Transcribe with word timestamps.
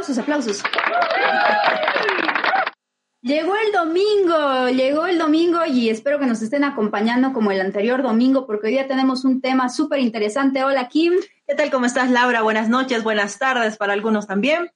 aplausos, 0.00 0.18
aplausos. 0.18 0.62
Llegó 3.22 3.54
el 3.54 3.72
domingo, 3.72 4.68
llegó 4.70 5.06
el 5.06 5.18
domingo 5.18 5.66
y 5.66 5.90
espero 5.90 6.18
que 6.18 6.24
nos 6.24 6.40
estén 6.40 6.64
acompañando 6.64 7.34
como 7.34 7.50
el 7.50 7.60
anterior 7.60 8.02
domingo 8.02 8.46
porque 8.46 8.68
hoy 8.68 8.72
día 8.72 8.88
tenemos 8.88 9.26
un 9.26 9.42
tema 9.42 9.68
súper 9.68 10.00
interesante. 10.00 10.64
Hola 10.64 10.88
Kim. 10.88 11.12
¿Qué 11.46 11.54
tal? 11.54 11.70
¿Cómo 11.70 11.84
estás 11.84 12.10
Laura? 12.10 12.40
Buenas 12.40 12.70
noches, 12.70 13.04
buenas 13.04 13.38
tardes 13.38 13.76
para 13.76 13.92
algunos 13.92 14.26
también. 14.26 14.70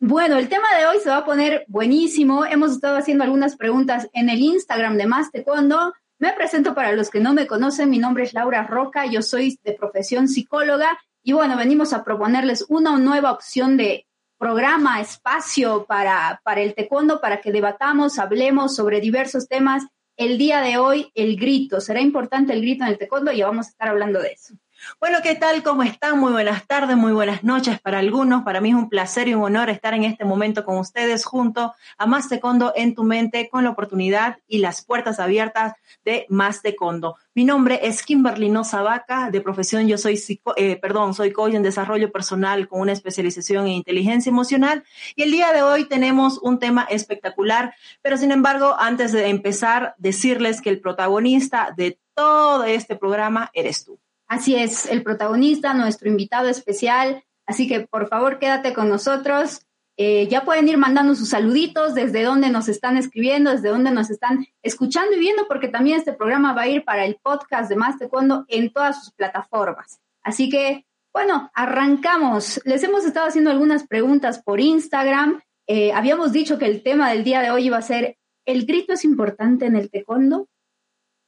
Bueno, 0.00 0.38
el 0.38 0.48
tema 0.48 0.74
de 0.78 0.86
hoy 0.86 0.98
se 0.98 1.10
va 1.10 1.18
a 1.18 1.24
poner 1.26 1.66
buenísimo. 1.68 2.46
Hemos 2.46 2.72
estado 2.72 2.96
haciendo 2.96 3.24
algunas 3.24 3.56
preguntas 3.56 4.08
en 4.14 4.30
el 4.30 4.40
Instagram 4.40 4.96
de 4.96 5.06
Más 5.06 5.30
Taekwondo. 5.30 5.92
Me 6.18 6.32
presento 6.32 6.74
para 6.74 6.92
los 6.92 7.10
que 7.10 7.20
no 7.20 7.34
me 7.34 7.46
conocen, 7.46 7.90
mi 7.90 7.98
nombre 7.98 8.24
es 8.24 8.32
Laura 8.32 8.66
Roca, 8.66 9.04
yo 9.04 9.20
soy 9.20 9.58
de 9.62 9.72
profesión 9.72 10.26
psicóloga 10.28 10.98
y 11.22 11.32
bueno, 11.32 11.56
venimos 11.56 11.92
a 11.92 12.02
proponerles 12.02 12.64
una 12.68 12.96
nueva 12.98 13.32
opción 13.32 13.76
de 13.76 14.06
programa, 14.44 15.00
espacio 15.00 15.86
para, 15.86 16.38
para 16.44 16.60
el 16.60 16.74
taekwondo, 16.74 17.18
para 17.18 17.40
que 17.40 17.50
debatamos, 17.50 18.18
hablemos 18.18 18.76
sobre 18.76 19.00
diversos 19.00 19.48
temas. 19.48 19.84
El 20.18 20.36
día 20.36 20.60
de 20.60 20.76
hoy, 20.76 21.10
el 21.14 21.36
grito. 21.36 21.80
¿Será 21.80 22.02
importante 22.02 22.52
el 22.52 22.60
grito 22.60 22.84
en 22.84 22.90
el 22.90 22.98
taekwondo? 22.98 23.32
Y 23.32 23.40
vamos 23.40 23.68
a 23.68 23.70
estar 23.70 23.88
hablando 23.88 24.20
de 24.20 24.32
eso. 24.32 24.52
Bueno, 25.00 25.18
¿qué 25.22 25.34
tal? 25.34 25.62
¿Cómo 25.62 25.82
están? 25.82 26.18
Muy 26.18 26.32
buenas 26.32 26.66
tardes, 26.66 26.96
muy 26.96 27.12
buenas 27.12 27.42
noches 27.42 27.80
para 27.80 27.98
algunos. 27.98 28.42
Para 28.42 28.60
mí 28.60 28.70
es 28.70 28.74
un 28.74 28.88
placer 28.88 29.28
y 29.28 29.34
un 29.34 29.42
honor 29.42 29.70
estar 29.70 29.94
en 29.94 30.04
este 30.04 30.24
momento 30.24 30.64
con 30.64 30.78
ustedes 30.78 31.24
junto 31.24 31.74
a 31.96 32.06
Más 32.06 32.28
Taekwondo 32.28 32.72
en 32.76 32.94
tu 32.94 33.02
mente 33.04 33.48
con 33.48 33.64
la 33.64 33.70
oportunidad 33.70 34.38
y 34.46 34.58
las 34.58 34.84
puertas 34.84 35.20
abiertas 35.20 35.74
de 36.04 36.26
Más 36.28 36.62
Taekwondo. 36.62 37.16
Mi 37.34 37.44
nombre 37.44 37.80
es 37.82 38.02
Kimberly 38.02 38.48
Noza 38.48 38.82
Vaca, 38.82 39.30
de 39.30 39.40
profesión 39.40 39.88
yo 39.88 39.98
soy, 39.98 40.22
eh, 40.56 40.76
perdón, 40.76 41.14
soy 41.14 41.32
coach 41.32 41.54
en 41.54 41.62
desarrollo 41.62 42.12
personal 42.12 42.68
con 42.68 42.80
una 42.80 42.92
especialización 42.92 43.66
en 43.66 43.72
inteligencia 43.72 44.30
emocional 44.30 44.84
y 45.16 45.22
el 45.22 45.30
día 45.30 45.52
de 45.52 45.62
hoy 45.62 45.86
tenemos 45.86 46.38
un 46.38 46.58
tema 46.58 46.86
espectacular, 46.90 47.74
pero 48.02 48.16
sin 48.16 48.32
embargo, 48.32 48.76
antes 48.78 49.12
de 49.12 49.28
empezar, 49.28 49.94
decirles 49.98 50.60
que 50.60 50.70
el 50.70 50.80
protagonista 50.80 51.72
de 51.76 51.98
todo 52.14 52.64
este 52.64 52.96
programa 52.96 53.50
eres 53.54 53.84
tú. 53.84 53.98
Así 54.26 54.56
es, 54.56 54.86
el 54.86 55.02
protagonista, 55.02 55.74
nuestro 55.74 56.08
invitado 56.08 56.48
especial. 56.48 57.24
Así 57.46 57.68
que 57.68 57.80
por 57.80 58.08
favor 58.08 58.38
quédate 58.38 58.72
con 58.72 58.88
nosotros. 58.88 59.60
Eh, 59.96 60.26
ya 60.28 60.44
pueden 60.44 60.66
ir 60.66 60.76
mandando 60.76 61.14
sus 61.14 61.28
saluditos 61.28 61.94
desde 61.94 62.24
donde 62.24 62.50
nos 62.50 62.68
están 62.68 62.96
escribiendo, 62.96 63.52
desde 63.52 63.68
donde 63.68 63.92
nos 63.92 64.10
están 64.10 64.46
escuchando 64.62 65.14
y 65.14 65.20
viendo, 65.20 65.46
porque 65.46 65.68
también 65.68 65.98
este 65.98 66.12
programa 66.12 66.52
va 66.52 66.62
a 66.62 66.68
ir 66.68 66.84
para 66.84 67.04
el 67.04 67.16
podcast 67.22 67.68
de 67.68 67.76
Más 67.76 67.98
Taekwondo 67.98 68.44
en 68.48 68.72
todas 68.72 69.04
sus 69.04 69.12
plataformas. 69.12 70.00
Así 70.22 70.48
que, 70.48 70.84
bueno, 71.12 71.50
arrancamos. 71.54 72.60
Les 72.64 72.82
hemos 72.82 73.04
estado 73.04 73.28
haciendo 73.28 73.50
algunas 73.50 73.86
preguntas 73.86 74.42
por 74.42 74.58
Instagram. 74.58 75.40
Eh, 75.68 75.92
habíamos 75.92 76.32
dicho 76.32 76.58
que 76.58 76.66
el 76.66 76.82
tema 76.82 77.10
del 77.10 77.22
día 77.22 77.40
de 77.40 77.52
hoy 77.52 77.66
iba 77.66 77.76
a 77.76 77.82
ser, 77.82 78.18
¿el 78.46 78.66
grito 78.66 78.94
es 78.94 79.04
importante 79.04 79.66
en 79.66 79.76
el 79.76 79.90
taekwondo? 79.90 80.48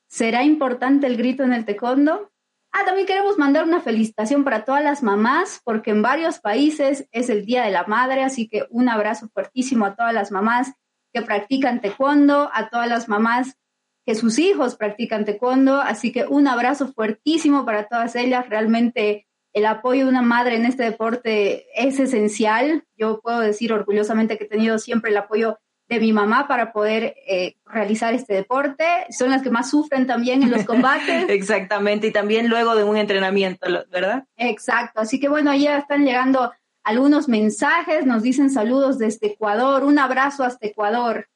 ¿Será 0.08 0.42
importante 0.42 1.06
el 1.06 1.16
grito 1.16 1.44
en 1.44 1.52
el 1.52 1.64
taekwondo? 1.64 2.32
Ah, 2.78 2.84
también 2.84 3.06
queremos 3.06 3.38
mandar 3.38 3.64
una 3.64 3.80
felicitación 3.80 4.44
para 4.44 4.66
todas 4.66 4.84
las 4.84 5.02
mamás, 5.02 5.62
porque 5.64 5.92
en 5.92 6.02
varios 6.02 6.40
países 6.40 7.08
es 7.10 7.30
el 7.30 7.46
Día 7.46 7.64
de 7.64 7.70
la 7.70 7.84
Madre, 7.84 8.22
así 8.22 8.48
que 8.48 8.66
un 8.68 8.90
abrazo 8.90 9.30
fuertísimo 9.32 9.86
a 9.86 9.94
todas 9.96 10.12
las 10.12 10.30
mamás 10.30 10.74
que 11.10 11.22
practican 11.22 11.80
taekwondo, 11.80 12.50
a 12.52 12.68
todas 12.68 12.86
las 12.86 13.08
mamás 13.08 13.56
que 14.04 14.14
sus 14.14 14.38
hijos 14.38 14.76
practican 14.76 15.24
taekwondo, 15.24 15.80
así 15.80 16.12
que 16.12 16.26
un 16.26 16.46
abrazo 16.48 16.92
fuertísimo 16.92 17.64
para 17.64 17.88
todas 17.88 18.14
ellas. 18.14 18.46
Realmente 18.50 19.26
el 19.54 19.64
apoyo 19.64 20.04
de 20.04 20.10
una 20.10 20.20
madre 20.20 20.56
en 20.56 20.66
este 20.66 20.82
deporte 20.82 21.68
es 21.82 21.98
esencial. 21.98 22.84
Yo 22.94 23.22
puedo 23.22 23.40
decir 23.40 23.72
orgullosamente 23.72 24.36
que 24.36 24.44
he 24.44 24.48
tenido 24.48 24.78
siempre 24.78 25.12
el 25.12 25.16
apoyo 25.16 25.58
de 25.88 26.00
mi 26.00 26.12
mamá 26.12 26.48
para 26.48 26.72
poder 26.72 27.14
eh, 27.26 27.56
realizar 27.64 28.14
este 28.14 28.34
deporte. 28.34 28.84
Son 29.10 29.30
las 29.30 29.42
que 29.42 29.50
más 29.50 29.70
sufren 29.70 30.06
también 30.06 30.42
en 30.42 30.50
los 30.50 30.64
combates. 30.66 31.28
Exactamente, 31.28 32.08
y 32.08 32.12
también 32.12 32.48
luego 32.48 32.74
de 32.74 32.84
un 32.84 32.96
entrenamiento, 32.96 33.66
¿verdad? 33.90 34.24
Exacto, 34.36 35.00
así 35.00 35.20
que 35.20 35.28
bueno, 35.28 35.54
ya 35.54 35.78
están 35.78 36.04
llegando 36.04 36.52
algunos 36.82 37.28
mensajes, 37.28 38.06
nos 38.06 38.22
dicen 38.22 38.50
saludos 38.50 38.98
desde 38.98 39.28
Ecuador, 39.28 39.84
un 39.84 39.98
abrazo 39.98 40.44
hasta 40.44 40.66
Ecuador. 40.66 41.28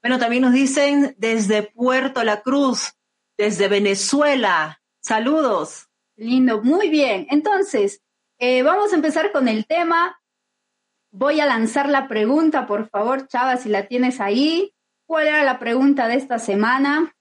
Bueno, 0.00 0.18
también 0.18 0.42
nos 0.42 0.52
dicen 0.52 1.14
desde 1.18 1.62
Puerto 1.62 2.22
La 2.24 2.42
Cruz, 2.42 2.94
desde 3.36 3.68
Venezuela, 3.68 4.80
saludos. 5.00 5.88
Lindo, 6.16 6.62
muy 6.62 6.90
bien. 6.90 7.26
Entonces, 7.30 8.02
eh, 8.38 8.62
vamos 8.62 8.92
a 8.92 8.96
empezar 8.96 9.32
con 9.32 9.48
el 9.48 9.66
tema. 9.66 10.16
Voy 11.16 11.38
a 11.38 11.46
lanzar 11.46 11.88
la 11.88 12.08
pregunta, 12.08 12.66
por 12.66 12.88
favor, 12.88 13.28
Chava, 13.28 13.56
si 13.56 13.68
la 13.68 13.86
tienes 13.86 14.20
ahí. 14.20 14.74
¿Cuál 15.06 15.28
era 15.28 15.44
la 15.44 15.60
pregunta 15.60 16.08
de 16.08 16.16
esta 16.16 16.40
semana? 16.40 17.14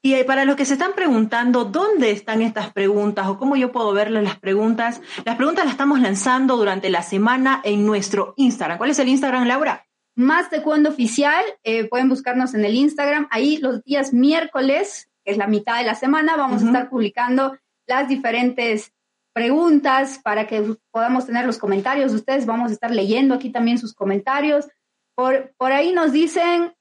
Y 0.00 0.14
eh, 0.14 0.24
para 0.24 0.44
los 0.44 0.54
que 0.54 0.64
se 0.64 0.74
están 0.74 0.92
preguntando 0.94 1.64
dónde 1.64 2.12
están 2.12 2.42
estas 2.42 2.72
preguntas 2.72 3.26
o 3.26 3.36
cómo 3.36 3.56
yo 3.56 3.72
puedo 3.72 3.92
verles 3.92 4.22
las 4.22 4.38
preguntas, 4.38 5.02
las 5.24 5.34
preguntas 5.34 5.64
las 5.64 5.72
estamos 5.72 5.98
lanzando 5.98 6.56
durante 6.56 6.88
la 6.88 7.02
semana 7.02 7.60
en 7.64 7.84
nuestro 7.84 8.32
Instagram. 8.36 8.78
¿Cuál 8.78 8.90
es 8.90 9.00
el 9.00 9.08
Instagram, 9.08 9.48
Laura? 9.48 9.84
Más 10.14 10.48
de 10.48 10.62
cuando 10.62 10.90
oficial, 10.90 11.44
eh, 11.64 11.88
pueden 11.88 12.08
buscarnos 12.08 12.54
en 12.54 12.64
el 12.64 12.76
Instagram. 12.76 13.26
Ahí 13.32 13.56
los 13.56 13.82
días 13.82 14.12
miércoles, 14.12 15.10
que 15.24 15.32
es 15.32 15.36
la 15.36 15.48
mitad 15.48 15.78
de 15.78 15.84
la 15.84 15.96
semana, 15.96 16.36
vamos 16.36 16.62
a 16.62 16.66
estar 16.66 16.88
publicando 16.90 17.58
las 17.88 18.08
diferentes 18.08 18.92
preguntas 19.36 20.18
para 20.24 20.46
que 20.46 20.76
podamos 20.90 21.26
tener 21.26 21.44
los 21.44 21.58
comentarios 21.58 22.12
de 22.12 22.16
ustedes. 22.16 22.46
Vamos 22.46 22.70
a 22.70 22.72
estar 22.72 22.90
leyendo 22.90 23.34
aquí 23.34 23.52
también 23.52 23.76
sus 23.76 23.92
comentarios. 23.92 24.66
Por, 25.14 25.52
por 25.58 25.72
ahí 25.72 25.92
nos 25.92 26.12
dicen, 26.12 26.72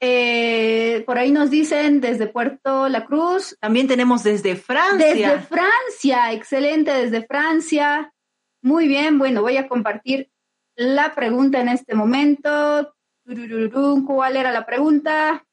eh, 0.00 1.02
por 1.04 1.18
ahí 1.18 1.30
nos 1.32 1.50
dicen 1.50 2.00
desde 2.00 2.28
Puerto 2.28 2.88
La 2.88 3.04
Cruz. 3.04 3.58
También 3.60 3.88
tenemos 3.88 4.22
desde 4.22 4.56
Francia. 4.56 5.06
Desde 5.06 5.40
Francia, 5.40 6.32
excelente, 6.32 6.92
desde 6.92 7.26
Francia. 7.26 8.10
Muy 8.62 8.88
bien, 8.88 9.18
bueno, 9.18 9.42
voy 9.42 9.58
a 9.58 9.68
compartir 9.68 10.30
la 10.74 11.14
pregunta 11.14 11.60
en 11.60 11.68
este 11.68 11.94
momento. 11.94 12.94
¿Cuál 14.06 14.36
era 14.38 14.50
la 14.50 14.64
pregunta? 14.64 15.44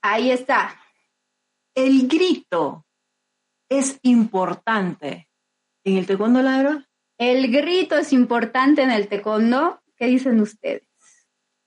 Ahí 0.00 0.30
está. 0.30 0.80
El 1.74 2.08
grito 2.08 2.85
es 3.68 3.98
importante 4.02 5.26
¿En 5.86 5.96
el 5.96 6.06
taekwondo, 6.06 6.42
Laura? 6.42 6.84
El 7.16 7.52
grito 7.52 7.96
es 7.96 8.12
importante 8.12 8.82
en 8.82 8.90
el 8.90 9.06
taekwondo. 9.06 9.80
¿Qué 9.96 10.06
dicen 10.06 10.40
ustedes? 10.40 10.82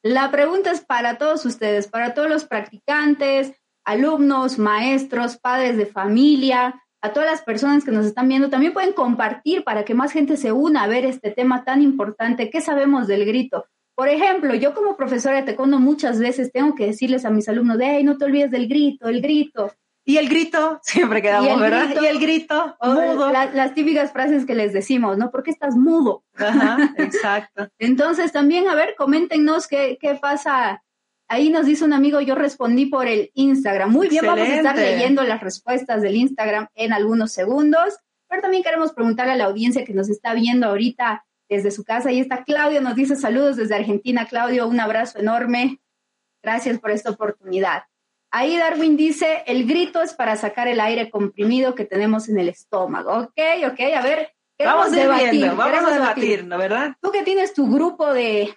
La 0.03 0.29
pregunta 0.29 0.71
es 0.71 0.81
para 0.81 1.17
todos 1.17 1.45
ustedes, 1.45 1.87
para 1.87 2.13
todos 2.13 2.29
los 2.29 2.43
practicantes, 2.43 3.53
alumnos, 3.85 4.59
maestros, 4.59 5.37
padres 5.37 5.77
de 5.77 5.85
familia, 5.85 6.83
a 7.01 7.13
todas 7.13 7.31
las 7.31 7.43
personas 7.43 7.85
que 7.85 7.91
nos 7.91 8.05
están 8.05 8.27
viendo. 8.27 8.49
También 8.49 8.73
pueden 8.73 8.91
compartir 8.91 9.63
para 9.63 9.85
que 9.85 9.93
más 9.93 10.11
gente 10.11 10.35
se 10.35 10.51
una 10.51 10.83
a 10.83 10.87
ver 10.87 11.05
este 11.05 11.31
tema 11.31 11.63
tan 11.63 11.81
importante. 11.81 12.49
¿Qué 12.49 12.59
sabemos 12.59 13.07
del 13.07 13.25
grito? 13.25 13.67
Por 13.95 14.09
ejemplo, 14.09 14.53
yo 14.53 14.73
como 14.73 14.97
profesora 14.97 15.37
de 15.37 15.43
taekwondo 15.43 15.79
muchas 15.79 16.19
veces 16.19 16.51
tengo 16.51 16.75
que 16.75 16.87
decirles 16.87 17.23
a 17.23 17.29
mis 17.29 17.47
alumnos, 17.47 17.77
hey, 17.79 18.03
no 18.03 18.17
te 18.17 18.25
olvides 18.25 18.51
del 18.51 18.67
grito, 18.67 19.07
el 19.07 19.21
grito. 19.21 19.71
Y 20.09 20.17
el 20.17 20.27
grito, 20.27 20.79
siempre 20.81 21.21
quedamos, 21.21 21.59
¿verdad? 21.61 21.93
y 22.01 22.05
el 22.07 22.19
grito, 22.19 22.75
mudo. 22.81 23.29
las 23.31 23.75
típicas 23.75 24.11
frases 24.11 24.43
que 24.47 24.55
les 24.55 24.73
decimos, 24.73 25.19
¿no? 25.19 25.29
¿Por 25.29 25.43
qué 25.43 25.51
estás 25.51 25.75
mudo? 25.75 26.23
Ajá, 26.35 26.77
exacto. 26.97 27.69
Entonces, 27.77 28.31
también, 28.31 28.67
a 28.67 28.73
ver, 28.73 28.95
coméntenos 28.97 29.67
qué, 29.67 29.99
qué 30.01 30.15
pasa. 30.15 30.83
Ahí 31.27 31.51
nos 31.51 31.67
dice 31.67 31.85
un 31.85 31.93
amigo, 31.93 32.21
yo 32.21 32.33
respondí 32.33 32.87
por 32.87 33.05
el 33.07 33.29
Instagram. 33.35 33.91
Muy 33.91 34.09
bien, 34.09 34.25
vamos 34.25 34.47
a 34.47 34.55
estar 34.55 34.75
leyendo 34.75 35.21
las 35.21 35.41
respuestas 35.41 36.01
del 36.01 36.15
Instagram 36.15 36.69
en 36.73 36.91
algunos 36.91 37.31
segundos. 37.31 37.95
Pero 38.27 38.41
también 38.41 38.63
queremos 38.63 38.93
preguntarle 38.93 39.33
a 39.33 39.37
la 39.37 39.45
audiencia 39.45 39.85
que 39.85 39.93
nos 39.93 40.09
está 40.09 40.33
viendo 40.33 40.65
ahorita 40.65 41.23
desde 41.47 41.69
su 41.69 41.83
casa. 41.83 42.09
Ahí 42.09 42.19
está 42.19 42.43
Claudio, 42.43 42.81
nos 42.81 42.95
dice 42.95 43.15
saludos 43.15 43.57
desde 43.57 43.75
Argentina. 43.75 44.25
Claudio, 44.25 44.67
un 44.67 44.79
abrazo 44.79 45.19
enorme. 45.19 45.79
Gracias 46.41 46.79
por 46.79 46.89
esta 46.89 47.11
oportunidad. 47.11 47.83
Ahí 48.31 48.57
Darwin 48.57 48.95
dice, 48.95 49.43
el 49.47 49.65
grito 49.65 50.01
es 50.01 50.13
para 50.13 50.35
sacar 50.35 50.67
el 50.67 50.79
aire 50.79 51.09
comprimido 51.09 51.73
que 51.73 51.85
tenemos 51.85 52.29
en 52.29 52.39
el 52.39 52.49
estómago. 52.49 53.11
Ok, 53.17 53.39
ok, 53.71 53.79
a 53.95 54.01
ver. 54.01 54.33
Vamos 54.63 54.91
debatir, 54.91 55.51
vamos 55.55 55.89
a 55.89 55.93
debatir, 55.93 56.43
¿no 56.45 56.57
verdad? 56.57 56.93
Tú 57.01 57.11
que 57.11 57.23
tienes 57.23 57.53
tu 57.53 57.71
grupo 57.71 58.13
de, 58.13 58.55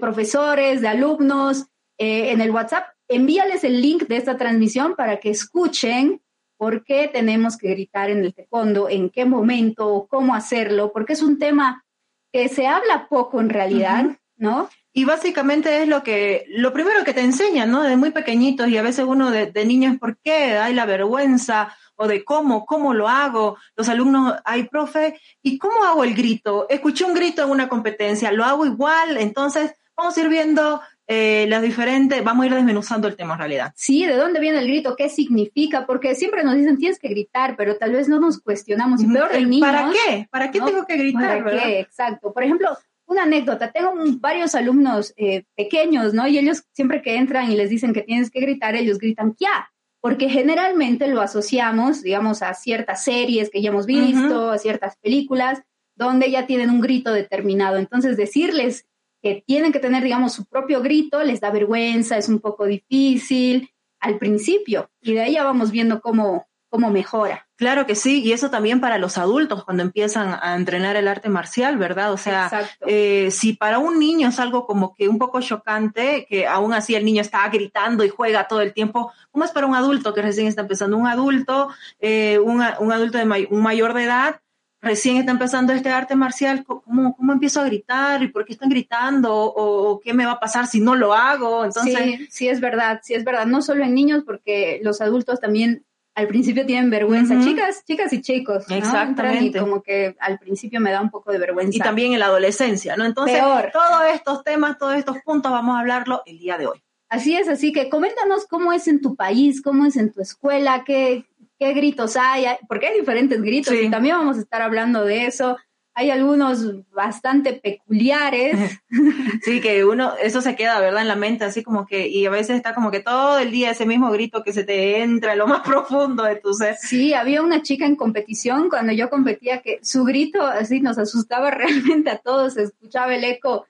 profesores, 0.00 0.80
de 0.80 0.88
alumnos 0.88 1.66
eh, 1.98 2.30
en 2.30 2.40
el 2.40 2.52
WhatsApp, 2.52 2.86
envíales 3.08 3.64
el 3.64 3.82
link 3.82 4.06
de 4.06 4.16
esta 4.16 4.36
transmisión 4.36 4.94
para 4.94 5.18
que 5.18 5.30
escuchen 5.30 6.22
por 6.56 6.84
qué 6.84 7.08
tenemos 7.08 7.56
que 7.56 7.70
gritar 7.70 8.10
en 8.10 8.24
el 8.24 8.32
taekwondo, 8.32 8.88
en 8.88 9.10
qué 9.10 9.24
momento, 9.24 10.06
cómo 10.08 10.34
hacerlo, 10.34 10.92
porque 10.92 11.14
es 11.14 11.22
un 11.22 11.38
tema 11.38 11.84
que 12.32 12.48
se 12.48 12.68
habla 12.68 13.08
poco 13.08 13.40
en 13.40 13.50
realidad, 13.50 14.18
¿no? 14.36 14.68
Y 14.92 15.04
básicamente 15.04 15.82
es 15.82 15.88
lo 15.88 16.02
que, 16.02 16.46
lo 16.48 16.72
primero 16.72 17.04
que 17.04 17.14
te 17.14 17.20
enseñan, 17.20 17.70
¿no? 17.70 17.82
De 17.82 17.96
muy 17.96 18.10
pequeñitos 18.10 18.68
y 18.68 18.76
a 18.76 18.82
veces 18.82 19.04
uno 19.06 19.30
de, 19.30 19.46
de 19.46 19.64
niño 19.64 19.90
es 19.90 19.98
por 19.98 20.18
qué 20.18 20.58
hay 20.58 20.74
la 20.74 20.84
vergüenza 20.86 21.76
o 21.94 22.08
de 22.08 22.24
cómo, 22.24 22.66
cómo 22.66 22.94
lo 22.94 23.08
hago. 23.08 23.56
Los 23.76 23.88
alumnos, 23.88 24.34
hay 24.44 24.64
profe, 24.64 25.20
¿y 25.42 25.58
cómo 25.58 25.84
hago 25.84 26.02
el 26.02 26.14
grito? 26.14 26.66
Escuché 26.68 27.04
un 27.04 27.14
grito 27.14 27.42
en 27.42 27.50
una 27.50 27.68
competencia, 27.68 28.32
lo 28.32 28.44
hago 28.44 28.66
igual, 28.66 29.18
entonces 29.18 29.74
vamos 29.96 30.16
a 30.16 30.20
ir 30.22 30.28
viendo 30.28 30.80
eh, 31.06 31.46
las 31.48 31.60
diferentes, 31.60 32.24
vamos 32.24 32.44
a 32.44 32.46
ir 32.46 32.54
desmenuzando 32.54 33.06
el 33.06 33.16
tema 33.16 33.34
en 33.34 33.38
realidad. 33.40 33.72
Sí, 33.76 34.06
¿de 34.06 34.16
dónde 34.16 34.40
viene 34.40 34.60
el 34.60 34.66
grito? 34.66 34.96
¿Qué 34.96 35.08
significa? 35.08 35.84
Porque 35.84 36.14
siempre 36.14 36.42
nos 36.42 36.54
dicen 36.54 36.78
tienes 36.78 36.98
que 36.98 37.08
gritar, 37.08 37.54
pero 37.56 37.76
tal 37.76 37.92
vez 37.92 38.08
no 38.08 38.18
nos 38.18 38.40
cuestionamos. 38.40 39.02
Y 39.02 39.06
peor 39.06 39.30
de 39.30 39.44
niños. 39.44 39.68
¿Para 39.68 39.90
qué? 39.90 40.28
¿Para 40.30 40.50
qué 40.50 40.60
tengo 40.60 40.86
que 40.86 40.96
gritar? 40.96 41.44
¿Para 41.44 41.62
qué? 41.64 41.80
Exacto. 41.80 42.32
Por 42.32 42.44
ejemplo, 42.44 42.78
una 43.10 43.24
anécdota, 43.24 43.72
tengo 43.72 43.92
varios 44.20 44.54
alumnos 44.54 45.12
eh, 45.16 45.44
pequeños, 45.56 46.14
¿no? 46.14 46.28
Y 46.28 46.38
ellos 46.38 46.62
siempre 46.72 47.02
que 47.02 47.16
entran 47.16 47.50
y 47.50 47.56
les 47.56 47.68
dicen 47.68 47.92
que 47.92 48.02
tienes 48.02 48.30
que 48.30 48.40
gritar, 48.40 48.76
ellos 48.76 48.98
gritan 48.98 49.34
¡ya! 49.38 49.70
Porque 50.00 50.28
generalmente 50.30 51.08
lo 51.08 51.20
asociamos, 51.20 52.02
digamos, 52.02 52.42
a 52.42 52.54
ciertas 52.54 53.04
series 53.04 53.50
que 53.50 53.60
ya 53.60 53.70
hemos 53.70 53.86
visto, 53.86 54.50
a 54.50 54.58
ciertas 54.58 54.96
películas, 54.96 55.60
donde 55.94 56.30
ya 56.30 56.46
tienen 56.46 56.70
un 56.70 56.80
grito 56.80 57.12
determinado. 57.12 57.76
Entonces, 57.76 58.16
decirles 58.16 58.86
que 59.20 59.42
tienen 59.44 59.72
que 59.72 59.80
tener, 59.80 60.02
digamos, 60.02 60.32
su 60.32 60.46
propio 60.46 60.80
grito, 60.80 61.22
les 61.22 61.40
da 61.40 61.50
vergüenza, 61.50 62.16
es 62.16 62.28
un 62.28 62.38
poco 62.38 62.64
difícil 62.64 63.68
al 63.98 64.18
principio 64.18 64.90
y 65.02 65.12
de 65.12 65.20
ahí 65.20 65.32
ya 65.34 65.44
vamos 65.44 65.70
viendo 65.70 66.00
cómo, 66.00 66.46
cómo 66.70 66.90
mejora. 66.90 67.48
Claro 67.60 67.84
que 67.84 67.94
sí, 67.94 68.22
y 68.22 68.32
eso 68.32 68.48
también 68.48 68.80
para 68.80 68.96
los 68.96 69.18
adultos 69.18 69.64
cuando 69.66 69.82
empiezan 69.82 70.34
a 70.40 70.56
entrenar 70.56 70.96
el 70.96 71.06
arte 71.06 71.28
marcial, 71.28 71.76
¿verdad? 71.76 72.10
O 72.10 72.16
sea, 72.16 72.50
eh, 72.86 73.28
si 73.30 73.52
para 73.52 73.78
un 73.78 73.98
niño 73.98 74.30
es 74.30 74.40
algo 74.40 74.64
como 74.66 74.94
que 74.94 75.10
un 75.10 75.18
poco 75.18 75.42
chocante, 75.42 76.24
que 76.26 76.46
aún 76.46 76.72
así 76.72 76.94
el 76.94 77.04
niño 77.04 77.20
está 77.20 77.46
gritando 77.50 78.02
y 78.02 78.08
juega 78.08 78.48
todo 78.48 78.62
el 78.62 78.72
tiempo, 78.72 79.12
¿cómo 79.30 79.44
es 79.44 79.50
para 79.50 79.66
un 79.66 79.74
adulto 79.74 80.14
que 80.14 80.22
recién 80.22 80.46
está 80.46 80.62
empezando? 80.62 80.96
Un 80.96 81.06
adulto, 81.06 81.68
eh, 81.98 82.38
un, 82.38 82.62
adulto 82.62 83.18
de 83.18 83.46
un 83.50 83.60
mayor 83.60 83.92
de 83.92 84.04
edad, 84.04 84.40
recién 84.80 85.18
está 85.18 85.32
empezando 85.32 85.74
este 85.74 85.90
arte 85.90 86.16
marcial, 86.16 86.64
¿cómo, 86.64 87.14
cómo 87.14 87.32
empiezo 87.34 87.60
a 87.60 87.64
gritar? 87.64 88.22
¿Y 88.22 88.28
por 88.28 88.46
qué 88.46 88.54
están 88.54 88.70
gritando? 88.70 89.34
¿O, 89.34 90.00
qué 90.00 90.14
me 90.14 90.24
va 90.24 90.32
a 90.32 90.40
pasar 90.40 90.66
si 90.66 90.80
no 90.80 90.96
lo 90.96 91.12
hago? 91.12 91.66
Entonces... 91.66 91.94
Sí, 91.94 92.26
sí, 92.30 92.48
es 92.48 92.58
verdad, 92.62 93.00
sí 93.02 93.12
es 93.12 93.22
verdad. 93.22 93.44
No 93.44 93.60
solo 93.60 93.84
en 93.84 93.92
niños, 93.92 94.22
porque 94.24 94.80
los 94.82 95.02
adultos 95.02 95.40
también 95.40 95.84
al 96.20 96.28
principio 96.28 96.66
tienen 96.66 96.90
vergüenza. 96.90 97.40
Chicas, 97.40 97.84
chicas 97.84 98.12
y 98.12 98.20
chicos. 98.20 98.64
Exactamente. 98.70 99.58
Y 99.58 99.60
como 99.60 99.82
que 99.82 100.16
al 100.20 100.38
principio 100.38 100.80
me 100.80 100.92
da 100.92 101.00
un 101.00 101.10
poco 101.10 101.32
de 101.32 101.38
vergüenza. 101.38 101.76
Y 101.76 101.80
también 101.80 102.12
en 102.12 102.20
la 102.20 102.26
adolescencia, 102.26 102.96
¿no? 102.96 103.04
Entonces, 103.04 103.40
todos 103.72 104.02
estos 104.14 104.44
temas, 104.44 104.78
todos 104.78 104.96
estos 104.96 105.18
puntos 105.24 105.50
vamos 105.50 105.76
a 105.76 105.80
hablarlo 105.80 106.22
el 106.26 106.38
día 106.38 106.58
de 106.58 106.66
hoy. 106.66 106.82
Así 107.08 107.34
es, 107.34 107.48
así 107.48 107.72
que 107.72 107.88
coméntanos 107.88 108.46
cómo 108.46 108.72
es 108.72 108.86
en 108.86 109.00
tu 109.00 109.16
país, 109.16 109.62
cómo 109.62 109.84
es 109.84 109.96
en 109.96 110.12
tu 110.12 110.20
escuela, 110.20 110.84
qué, 110.84 111.26
qué 111.58 111.72
gritos 111.72 112.16
hay, 112.16 112.44
porque 112.68 112.86
hay 112.86 113.00
diferentes 113.00 113.42
gritos 113.42 113.74
y 113.74 113.90
también 113.90 114.16
vamos 114.16 114.38
a 114.38 114.40
estar 114.40 114.62
hablando 114.62 115.04
de 115.04 115.26
eso. 115.26 115.56
Hay 115.94 116.10
algunos 116.10 116.90
bastante 116.92 117.54
peculiares. 117.54 118.80
Sí, 119.42 119.60
que 119.60 119.84
uno, 119.84 120.12
eso 120.22 120.42
se 120.42 120.54
queda, 120.54 120.78
¿verdad? 120.80 121.00
En 121.00 121.08
la 121.08 121.16
mente, 121.16 121.44
así 121.44 121.62
como 121.62 121.86
que, 121.86 122.08
y 122.08 122.26
a 122.26 122.30
veces 122.30 122.56
está 122.56 122.74
como 122.74 122.90
que 122.90 123.00
todo 123.00 123.38
el 123.38 123.50
día 123.50 123.70
ese 123.70 123.86
mismo 123.86 124.10
grito 124.10 124.42
que 124.42 124.52
se 124.52 124.64
te 124.64 125.02
entra 125.02 125.32
en 125.32 125.38
lo 125.38 125.46
más 125.46 125.60
profundo 125.64 126.24
de 126.24 126.36
tu 126.36 126.52
ser. 126.52 126.76
Sí, 126.76 127.14
había 127.14 127.40
una 127.42 127.62
chica 127.62 127.86
en 127.86 127.96
competición 127.96 128.68
cuando 128.68 128.92
yo 128.92 129.08
competía 129.08 129.62
que 129.62 129.78
su 129.82 130.04
grito 130.04 130.42
así 130.42 130.80
nos 130.80 130.98
asustaba 130.98 131.50
realmente 131.50 132.10
a 132.10 132.18
todos, 132.18 132.54
se 132.54 132.64
escuchaba 132.64 133.14
el 133.14 133.24
eco 133.24 133.66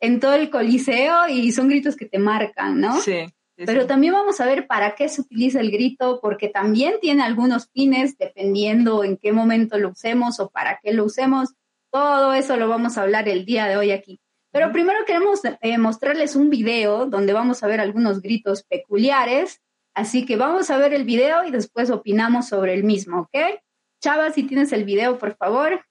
en 0.00 0.20
todo 0.20 0.34
el 0.34 0.48
coliseo 0.48 1.28
y 1.28 1.52
son 1.52 1.68
gritos 1.68 1.96
que 1.96 2.06
te 2.06 2.18
marcan, 2.18 2.80
¿no? 2.80 3.00
Sí. 3.00 3.26
Pero 3.66 3.86
también 3.86 4.14
vamos 4.14 4.40
a 4.40 4.46
ver 4.46 4.66
para 4.66 4.94
qué 4.94 5.08
se 5.08 5.20
utiliza 5.20 5.60
el 5.60 5.70
grito, 5.70 6.18
porque 6.22 6.48
también 6.48 6.94
tiene 7.00 7.22
algunos 7.22 7.68
fines 7.70 8.16
dependiendo 8.16 9.04
en 9.04 9.18
qué 9.18 9.32
momento 9.32 9.76
lo 9.78 9.90
usemos 9.90 10.40
o 10.40 10.48
para 10.48 10.80
qué 10.82 10.92
lo 10.92 11.04
usemos. 11.04 11.50
Todo 11.90 12.34
eso 12.34 12.56
lo 12.56 12.68
vamos 12.68 12.96
a 12.96 13.02
hablar 13.02 13.28
el 13.28 13.44
día 13.44 13.66
de 13.66 13.76
hoy 13.76 13.90
aquí. 13.90 14.20
Pero 14.52 14.72
primero 14.72 15.04
queremos 15.06 15.40
eh, 15.44 15.78
mostrarles 15.78 16.36
un 16.36 16.50
video 16.50 17.06
donde 17.06 17.32
vamos 17.32 17.62
a 17.62 17.66
ver 17.66 17.80
algunos 17.80 18.20
gritos 18.20 18.62
peculiares. 18.64 19.60
Así 19.94 20.24
que 20.24 20.36
vamos 20.36 20.70
a 20.70 20.78
ver 20.78 20.94
el 20.94 21.04
video 21.04 21.44
y 21.44 21.50
después 21.50 21.90
opinamos 21.90 22.48
sobre 22.48 22.74
el 22.74 22.84
mismo, 22.84 23.22
¿ok? 23.22 23.60
Chava, 24.00 24.32
si 24.32 24.44
tienes 24.44 24.72
el 24.72 24.84
video, 24.84 25.18
por 25.18 25.36
favor. 25.36 25.84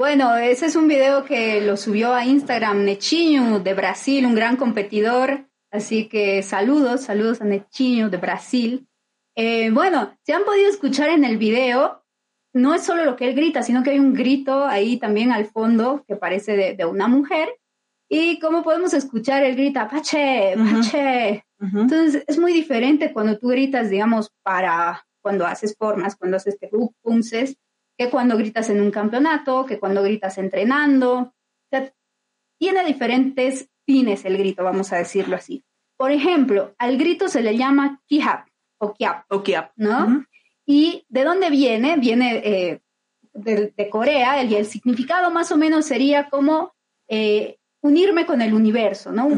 Bueno, 0.00 0.34
ese 0.34 0.64
es 0.64 0.76
un 0.76 0.88
video 0.88 1.26
que 1.26 1.60
lo 1.60 1.76
subió 1.76 2.14
a 2.14 2.24
Instagram 2.24 2.86
Nechinho 2.86 3.60
de 3.60 3.74
Brasil, 3.74 4.24
un 4.24 4.34
gran 4.34 4.56
competidor. 4.56 5.46
Así 5.70 6.08
que 6.08 6.42
saludos, 6.42 7.02
saludos 7.02 7.42
a 7.42 7.44
Nechinho 7.44 8.08
de 8.08 8.16
Brasil. 8.16 8.88
Eh, 9.36 9.68
bueno, 9.70 10.16
se 10.22 10.32
han 10.32 10.44
podido 10.44 10.70
escuchar 10.70 11.10
en 11.10 11.22
el 11.22 11.36
video, 11.36 12.02
no 12.54 12.74
es 12.74 12.82
solo 12.82 13.04
lo 13.04 13.14
que 13.14 13.28
él 13.28 13.34
grita, 13.34 13.62
sino 13.62 13.82
que 13.82 13.90
hay 13.90 13.98
un 13.98 14.14
grito 14.14 14.64
ahí 14.64 14.96
también 14.96 15.32
al 15.32 15.44
fondo 15.44 16.02
que 16.08 16.16
parece 16.16 16.74
de, 16.74 16.84
una 16.86 17.06
mujer. 17.06 17.50
Y 18.08 18.38
como 18.40 18.62
podemos 18.62 18.94
escuchar, 18.94 19.44
él 19.44 19.54
grita, 19.54 19.86
Pache, 19.86 20.54
Pache. 20.56 21.44
Entonces 21.60 22.24
es 22.26 22.38
muy 22.38 22.54
diferente 22.54 23.12
cuando 23.12 23.38
tú 23.38 23.48
gritas, 23.48 23.90
digamos, 23.90 24.32
para 24.42 25.06
cuando 25.20 25.44
haces 25.44 25.76
formas, 25.76 26.16
cuando 26.16 26.38
haces 26.38 26.58
te 26.58 26.70
punces, 27.02 27.58
que 28.00 28.08
cuando 28.08 28.38
gritas 28.38 28.70
en 28.70 28.80
un 28.80 28.90
campeonato, 28.90 29.66
que 29.66 29.78
cuando 29.78 30.02
gritas 30.02 30.38
entrenando. 30.38 31.34
tiene 32.58 32.82
diferentes 32.86 33.68
fines 33.84 34.24
el 34.24 34.38
grito, 34.38 34.64
vamos 34.64 34.90
a 34.94 34.96
decirlo 34.96 35.36
así. 35.36 35.66
Por 35.98 36.10
ejemplo, 36.10 36.74
al 36.78 36.96
grito 36.96 37.28
se 37.28 37.42
le 37.42 37.58
llama 37.58 38.00
kihap 38.06 38.48
o 38.78 38.94
kiap, 38.94 39.30
o 39.30 39.42
kiap. 39.42 39.72
¿no? 39.76 40.24
¿Y 40.64 41.04
de 41.10 41.24
dónde 41.24 41.50
viene? 41.50 41.98
Viene 41.98 42.40
eh, 42.42 42.80
de, 43.34 43.90
Corea 43.90 44.42
y 44.44 44.54
el, 44.54 44.64
significado 44.64 45.30
más 45.30 45.52
o 45.52 45.58
menos 45.58 45.84
sería 45.84 46.30
como 46.30 46.72
eh, 47.06 47.58
unirme 47.82 48.24
con 48.24 48.40
el 48.40 48.54
universo, 48.54 49.12
¿no? 49.12 49.28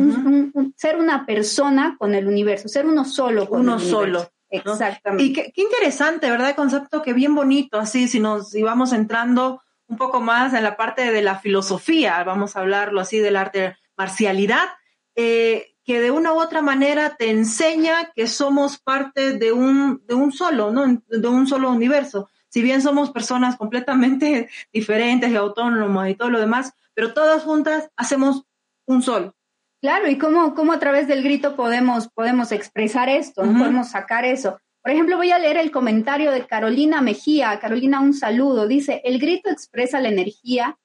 ser 0.76 0.98
una 0.98 1.26
persona 1.26 1.96
con 1.98 2.14
el 2.14 2.28
universo, 2.28 2.68
ser 2.68 2.86
uno 2.86 3.04
solo 3.04 3.48
con 3.48 3.62
uno 3.62 3.80
solo. 3.80 4.30
Exactamente. 4.52 5.24
Y 5.24 5.32
qué, 5.32 5.52
interesante, 5.56 6.30
¿verdad? 6.30 6.50
El 6.50 6.54
concepto 6.54 7.02
que 7.02 7.14
bien 7.14 7.34
bonito, 7.34 7.78
así, 7.78 8.06
si 8.06 8.20
nos 8.20 8.54
íbamos 8.54 8.92
entrando 8.92 9.62
un 9.88 9.96
poco 9.96 10.20
más 10.20 10.52
en 10.52 10.62
la 10.62 10.76
parte 10.76 11.10
de 11.10 11.22
la 11.22 11.38
filosofía, 11.38 12.22
vamos 12.22 12.54
a 12.54 12.60
hablarlo 12.60 13.00
así, 13.00 13.18
del 13.18 13.36
arte 13.36 13.76
marcialidad, 13.96 14.68
eh, 15.16 15.74
que 15.84 16.00
de 16.00 16.10
una 16.10 16.34
u 16.34 16.40
otra 16.40 16.60
manera 16.60 17.16
te 17.16 17.30
enseña 17.30 18.12
que 18.14 18.26
somos 18.26 18.78
parte 18.78 19.32
de 19.32 19.52
un, 19.52 20.02
de 20.06 20.14
un 20.14 20.32
solo, 20.32 20.70
¿no? 20.70 21.02
De 21.08 21.28
un 21.28 21.46
solo 21.46 21.70
universo. 21.70 22.28
Si 22.48 22.60
bien 22.60 22.82
somos 22.82 23.10
personas 23.10 23.56
completamente 23.56 24.50
diferentes 24.72 25.30
y 25.30 25.36
autónomas 25.36 26.10
y 26.10 26.14
todo 26.14 26.28
lo 26.28 26.40
demás, 26.40 26.74
pero 26.92 27.14
todas 27.14 27.42
juntas 27.42 27.90
hacemos 27.96 28.44
un 28.84 29.02
solo. 29.02 29.34
Claro, 29.82 30.08
y 30.08 30.16
cómo, 30.16 30.54
cómo 30.54 30.72
a 30.72 30.78
través 30.78 31.08
del 31.08 31.24
grito 31.24 31.56
podemos, 31.56 32.08
podemos 32.08 32.52
expresar 32.52 33.08
esto, 33.08 33.42
podemos 33.42 33.90
sacar 33.90 34.24
eso. 34.24 34.60
Por 34.80 34.92
ejemplo, 34.92 35.16
voy 35.16 35.32
a 35.32 35.40
leer 35.40 35.56
el 35.56 35.72
comentario 35.72 36.30
de 36.30 36.46
Carolina 36.46 37.02
Mejía. 37.02 37.58
Carolina, 37.58 38.00
un 38.00 38.14
saludo. 38.14 38.68
Dice, 38.68 39.02
el 39.04 39.18
grito 39.18 39.50
expresa 39.50 40.00
la 40.00 40.08
energía 40.08 40.78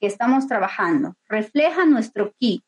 que 0.00 0.06
estamos 0.06 0.46
trabajando, 0.46 1.14
refleja 1.28 1.84
nuestro 1.84 2.32
ki. 2.38 2.62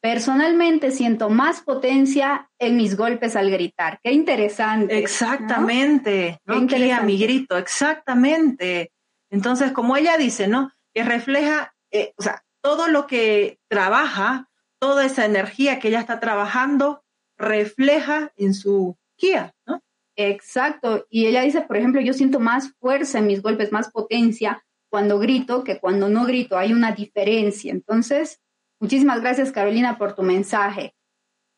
Personalmente 0.00 0.90
siento 0.90 1.28
más 1.28 1.60
potencia 1.60 2.48
en 2.58 2.76
mis 2.76 2.96
golpes 2.96 3.36
al 3.36 3.50
gritar. 3.50 4.00
Qué 4.02 4.12
interesante. 4.12 4.96
Exactamente. 4.96 6.40
¿no? 6.46 6.54
a 6.54 7.00
mi 7.02 7.18
grito, 7.18 7.58
exactamente. 7.58 8.90
Entonces, 9.30 9.72
como 9.72 9.98
ella 9.98 10.16
dice, 10.16 10.48
¿no? 10.48 10.72
Que 10.94 11.02
refleja, 11.02 11.74
eh, 11.90 12.14
o 12.16 12.22
sea, 12.22 12.42
todo 12.62 12.88
lo 12.88 13.06
que 13.06 13.58
trabaja 13.68 14.48
toda 14.86 15.04
esa 15.04 15.24
energía 15.24 15.80
que 15.80 15.88
ella 15.88 15.98
está 15.98 16.20
trabajando 16.20 17.02
refleja 17.36 18.32
en 18.36 18.54
su 18.54 18.96
Kia, 19.16 19.52
¿no? 19.66 19.82
Exacto. 20.14 21.06
Y 21.10 21.26
ella 21.26 21.42
dice, 21.42 21.62
por 21.62 21.76
ejemplo, 21.76 22.00
yo 22.00 22.12
siento 22.12 22.38
más 22.38 22.72
fuerza 22.78 23.18
en 23.18 23.26
mis 23.26 23.42
golpes, 23.42 23.72
más 23.72 23.90
potencia 23.90 24.64
cuando 24.88 25.18
grito 25.18 25.64
que 25.64 25.80
cuando 25.80 26.08
no 26.08 26.24
grito. 26.24 26.56
Hay 26.56 26.72
una 26.72 26.92
diferencia. 26.92 27.72
Entonces, 27.72 28.40
muchísimas 28.78 29.20
gracias, 29.20 29.50
Carolina, 29.50 29.98
por 29.98 30.14
tu 30.14 30.22
mensaje. 30.22 30.94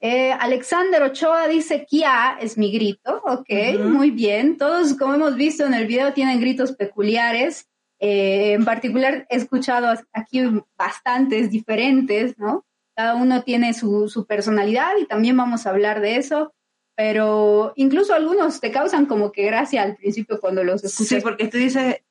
Eh, 0.00 0.32
Alexander 0.32 1.02
Ochoa 1.02 1.48
dice, 1.48 1.84
Kia 1.84 2.38
es 2.40 2.56
mi 2.56 2.72
grito. 2.72 3.20
Ok, 3.26 3.50
muy 3.84 4.10
bien. 4.10 4.56
Todos, 4.56 4.94
como 4.94 5.14
hemos 5.14 5.34
visto 5.36 5.66
en 5.66 5.74
el 5.74 5.86
video, 5.86 6.14
tienen 6.14 6.40
gritos 6.40 6.72
peculiares. 6.72 7.68
Eh, 8.00 8.52
en 8.54 8.64
particular, 8.64 9.26
he 9.28 9.36
escuchado 9.36 9.92
aquí 10.14 10.40
bastantes 10.78 11.50
diferentes, 11.50 12.38
¿no? 12.38 12.64
Cada 12.98 13.14
uno 13.14 13.44
tiene 13.44 13.74
su, 13.74 14.08
su 14.08 14.26
personalidad 14.26 14.96
y 15.00 15.06
también 15.06 15.36
vamos 15.36 15.66
a 15.66 15.70
hablar 15.70 16.00
de 16.00 16.16
eso 16.16 16.52
pero 16.98 17.74
incluso 17.76 18.12
algunos 18.12 18.60
te 18.60 18.72
causan 18.72 19.06
como 19.06 19.30
que 19.30 19.44
gracia 19.44 19.84
al 19.84 19.94
principio 19.94 20.40
cuando 20.40 20.64
los 20.64 20.82
escuchas. 20.82 21.06
Sí, 21.06 21.20
porque 21.20 21.46
tú 21.46 21.56
dices, 21.56 22.02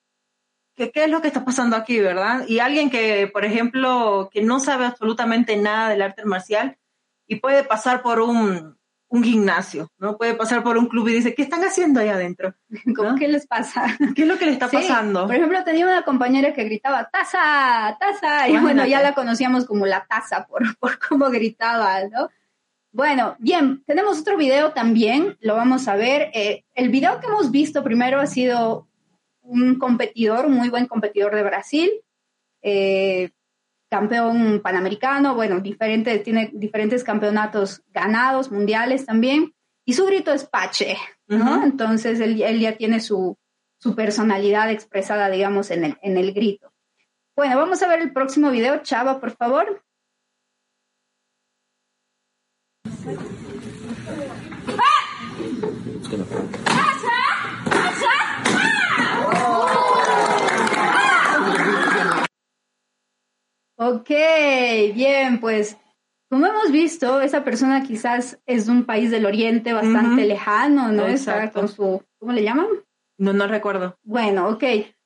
¿qué, 0.77 0.91
¿qué 0.91 1.03
es 1.03 1.11
lo 1.11 1.21
que 1.21 1.27
está 1.27 1.43
pasando 1.43 1.75
aquí, 1.75 1.99
verdad? 1.99 2.45
Y 2.47 2.59
alguien 2.59 2.89
que, 2.89 3.27
por 3.27 3.43
ejemplo, 3.43 4.29
que 4.31 4.41
no 4.41 4.61
sabe 4.61 4.85
absolutamente 4.85 5.57
nada 5.57 5.89
del 5.89 6.03
arte 6.03 6.23
marcial 6.23 6.77
y 7.27 7.41
puede 7.41 7.65
pasar 7.65 8.01
por 8.01 8.21
un, 8.21 8.76
un 9.09 9.23
gimnasio, 9.23 9.89
¿no? 9.97 10.17
Puede 10.17 10.33
pasar 10.35 10.63
por 10.63 10.77
un 10.77 10.87
club 10.87 11.07
y 11.07 11.13
dice, 11.13 11.33
¿qué 11.33 11.41
están 11.41 11.61
haciendo 11.63 11.99
ahí 11.99 12.09
adentro? 12.09 12.53
¿Qué 13.19 13.27
les 13.27 13.47
pasa? 13.47 13.85
¿Qué 14.15 14.23
es 14.23 14.27
lo 14.27 14.37
que 14.37 14.45
le 14.45 14.51
está 14.51 14.67
pasando? 14.69 15.27
Por 15.27 15.35
ejemplo, 15.35 15.63
tenía 15.63 15.85
una 15.85 16.03
compañera 16.03 16.53
que 16.53 16.65
gritaba, 16.65 17.09
taza, 17.09 17.97
taza, 17.99 18.49
y 18.49 18.57
bueno, 18.57 18.85
ya 18.85 19.01
la 19.01 19.13
conocíamos 19.13 19.65
como 19.65 19.85
la 19.85 20.05
taza 20.05 20.45
por, 20.45 20.61
por 20.79 20.99
cómo 20.99 21.29
gritaba, 21.29 22.03
¿no? 22.07 22.29
Bueno, 22.91 23.35
bien, 23.39 23.83
tenemos 23.85 24.19
otro 24.19 24.37
video 24.37 24.71
también, 24.71 25.37
lo 25.39 25.55
vamos 25.55 25.87
a 25.87 25.95
ver. 25.95 26.31
Eh, 26.33 26.65
el 26.73 26.89
video 26.89 27.19
que 27.19 27.27
hemos 27.27 27.51
visto 27.51 27.83
primero 27.83 28.19
ha 28.19 28.27
sido 28.27 28.87
un 29.41 29.77
competidor, 29.77 30.47
un 30.47 30.53
muy 30.53 30.69
buen 30.69 30.87
competidor 30.87 31.35
de 31.35 31.43
Brasil, 31.43 31.91
eh, 32.61 33.29
campeón 33.89 34.61
panamericano, 34.61 35.35
bueno, 35.35 35.59
diferente, 35.59 36.19
tiene 36.19 36.49
diferentes 36.53 37.03
campeonatos 37.03 37.83
ganados, 37.93 38.51
mundiales 38.51 39.05
también, 39.05 39.53
y 39.85 39.93
su 39.93 40.05
grito 40.05 40.33
es 40.33 40.45
Pache, 40.45 40.97
¿no? 41.27 41.63
Entonces 41.63 42.19
él, 42.19 42.35
ya 42.35 42.77
tiene 42.77 42.99
su, 42.99 43.37
su, 43.79 43.95
personalidad 43.95 44.69
expresada, 44.69 45.29
digamos, 45.29 45.71
en 45.71 45.85
el, 45.85 45.97
en 46.01 46.17
el 46.17 46.33
grito. 46.33 46.73
Bueno, 47.35 47.57
vamos 47.57 47.81
a 47.83 47.87
ver 47.87 48.01
el 48.01 48.11
próximo 48.11 48.51
video, 48.51 48.81
Chava, 48.83 49.19
por 49.19 49.31
favor. 49.31 49.83
Ok, 63.77 64.09
bien, 64.93 65.39
pues 65.39 65.77
como 66.29 66.45
hemos 66.45 66.71
visto, 66.71 67.21
esa 67.21 67.43
persona 67.43 67.83
quizás 67.83 68.39
es 68.45 68.65
de 68.65 68.71
un 68.71 68.85
país 68.85 69.11
del 69.11 69.25
oriente 69.25 69.71
bastante 69.71 70.25
lejano, 70.25 70.91
¿no? 70.91 71.05
Está 71.05 71.51
con 71.51 71.69
su, 71.69 72.03
¿cómo 72.19 72.33
le 72.33 72.43
llaman? 72.43 72.67
No, 73.17 73.33
no 73.33 73.47
recuerdo. 73.47 73.97
Bueno, 74.03 74.49
ok. 74.49 74.63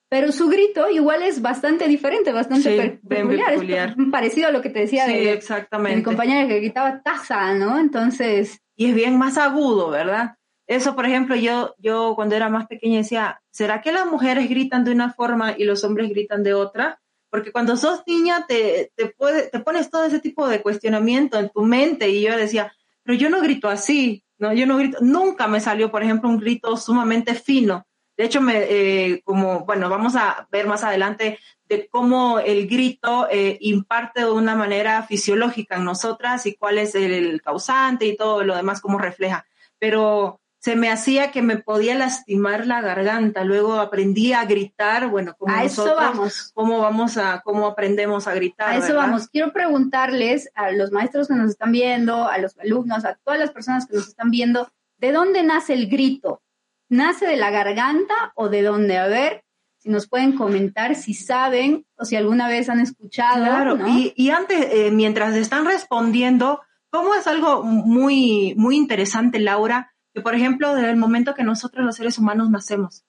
Pero 0.09 0.31
su 0.31 0.49
grito 0.49 0.89
igual 0.89 1.21
es 1.21 1.41
bastante 1.41 1.87
diferente, 1.87 2.33
bastante 2.33 2.99
peculiar. 3.07 3.53
Es 3.53 3.95
parecido 4.11 4.47
a 4.47 4.51
lo 4.51 4.61
que 4.61 4.69
te 4.69 4.79
decía 4.79 5.05
de, 5.05 5.31
exactamente. 5.31 5.97
mi 5.97 6.03
compañera 6.03 6.47
que 6.47 6.59
gritaba 6.59 7.01
taza, 7.01 7.53
¿no? 7.53 7.79
Entonces. 7.79 8.59
Y 8.75 8.89
es 8.89 8.95
bien 8.95 9.17
más 9.17 9.37
agudo, 9.37 9.89
¿verdad? 9.89 10.35
Eso, 10.67 10.95
por 10.95 11.05
ejemplo, 11.05 11.35
yo, 11.35 11.75
yo 11.77 12.13
cuando 12.15 12.35
era 12.35 12.49
más 12.49 12.67
pequeña 12.67 12.97
decía, 12.97 13.41
¿será 13.51 13.81
que 13.81 13.91
las 13.91 14.05
mujeres 14.05 14.49
gritan 14.49 14.83
de 14.83 14.91
una 14.91 15.13
forma 15.13 15.53
y 15.57 15.65
los 15.65 15.83
hombres 15.83 16.09
gritan 16.09 16.43
de 16.43 16.53
otra? 16.53 17.00
Porque 17.31 17.51
cuando 17.51 17.77
sos 17.77 18.01
niña 18.05 18.45
te, 18.45 18.91
te, 18.95 19.07
puede, 19.07 19.50
te 19.50 19.59
pones 19.61 19.89
todo 19.89 20.03
ese 20.03 20.19
tipo 20.19 20.47
de 20.47 20.61
cuestionamiento 20.61 21.39
en 21.39 21.50
tu 21.50 21.63
mente 21.63 22.09
y 22.09 22.21
yo 22.21 22.38
decía, 22.38 22.71
pero 23.03 23.17
yo 23.17 23.29
no 23.29 23.41
grito 23.41 23.69
así, 23.69 24.23
¿no? 24.38 24.53
Yo 24.53 24.67
no 24.67 24.77
grito, 24.77 24.97
nunca 25.01 25.47
me 25.47 25.61
salió, 25.61 25.89
por 25.89 26.03
ejemplo, 26.03 26.29
un 26.29 26.38
grito 26.38 26.75
sumamente 26.75 27.33
fino. 27.33 27.88
De 28.17 28.25
hecho, 28.25 28.41
me, 28.41 28.53
eh, 28.57 29.21
como, 29.23 29.65
bueno, 29.65 29.89
vamos 29.89 30.15
a 30.15 30.47
ver 30.51 30.67
más 30.67 30.83
adelante 30.83 31.39
de 31.63 31.88
cómo 31.88 32.39
el 32.39 32.67
grito 32.67 33.27
eh, 33.31 33.57
imparte 33.61 34.19
de 34.19 34.31
una 34.31 34.55
manera 34.55 35.01
fisiológica 35.03 35.77
en 35.77 35.85
nosotras 35.85 36.45
y 36.45 36.55
cuál 36.55 36.77
es 36.77 36.95
el 36.95 37.41
causante 37.41 38.05
y 38.05 38.17
todo 38.17 38.43
lo 38.43 38.55
demás, 38.57 38.81
cómo 38.81 39.00
refleja. 39.00 39.45
Pero 39.79 40.41
se 40.61 40.75
me 40.75 40.91
hacía 40.91 41.31
que 41.31 41.41
me 41.41 41.57
podía 41.57 41.95
lastimar 41.95 42.67
la 42.67 42.81
garganta. 42.81 43.43
Luego 43.43 43.79
aprendí 43.79 44.31
a 44.33 44.45
gritar, 44.45 45.09
bueno, 45.09 45.33
como 45.35 45.51
a 45.51 45.63
eso 45.63 45.95
vamos. 45.95 46.51
cómo 46.53 46.77
vamos 46.77 47.17
a, 47.17 47.41
cómo 47.41 47.65
aprendemos 47.65 48.27
a 48.27 48.35
gritar. 48.35 48.69
A 48.69 48.77
eso 48.77 48.95
vamos. 48.95 49.27
Quiero 49.27 49.53
preguntarles 49.53 50.51
a 50.53 50.71
los 50.71 50.91
maestros 50.91 51.27
que 51.27 51.33
nos 51.33 51.49
están 51.49 51.71
viendo, 51.71 52.27
a 52.27 52.37
los 52.37 52.59
alumnos, 52.59 53.05
a 53.05 53.15
todas 53.23 53.39
las 53.39 53.49
personas 53.49 53.87
que 53.87 53.95
nos 53.95 54.07
están 54.07 54.29
viendo, 54.29 54.71
¿de 54.99 55.11
dónde 55.11 55.41
nace 55.41 55.73
el 55.73 55.89
grito? 55.89 56.43
¿Nace 56.89 57.25
de 57.25 57.37
la 57.37 57.49
garganta 57.49 58.31
o 58.35 58.47
de 58.47 58.61
dónde? 58.61 58.99
A 58.99 59.07
ver, 59.07 59.43
si 59.79 59.89
nos 59.89 60.07
pueden 60.07 60.37
comentar 60.37 60.93
si 60.93 61.15
saben 61.15 61.87
o 61.95 62.05
si 62.05 62.15
alguna 62.15 62.47
vez 62.47 62.69
han 62.69 62.81
escuchado. 62.81 63.45
Claro, 63.45 63.79
y, 63.87 64.13
y, 64.15 64.29
antes, 64.29 64.67
eh, 64.71 64.91
mientras 64.91 65.35
están 65.35 65.65
respondiendo, 65.65 66.61
¿cómo 66.91 67.15
es 67.15 67.25
algo 67.25 67.63
muy, 67.63 68.53
muy 68.57 68.75
interesante, 68.77 69.39
Laura? 69.39 69.91
Que, 70.13 70.21
por 70.21 70.35
ejemplo, 70.35 70.75
desde 70.75 70.91
el 70.91 70.97
momento 70.97 71.33
que 71.33 71.43
nosotros 71.43 71.85
los 71.85 71.95
seres 71.95 72.17
humanos 72.17 72.49
nacemos, 72.49 73.05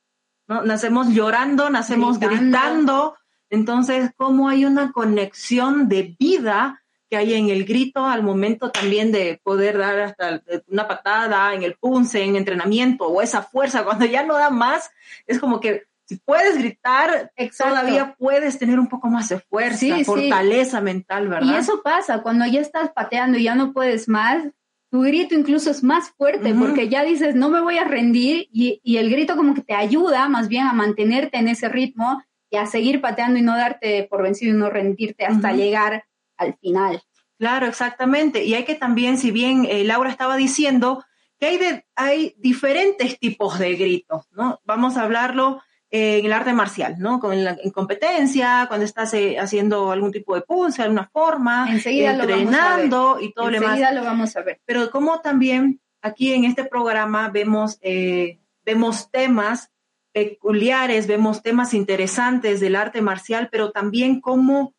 ¿no? 0.47 0.62
Nacemos 0.62 1.09
llorando, 1.09 1.71
nacemos 1.71 2.18
gritando. 2.18 3.16
Entonces, 3.50 4.11
¿cómo 4.16 4.49
hay 4.49 4.64
una 4.64 4.92
conexión 4.92 5.88
de 5.88 6.16
vida 6.18 6.82
que 7.11 7.18
hay 7.18 7.35
en 7.35 7.50
el 7.50 7.66
grito 7.66 8.06
al 8.06 8.23
momento 8.23 8.71
también 8.71 9.12
de 9.12 9.38
poder 9.44 9.76
dar 9.76 10.00
hasta 10.00 10.42
una 10.68 10.88
patada 10.88 11.52
en 11.52 11.62
el 11.62 11.75
punce, 11.75 12.25
en 12.25 12.37
entrenamiento, 12.37 13.06
o 13.06 13.21
esa 13.21 13.42
fuerza, 13.42 13.85
cuando 13.85 14.06
ya 14.06 14.23
no 14.23 14.35
da 14.35 14.49
más, 14.49 14.90
es 15.26 15.38
como 15.38 15.61
que 15.61 15.85
si 16.06 16.16
puedes 16.16 16.56
gritar, 16.59 17.30
todavía 17.56 18.14
puedes 18.18 18.59
tener 18.59 18.78
un 18.78 18.88
poco 18.88 19.09
más 19.09 19.28
de 19.28 19.40
fuerza, 19.40 20.02
fortaleza 20.04 20.80
mental, 20.80 21.28
¿verdad? 21.28 21.52
Y 21.52 21.54
eso 21.54 21.82
pasa 21.82 22.23
cuando 22.23 22.47
ya 22.47 22.61
estás 22.61 22.90
pateando 22.92 23.38
y 23.38 23.44
ya 23.44 23.54
no 23.54 23.73
puedes 23.73 24.09
más, 24.09 24.44
tu 24.93 25.01
grito 25.01 25.35
incluso 25.35 25.71
es 25.71 25.83
más 25.83 26.11
fuerte 26.11 26.55
porque 26.55 26.91
ya 26.91 27.03
dices, 27.03 27.35
no 27.35 27.49
me 27.49 27.63
voy 27.63 27.79
a 27.79 27.85
rendir 27.85 28.47
y, 28.53 28.79
el 28.85 29.09
grito 29.09 29.37
como 29.37 29.55
que 29.55 29.63
te 29.63 29.73
ayuda 29.73 30.29
más 30.29 30.49
bien 30.49 30.67
a 30.67 30.75
mantenerte 30.75 31.39
en 31.39 31.49
ese 31.49 31.71
ritmo 31.71 32.23
y 32.51 32.59
a 32.59 32.67
seguir 32.67 33.01
pateando 33.01 33.39
y 33.39 33.43
no 33.43 33.57
darte 33.57 34.07
por 34.11 34.23
vencido 34.23 34.55
y 34.55 34.59
no 34.59 34.69
rendirte 34.69 35.25
hasta 35.25 35.53
llegar 35.55 36.05
al 36.37 36.59
final. 36.59 37.03
Claro, 37.39 37.69
exactamente. 37.69 38.45
Y 38.45 38.53
hay 38.53 38.65
que 38.65 38.75
también, 38.75 39.17
si 39.17 39.31
bien 39.31 39.67
eh, 39.67 39.83
Laura 39.83 40.11
estaba 40.11 40.37
diciendo, 40.37 41.03
que 41.41 41.47
hay, 41.47 41.59
hay 41.97 42.35
diferentes 42.37 43.19
tipos 43.19 43.59
de 43.59 43.75
gritos, 43.77 44.27
¿no? 44.33 44.61
Vamos 44.67 44.99
a 44.99 45.05
hablarlo 45.05 45.63
en 45.95 46.25
el 46.25 46.33
arte 46.33 46.55
marcial, 46.55 46.97
¿no? 46.99 47.21
Con 47.21 47.45
la, 47.45 47.57
en 47.63 47.71
competencia, 47.71 48.65
cuando 48.67 48.87
estás 48.87 49.13
eh, 49.13 49.39
haciendo 49.39 49.93
algún 49.93 50.11
tipo 50.11 50.35
de 50.35 50.41
pulse, 50.41 50.81
alguna 50.81 51.11
forma, 51.13 51.69
entrenando 51.71 53.19
y 53.21 53.33
todo 53.35 53.51
lo 53.51 53.53
demás. 53.53 53.73
Enseguida 53.73 53.93
lo 53.93 54.03
vamos 54.03 54.35
a 54.35 54.41
ver. 54.41 54.59
Pero 54.65 54.91
como 54.91 55.21
también 55.21 55.83
aquí 56.01 56.33
en 56.33 56.45
este 56.47 56.65
programa 56.65 57.29
vemos, 57.29 57.79
eh, 57.83 58.41
vemos 58.65 59.11
temas 59.11 59.71
peculiares, 60.13 61.07
vemos 61.07 61.43
temas 61.43 61.75
interesantes 61.75 62.61
del 62.61 62.77
arte 62.77 63.03
marcial, 63.03 63.51
pero 63.53 63.71
también 63.71 64.23
cómo 64.23 64.75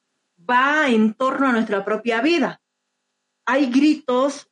va 0.50 0.90
en 0.90 1.14
torno 1.14 1.48
a 1.48 1.52
nuestra 1.52 1.86
propia 1.86 2.22
vida. 2.22 2.60
Hay 3.46 3.68
gritos 3.68 4.50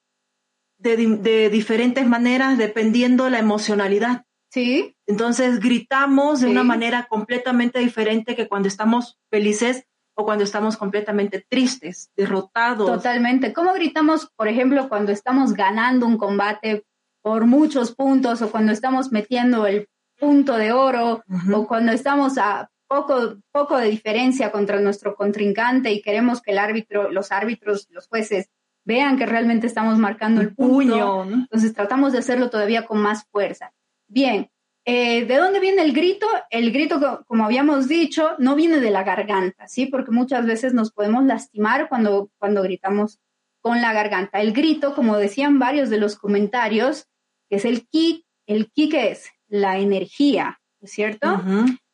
de, 0.78 0.96
de 0.96 1.50
diferentes 1.50 2.06
maneras 2.06 2.60
dependiendo 2.60 3.24
de 3.24 3.32
la 3.32 3.40
emocionalidad. 3.40 4.26
Sí. 4.52 4.96
Entonces 5.12 5.60
gritamos 5.60 6.40
de 6.40 6.48
una 6.48 6.64
manera 6.64 7.06
completamente 7.10 7.80
diferente 7.80 8.34
que 8.34 8.48
cuando 8.48 8.70
estamos 8.70 9.20
felices 9.30 9.86
o 10.16 10.24
cuando 10.24 10.46
estamos 10.46 10.78
completamente 10.78 11.46
tristes, 11.50 12.10
derrotados. 12.16 12.90
Totalmente. 12.90 13.52
¿Cómo 13.52 13.74
gritamos, 13.74 14.32
por 14.38 14.48
ejemplo, 14.48 14.88
cuando 14.88 15.12
estamos 15.12 15.54
ganando 15.54 16.08
un 16.08 16.18
combate 16.18 16.86
por 17.22 17.46
muchos 17.46 17.94
puntos 17.94 18.42
o 18.42 18.50
cuando 18.52 18.72
estamos 18.72 19.12
metiendo 19.12 19.68
el 19.68 19.90
punto 20.18 20.56
de 20.56 20.72
oro 20.72 21.24
o 21.54 21.68
cuando 21.68 21.92
estamos 21.92 22.38
a 22.38 22.72
poco, 22.88 23.36
poco 23.52 23.78
de 23.78 23.90
diferencia 23.90 24.50
contra 24.50 24.80
nuestro 24.80 25.18
contrincante 25.18 25.92
y 25.92 26.02
queremos 26.02 26.42
que 26.42 26.52
el 26.52 26.58
árbitro, 26.58 27.12
los 27.12 27.34
árbitros, 27.34 27.88
los 27.90 28.08
jueces 28.08 28.50
vean 28.86 29.18
que 29.18 29.26
realmente 29.26 29.68
estamos 29.68 29.98
marcando 29.98 30.40
el 30.40 30.56
puño. 30.56 31.24
Entonces 31.24 31.74
tratamos 31.74 32.14
de 32.14 32.20
hacerlo 32.20 32.50
todavía 32.50 32.86
con 32.86 33.00
más 33.00 33.26
fuerza. 33.30 33.74
Bien, 34.08 34.50
eh, 34.86 35.26
¿de 35.26 35.38
dónde 35.38 35.60
viene 35.60 35.84
el 35.84 35.94
grito? 35.94 36.28
El 36.50 36.72
grito, 36.72 37.24
como 37.28 37.46
habíamos 37.46 37.88
dicho, 37.88 38.36
no 38.40 38.56
viene 38.56 38.80
de 38.80 38.92
la 38.92 39.04
garganta, 39.04 39.68
¿sí? 39.68 39.86
Porque 39.86 40.12
muchas 40.12 40.46
veces 40.46 40.74
nos 40.74 40.92
podemos 40.92 41.24
lastimar 41.26 41.88
cuando, 41.90 42.32
cuando 42.40 42.64
gritamos 42.64 43.20
con 43.62 43.82
la 43.82 43.94
garganta. 43.94 44.42
El 44.42 44.54
grito, 44.54 44.96
como 44.96 45.18
decían 45.18 45.60
varios 45.60 45.90
de 45.90 46.00
los 46.00 46.16
comentarios, 46.16 47.08
es 47.50 47.66
el 47.66 47.88
ki, 47.88 48.26
el 48.48 48.72
ki 48.72 48.90
que 48.90 49.12
es 49.12 49.30
la 49.48 49.78
energía, 49.78 50.60
¿es 50.80 50.92
cierto? 50.92 51.42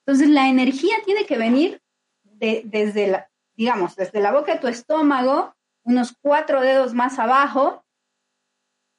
Entonces 0.06 0.30
la 0.30 0.48
energía 0.48 0.96
tiene 1.04 1.26
que 1.26 1.38
venir 1.38 1.82
de, 2.24 2.62
desde 2.66 3.08
la, 3.08 3.30
digamos, 3.56 3.96
desde 3.96 4.22
la 4.22 4.32
boca 4.32 4.54
de 4.54 4.60
tu 4.60 4.68
estómago, 4.68 5.56
unos 5.84 6.16
cuatro 6.22 6.62
dedos 6.62 6.94
más 6.94 7.20
abajo, 7.20 7.84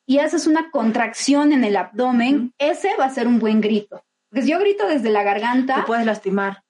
y 0.09 0.21
haces 0.21 0.47
una 0.47 0.71
contracción 0.71 1.53
en 1.53 1.65
el 1.65 1.77
abdomen, 1.77 2.55
ese 2.57 2.97
va 2.99 3.05
a 3.05 3.11
ser 3.11 3.27
un 3.27 3.39
buen 3.39 3.61
grito. 3.61 4.03
Porque 4.31 4.43
si 4.43 4.51
yo 4.51 4.59
grito 4.59 4.89
desde 4.89 5.11
la 5.11 5.23
garganta... 5.23 5.75
Te 5.75 5.83
puedes 5.83 6.07
lastimar. 6.07 6.63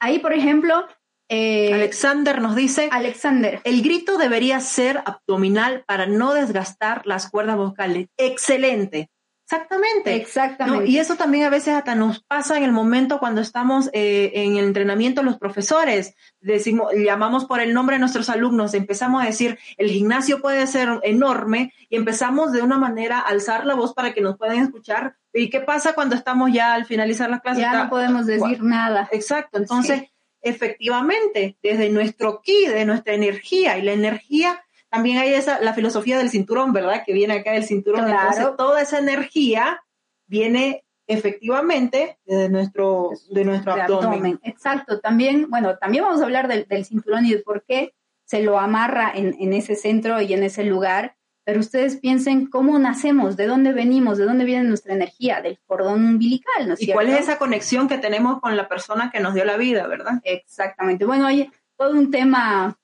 Ahí, 0.00 0.18
por 0.18 0.34
ejemplo, 0.34 0.86
eh, 1.30 1.72
Alexander 1.72 2.42
nos 2.42 2.54
dice, 2.54 2.90
Alexander, 2.92 3.62
el 3.64 3.82
grito 3.82 4.18
debería 4.18 4.60
ser 4.60 5.02
abdominal 5.06 5.82
para 5.86 6.04
no 6.04 6.34
desgastar 6.34 7.06
las 7.06 7.30
cuerdas 7.30 7.56
vocales. 7.56 8.08
Excelente. 8.18 9.08
Exactamente. 9.44 10.16
Exactamente. 10.16 10.88
y 10.88 10.98
eso 10.98 11.16
también 11.16 11.44
a 11.44 11.50
veces 11.50 11.74
hasta 11.74 11.94
nos 11.94 12.20
pasa 12.20 12.56
en 12.56 12.62
el 12.62 12.72
momento 12.72 13.18
cuando 13.18 13.42
estamos 13.42 13.90
eh, 13.92 14.32
en 14.34 14.56
el 14.56 14.64
entrenamiento 14.64 15.22
los 15.22 15.36
profesores. 15.38 16.14
Decimos, 16.40 16.92
llamamos 16.94 17.44
por 17.44 17.60
el 17.60 17.74
nombre 17.74 17.96
de 17.96 18.00
nuestros 18.00 18.30
alumnos, 18.30 18.72
empezamos 18.72 19.22
a 19.22 19.26
decir, 19.26 19.58
el 19.76 19.90
gimnasio 19.90 20.40
puede 20.40 20.66
ser 20.66 20.88
enorme 21.02 21.74
y 21.90 21.96
empezamos 21.96 22.52
de 22.52 22.62
una 22.62 22.78
manera 22.78 23.18
a 23.18 23.28
alzar 23.28 23.66
la 23.66 23.74
voz 23.74 23.92
para 23.92 24.14
que 24.14 24.22
nos 24.22 24.38
puedan 24.38 24.58
escuchar. 24.60 25.16
¿Y 25.34 25.50
qué 25.50 25.60
pasa 25.60 25.94
cuando 25.94 26.14
estamos 26.14 26.50
ya 26.50 26.72
al 26.72 26.86
finalizar 26.86 27.28
la 27.28 27.40
clase? 27.40 27.60
Ya 27.60 27.84
no 27.84 27.90
podemos 27.90 28.24
decir 28.24 28.62
nada. 28.62 29.08
Exacto. 29.12 29.58
Entonces, 29.58 30.04
efectivamente, 30.40 31.58
desde 31.62 31.90
nuestro 31.90 32.40
ki, 32.40 32.68
de 32.68 32.86
nuestra 32.86 33.12
energía 33.12 33.76
y 33.76 33.82
la 33.82 33.92
energía 33.92 34.64
también 34.94 35.18
hay 35.18 35.34
esa, 35.34 35.60
la 35.60 35.74
filosofía 35.74 36.18
del 36.18 36.30
cinturón, 36.30 36.72
¿verdad? 36.72 37.02
Que 37.04 37.12
viene 37.12 37.34
acá 37.34 37.52
del 37.52 37.64
cinturón. 37.64 38.08
Entonces, 38.08 38.46
toda 38.56 38.80
esa 38.80 38.98
energía 38.98 39.82
viene 40.26 40.84
efectivamente 41.08 42.18
de 42.24 42.48
nuestro, 42.48 43.10
de 43.28 43.44
nuestro 43.44 43.72
abdomen. 43.72 44.38
Exacto. 44.44 45.00
También, 45.00 45.50
bueno, 45.50 45.76
también 45.78 46.04
vamos 46.04 46.20
a 46.20 46.24
hablar 46.24 46.46
del, 46.46 46.84
cinturón 46.84 47.26
y 47.26 47.32
de 47.32 47.40
por 47.40 47.64
qué 47.64 47.92
se 48.24 48.40
lo 48.42 48.58
amarra 48.58 49.10
en, 49.12 49.34
en, 49.40 49.52
ese 49.52 49.74
centro 49.74 50.20
y 50.20 50.32
en 50.32 50.44
ese 50.44 50.62
lugar. 50.62 51.16
Pero 51.44 51.58
ustedes 51.58 51.96
piensen 51.96 52.46
cómo 52.46 52.78
nacemos, 52.78 53.36
de 53.36 53.48
dónde 53.48 53.72
venimos, 53.72 54.16
de 54.16 54.24
dónde 54.24 54.44
viene 54.44 54.62
nuestra 54.62 54.94
energía, 54.94 55.42
del 55.42 55.58
cordón 55.66 56.04
umbilical, 56.04 56.68
¿no 56.68 56.74
es 56.74 56.82
¿Y 56.82 56.92
cuál 56.92 57.08
es 57.08 57.20
esa 57.20 57.36
conexión 57.36 57.88
que 57.88 57.98
tenemos 57.98 58.40
con 58.40 58.56
la 58.56 58.68
persona 58.68 59.10
que 59.10 59.18
nos 59.18 59.34
dio 59.34 59.44
la 59.44 59.56
vida, 59.56 59.88
verdad? 59.88 60.20
Exactamente. 60.22 61.04
Bueno, 61.04 61.26
hay 61.26 61.50
todo 61.76 61.90
un 61.90 62.12
tema 62.12 62.78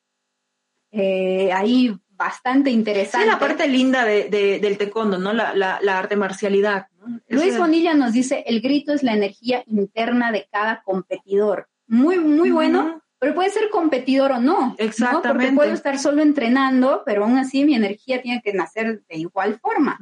eh, 0.91 1.53
ahí 1.53 1.97
bastante 2.21 2.71
interesante. 2.71 3.27
Sí, 3.27 3.33
la 3.33 3.39
parte 3.39 3.67
linda 3.67 4.05
de, 4.05 4.29
del 4.61 4.77
taekwondo, 4.77 5.19
¿no? 5.19 5.33
La, 5.33 5.55
la, 5.55 5.99
arte 5.99 6.17
marcialidad. 6.17 6.89
Luis 7.29 7.57
Bonilla 7.57 7.95
nos 7.95 8.13
dice, 8.13 8.45
el 8.47 8.61
grito 8.61 8.93
es 8.93 9.03
la 9.03 9.15
energía 9.15 9.63
interna 9.67 10.31
de 10.31 10.47
cada 10.53 10.83
competidor. 10.83 11.69
Muy, 11.87 12.19
muy 12.19 12.51
bueno, 12.51 13.03
pero 13.19 13.35
puede 13.35 13.51
ser 13.51 13.71
competidor 13.71 14.33
o 14.33 14.41
no. 14.41 14.75
Exactamente. 14.79 15.29
Porque 15.29 15.53
puedo 15.53 15.73
estar 15.73 15.99
solo 15.99 16.21
entrenando, 16.21 17.03
pero 17.07 17.25
aún 17.25 17.39
así 17.39 17.65
mi 17.65 17.75
energía 17.75 18.21
tiene 18.21 18.43
que 18.43 18.53
nacer 18.53 19.03
de 19.09 19.17
igual 19.17 19.59
forma. 19.59 19.99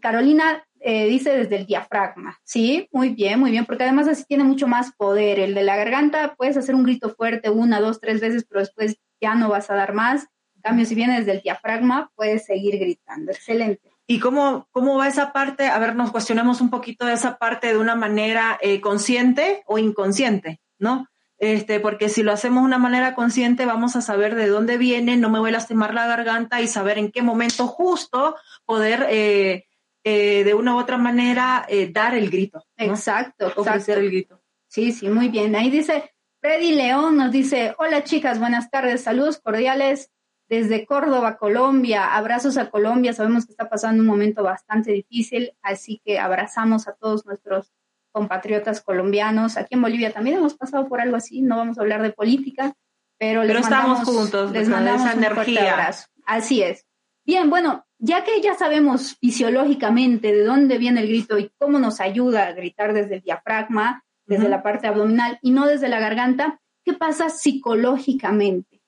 Carolina 0.00 0.62
eh, 0.80 1.06
dice 1.06 1.30
desde 1.30 1.56
el 1.56 1.66
diafragma. 1.66 2.38
Sí, 2.44 2.88
muy 2.92 3.10
bien, 3.10 3.40
muy 3.40 3.50
bien, 3.50 3.64
porque 3.64 3.84
además 3.84 4.08
así 4.08 4.24
tiene 4.24 4.44
mucho 4.44 4.66
más 4.66 4.92
poder. 4.92 5.38
El 5.38 5.54
de 5.54 5.62
la 5.62 5.76
garganta 5.76 6.34
puedes 6.36 6.58
hacer 6.58 6.74
un 6.74 6.82
grito 6.82 7.14
fuerte 7.14 7.48
una, 7.48 7.80
dos, 7.80 8.00
tres 8.00 8.20
veces, 8.20 8.44
pero 8.48 8.60
después 8.60 8.98
ya 9.22 9.34
no 9.34 9.48
vas 9.48 9.70
a 9.70 9.74
dar 9.74 9.94
más. 9.94 10.26
En 10.56 10.62
cambio, 10.62 10.84
si 10.84 10.94
vienes 10.94 11.24
del 11.24 11.40
diafragma, 11.40 12.10
puedes 12.14 12.44
seguir 12.44 12.78
gritando. 12.78 13.32
Excelente. 13.32 13.90
¿Y 14.06 14.18
cómo, 14.18 14.68
cómo 14.72 14.98
va 14.98 15.08
esa 15.08 15.32
parte? 15.32 15.68
A 15.68 15.78
ver, 15.78 15.94
nos 15.94 16.10
cuestionemos 16.10 16.60
un 16.60 16.70
poquito 16.70 17.06
de 17.06 17.14
esa 17.14 17.38
parte 17.38 17.68
de 17.68 17.78
una 17.78 17.94
manera 17.94 18.58
eh, 18.60 18.80
consciente 18.80 19.62
o 19.66 19.78
inconsciente, 19.78 20.60
¿no? 20.78 21.08
Este, 21.38 21.80
porque 21.80 22.08
si 22.08 22.22
lo 22.22 22.32
hacemos 22.32 22.62
de 22.62 22.66
una 22.66 22.78
manera 22.78 23.14
consciente, 23.14 23.64
vamos 23.64 23.96
a 23.96 24.02
saber 24.02 24.34
de 24.34 24.48
dónde 24.48 24.76
viene, 24.76 25.16
no 25.16 25.30
me 25.30 25.38
voy 25.38 25.50
a 25.50 25.54
lastimar 25.54 25.94
la 25.94 26.06
garganta 26.06 26.60
y 26.60 26.68
saber 26.68 26.98
en 26.98 27.10
qué 27.10 27.22
momento 27.22 27.66
justo 27.66 28.36
poder 28.64 29.06
eh, 29.08 29.64
eh, 30.04 30.44
de 30.44 30.54
una 30.54 30.74
u 30.76 30.78
otra 30.78 30.98
manera 30.98 31.66
dar 31.90 32.14
el 32.14 32.30
grito. 32.30 32.64
Exacto, 32.76 33.52
ofrecer 33.56 33.98
el 33.98 34.10
grito. 34.10 34.40
Sí, 34.68 34.92
sí, 34.92 35.08
muy 35.08 35.28
bien. 35.28 35.56
Ahí 35.56 35.70
dice, 35.70 36.12
Freddy 36.42 36.74
León 36.74 37.18
nos 37.18 37.30
dice, 37.30 37.72
hola 37.78 38.02
chicas, 38.02 38.40
buenas 38.40 38.68
tardes, 38.68 39.04
saludos 39.04 39.40
cordiales 39.40 40.10
desde 40.48 40.84
Córdoba, 40.86 41.36
Colombia. 41.36 42.16
Abrazos 42.16 42.56
a 42.56 42.68
Colombia, 42.68 43.12
sabemos 43.12 43.46
que 43.46 43.52
está 43.52 43.68
pasando 43.68 44.02
un 44.02 44.08
momento 44.08 44.42
bastante 44.42 44.90
difícil, 44.90 45.52
así 45.62 46.02
que 46.04 46.18
abrazamos 46.18 46.88
a 46.88 46.94
todos 46.94 47.24
nuestros 47.26 47.72
compatriotas 48.10 48.80
colombianos. 48.80 49.56
Aquí 49.56 49.76
en 49.76 49.82
Bolivia 49.82 50.12
también 50.12 50.38
hemos 50.38 50.54
pasado 50.54 50.88
por 50.88 51.00
algo 51.00 51.14
así, 51.14 51.42
no 51.42 51.58
vamos 51.58 51.78
a 51.78 51.82
hablar 51.82 52.02
de 52.02 52.10
política, 52.10 52.74
pero, 53.20 53.44
les 53.44 53.58
estamos 53.58 54.00
juntos, 54.00 54.50
les 54.50 54.68
mandamos 54.68 55.02
esa 55.02 55.12
energía. 55.12 55.74
abrazo. 55.74 56.08
Así 56.26 56.60
es. 56.60 56.84
Bien, 57.24 57.50
bueno, 57.50 57.86
ya 57.98 58.24
que 58.24 58.40
ya 58.40 58.54
sabemos 58.54 59.16
fisiológicamente 59.20 60.32
de 60.32 60.42
dónde 60.42 60.78
viene 60.78 61.02
el 61.02 61.06
grito 61.06 61.38
y 61.38 61.52
cómo 61.56 61.78
nos 61.78 62.00
ayuda 62.00 62.48
a 62.48 62.52
gritar 62.52 62.94
desde 62.94 63.14
el 63.14 63.20
diafragma, 63.20 64.04
desde 64.32 64.48
la 64.48 64.62
parte 64.62 64.86
abdominal 64.86 65.38
y 65.42 65.50
no 65.50 65.66
desde 65.66 65.88
la 65.88 66.00
garganta, 66.00 66.60
¿qué 66.84 66.92
pasa 66.92 67.30
psicológicamente? 67.30 68.82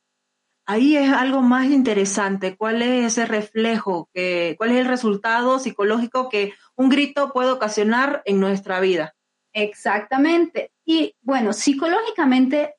Ahí 0.66 0.96
es 0.96 1.12
algo 1.12 1.42
más 1.42 1.66
interesante. 1.66 2.56
¿Cuál 2.56 2.80
es 2.80 3.12
ese 3.12 3.26
reflejo? 3.26 4.08
Que, 4.14 4.54
¿Cuál 4.56 4.70
es 4.70 4.78
el 4.78 4.86
resultado 4.86 5.58
psicológico 5.58 6.28
que 6.30 6.54
un 6.74 6.88
grito 6.88 7.32
puede 7.32 7.50
ocasionar 7.50 8.22
en 8.24 8.40
nuestra 8.40 8.80
vida? 8.80 9.14
Exactamente. 9.52 10.72
Y 10.84 11.14
bueno, 11.20 11.52
psicológicamente, 11.52 12.74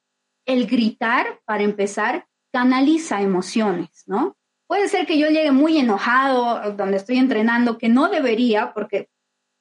el 0.45 0.67
gritar, 0.67 1.41
para 1.45 1.63
empezar, 1.63 2.27
canaliza 2.51 3.21
emociones, 3.21 4.03
¿no? 4.07 4.35
Puede 4.67 4.89
ser 4.89 5.05
que 5.05 5.19
yo 5.19 5.27
llegue 5.27 5.51
muy 5.51 5.77
enojado 5.77 6.71
donde 6.71 6.97
estoy 6.97 7.17
entrenando, 7.17 7.77
que 7.77 7.87
no 7.87 8.09
debería, 8.09 8.73
porque 8.73 9.09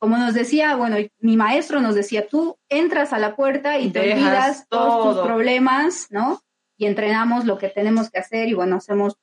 como 0.04 0.18
nos 0.18 0.34
decía, 0.34 0.76
bueno, 0.76 0.98
mi 1.20 1.38
maestro 1.38 1.80
nos 1.80 1.94
decía, 1.94 2.28
tú 2.28 2.58
entras 2.68 3.14
a 3.14 3.18
la 3.18 3.34
puerta 3.34 3.78
y 3.78 3.88
te 3.90 4.00
olvidas 4.12 4.68
todos 4.68 5.16
tus 5.16 5.24
problemas, 5.24 6.08
¿no? 6.10 6.42
Y 6.76 6.84
entrenamos 6.84 7.46
lo 7.46 7.56
que 7.56 7.70
tenemos 7.70 8.10
que 8.10 8.18
hacer 8.18 8.48
y 8.48 8.52
bueno, 8.52 8.76
hacemos 8.76 9.16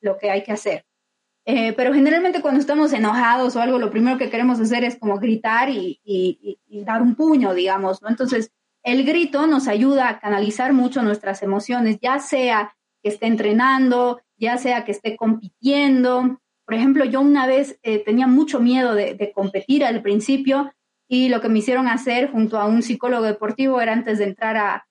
lo 0.00 0.18
que 0.18 0.32
hay 0.32 0.42
que 0.42 0.50
hacer. 0.50 0.86
Eh, 1.44 1.72
pero 1.74 1.94
generalmente 1.94 2.42
cuando 2.42 2.58
estamos 2.58 2.92
enojados 2.92 3.54
o 3.54 3.60
algo, 3.60 3.78
lo 3.78 3.92
primero 3.92 4.18
que 4.18 4.28
queremos 4.28 4.58
hacer 4.58 4.82
es 4.82 4.98
como 4.98 5.20
gritar 5.20 5.68
y, 5.70 6.58
dar 6.84 7.00
un 7.00 7.14
puño, 7.14 7.54
digamos, 7.54 8.02
¿no? 8.02 8.08
Entonces, 8.08 8.50
el 8.82 9.04
grito 9.04 9.46
nos 9.46 9.68
ayuda 9.68 10.08
a 10.08 10.18
canalizar 10.18 10.72
mucho 10.72 11.04
nuestras 11.04 11.44
emociones, 11.44 12.00
ya 12.02 12.18
sea 12.18 12.74
que 13.04 13.10
esté 13.10 13.28
entrenando, 13.28 14.20
ya 14.36 14.58
sea 14.58 14.84
que 14.84 14.90
esté 14.90 15.16
compitiendo, 15.16 16.40
por 16.64 16.74
ejemplo, 16.74 17.04
yo 17.04 17.20
una 17.20 17.46
vez 17.46 17.78
eh, 17.82 18.02
tenía 18.04 18.26
mucho 18.26 18.60
miedo 18.60 18.94
de, 18.94 19.32
competir 19.34 19.84
al 19.84 20.02
principio 20.02 20.72
y 21.08 21.28
lo 21.28 21.40
que 21.40 21.48
me 21.48 21.58
hicieron 21.58 21.88
hacer 21.88 22.30
junto 22.30 22.58
a 22.58 22.66
un 22.66 22.82
psicólogo 22.82 23.24
deportivo 23.24 23.80
era 23.80 23.92
antes 23.92 24.18
de 24.18 24.24
entrar 24.24 24.56
a, 24.56 24.86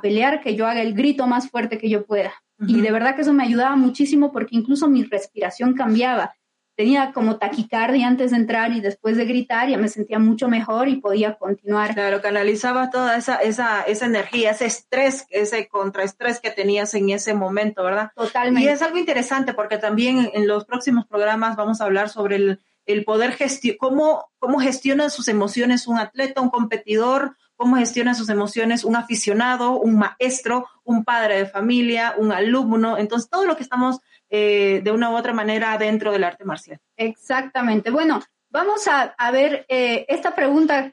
pelear 0.00 0.40
que 0.40 0.54
yo 0.54 0.66
haga 0.68 0.82
el 0.82 0.94
grito 0.94 1.26
más 1.26 1.50
fuerte 1.50 1.78
que 1.78 1.90
yo 1.90 2.06
pueda. 2.06 2.32
Y 2.60 2.80
de 2.80 2.92
verdad 2.92 3.14
que 3.16 3.22
eso 3.22 3.32
me 3.32 3.42
ayudaba 3.42 3.74
muchísimo 3.76 4.30
porque 4.30 4.56
incluso 4.56 4.88
mi 4.88 5.02
respiración 5.02 5.74
cambiaba 5.74 6.34
tenía 6.78 7.10
como 7.12 7.38
taquicardia 7.38 8.06
antes 8.06 8.30
de 8.30 8.36
entrar 8.36 8.70
y 8.70 8.80
después 8.80 9.16
de 9.16 9.24
gritar, 9.24 9.68
ya 9.68 9.76
me 9.78 9.88
sentía 9.88 10.20
mucho 10.20 10.46
mejor 10.46 10.88
y 10.88 11.00
podía 11.00 11.34
continuar. 11.34 11.92
Claro, 11.92 12.22
canalizaba 12.22 12.88
toda 12.88 13.16
esa, 13.16 13.34
esa, 13.34 13.82
esa 13.82 14.06
energía, 14.06 14.52
ese 14.52 14.66
estrés, 14.66 15.26
ese 15.30 15.66
contraestrés 15.66 16.38
que 16.38 16.52
tenías 16.52 16.94
en 16.94 17.10
ese 17.10 17.34
momento, 17.34 17.82
¿verdad? 17.82 18.12
Totalmente. 18.14 18.70
Y 18.70 18.72
es 18.72 18.80
algo 18.80 18.96
interesante 18.96 19.54
porque 19.54 19.78
también 19.78 20.30
en 20.32 20.46
los 20.46 20.66
próximos 20.66 21.04
programas 21.04 21.56
vamos 21.56 21.80
a 21.80 21.84
hablar 21.84 22.10
sobre 22.10 22.36
el, 22.36 22.60
el 22.86 23.04
poder 23.04 23.32
gestionar, 23.32 23.78
cómo, 23.78 24.30
cómo 24.38 24.60
gestiona 24.60 25.10
sus 25.10 25.26
emociones 25.26 25.88
un 25.88 25.98
atleta, 25.98 26.40
un 26.40 26.50
competidor, 26.50 27.36
cómo 27.56 27.74
gestiona 27.74 28.14
sus 28.14 28.28
emociones 28.28 28.84
un 28.84 28.94
aficionado, 28.94 29.72
un 29.72 29.98
maestro, 29.98 30.68
un 30.84 31.02
padre 31.02 31.38
de 31.38 31.46
familia, 31.46 32.14
un 32.16 32.30
alumno. 32.30 32.98
Entonces, 32.98 33.28
todo 33.28 33.46
lo 33.46 33.56
que 33.56 33.64
estamos 33.64 33.98
eh, 34.30 34.80
de 34.82 34.90
una 34.90 35.10
u 35.10 35.16
otra 35.16 35.32
manera 35.32 35.76
dentro 35.78 36.12
del 36.12 36.24
arte 36.24 36.44
marcial. 36.44 36.78
Exactamente. 36.96 37.90
Bueno, 37.90 38.20
vamos 38.50 38.86
a, 38.88 39.14
ver 39.30 39.64
eh, 39.68 40.04
esta 40.08 40.34
pregunta, 40.34 40.92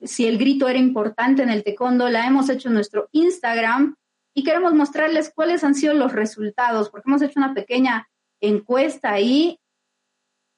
si 0.00 0.26
el 0.26 0.38
grito 0.38 0.68
era 0.68 0.78
importante 0.78 1.42
en 1.42 1.50
el 1.50 1.64
taekwondo, 1.64 2.08
la 2.08 2.26
hemos 2.26 2.48
hecho 2.50 2.68
en 2.68 2.74
nuestro 2.74 3.08
Instagram 3.12 3.96
y 4.34 4.44
queremos 4.44 4.74
mostrarles 4.74 5.32
cuáles 5.34 5.64
han 5.64 5.74
sido 5.74 5.94
los 5.94 6.12
resultados, 6.12 6.90
porque 6.90 7.08
hemos 7.08 7.22
hecho 7.22 7.40
una 7.40 7.54
pequeña 7.54 8.08
encuesta 8.40 9.12
ahí 9.12 9.58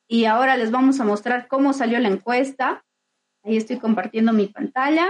y 0.09 0.25
ahora 0.25 0.57
les 0.57 0.71
vamos 0.71 0.99
a 1.01 1.05
mostrar 1.05 1.47
cómo 1.47 1.73
salió 1.73 1.99
la 2.01 2.09
encuesta. 2.09 2.85
Ahí 3.45 3.57
estoy 3.57 3.79
compartiendo 3.79 4.33
mi 4.33 4.47
pantalla. 4.47 5.07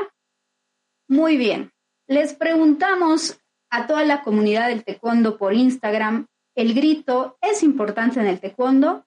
Muy 1.08 1.36
bien. 1.36 1.72
Les 2.06 2.34
preguntamos 2.34 3.40
a 3.70 3.86
toda 3.86 4.04
la 4.04 4.22
comunidad 4.22 4.68
del 4.68 4.84
taekwondo 4.84 5.38
por 5.38 5.54
Instagram 5.54 6.26
el 6.58 6.74
grito 6.74 7.38
es 7.40 7.62
importante 7.62 8.18
en 8.18 8.26
el 8.26 8.40
taekwondo. 8.40 9.06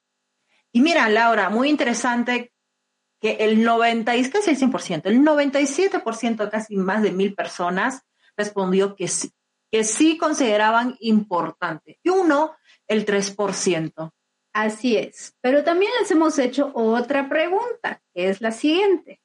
Y 0.72 0.80
mira, 0.80 1.10
Laura, 1.10 1.50
muy 1.50 1.70
interesante 1.70 2.54
que 3.20 3.34
el 3.42 3.64
90, 3.64 4.16
es 4.16 4.30
casi 4.30 4.52
el 4.52 4.58
100%, 4.58 5.02
el 5.04 5.20
97%, 5.20 6.50
casi 6.50 6.78
más 6.78 7.04
de 7.04 7.12
mil 7.12 7.36
personas, 7.36 8.04
respondió 8.38 8.96
que 8.96 9.10
sí, 9.10 9.32
que 9.70 9.84
sí 9.84 10.18
consideraban 10.18 10.96
importante. 11.02 12.00
Y 12.04 12.10
uno, 12.10 12.56
el 12.88 13.06
3%. 13.06 14.12
Así 14.54 14.96
es. 14.96 15.36
Pero 15.42 15.66
también 15.66 15.92
les 16.00 16.10
hemos 16.10 16.40
hecho 16.40 16.72
otra 16.74 17.28
pregunta, 17.28 18.02
que 18.14 18.30
es 18.30 18.40
la 18.40 18.52
siguiente. 18.52 19.22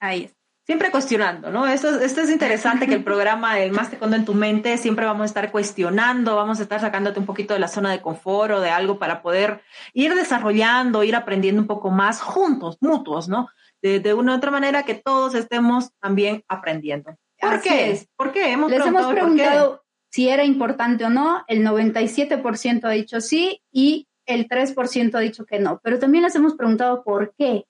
Ahí 0.00 0.24
está. 0.24 0.39
Siempre 0.70 0.92
cuestionando, 0.92 1.50
¿no? 1.50 1.66
Esto, 1.66 1.98
esto 1.98 2.20
es 2.20 2.30
interesante 2.30 2.86
que 2.86 2.94
el 2.94 3.02
programa 3.02 3.58
El 3.58 3.72
Más 3.72 3.90
Taekwondo 3.90 4.14
en 4.14 4.24
tu 4.24 4.34
mente, 4.34 4.76
siempre 4.76 5.04
vamos 5.04 5.22
a 5.22 5.24
estar 5.24 5.50
cuestionando, 5.50 6.36
vamos 6.36 6.60
a 6.60 6.62
estar 6.62 6.80
sacándote 6.80 7.18
un 7.18 7.26
poquito 7.26 7.54
de 7.54 7.58
la 7.58 7.66
zona 7.66 7.90
de 7.90 8.00
confort 8.00 8.52
o 8.52 8.60
de 8.60 8.70
algo 8.70 8.96
para 8.96 9.20
poder 9.20 9.62
ir 9.94 10.14
desarrollando, 10.14 11.02
ir 11.02 11.16
aprendiendo 11.16 11.60
un 11.60 11.66
poco 11.66 11.90
más 11.90 12.20
juntos, 12.20 12.78
mutuos, 12.80 13.28
¿no? 13.28 13.48
De, 13.82 14.14
una 14.14 14.32
u 14.32 14.36
otra 14.36 14.52
manera 14.52 14.84
que 14.84 14.94
todos 14.94 15.34
estemos 15.34 15.90
también 15.98 16.44
aprendiendo. 16.46 17.16
¿Por 17.40 17.60
qué? 17.60 18.06
¿Por 18.14 18.30
qué? 18.30 18.52
Hemos 18.52 18.70
Les 18.70 18.86
hemos 18.86 19.06
preguntado 19.08 19.82
si 20.08 20.28
era 20.28 20.44
importante 20.44 21.04
o 21.04 21.10
no, 21.10 21.42
el 21.48 21.66
97% 21.66 22.84
ha 22.84 22.90
dicho 22.90 23.20
sí 23.20 23.60
y 23.72 24.06
el 24.24 24.46
3% 24.46 25.16
ha 25.16 25.18
dicho 25.18 25.44
que 25.46 25.58
no, 25.58 25.80
pero 25.82 25.98
también 25.98 26.22
les 26.22 26.36
hemos 26.36 26.54
preguntado 26.54 27.02
por 27.02 27.34
qué. 27.36 27.64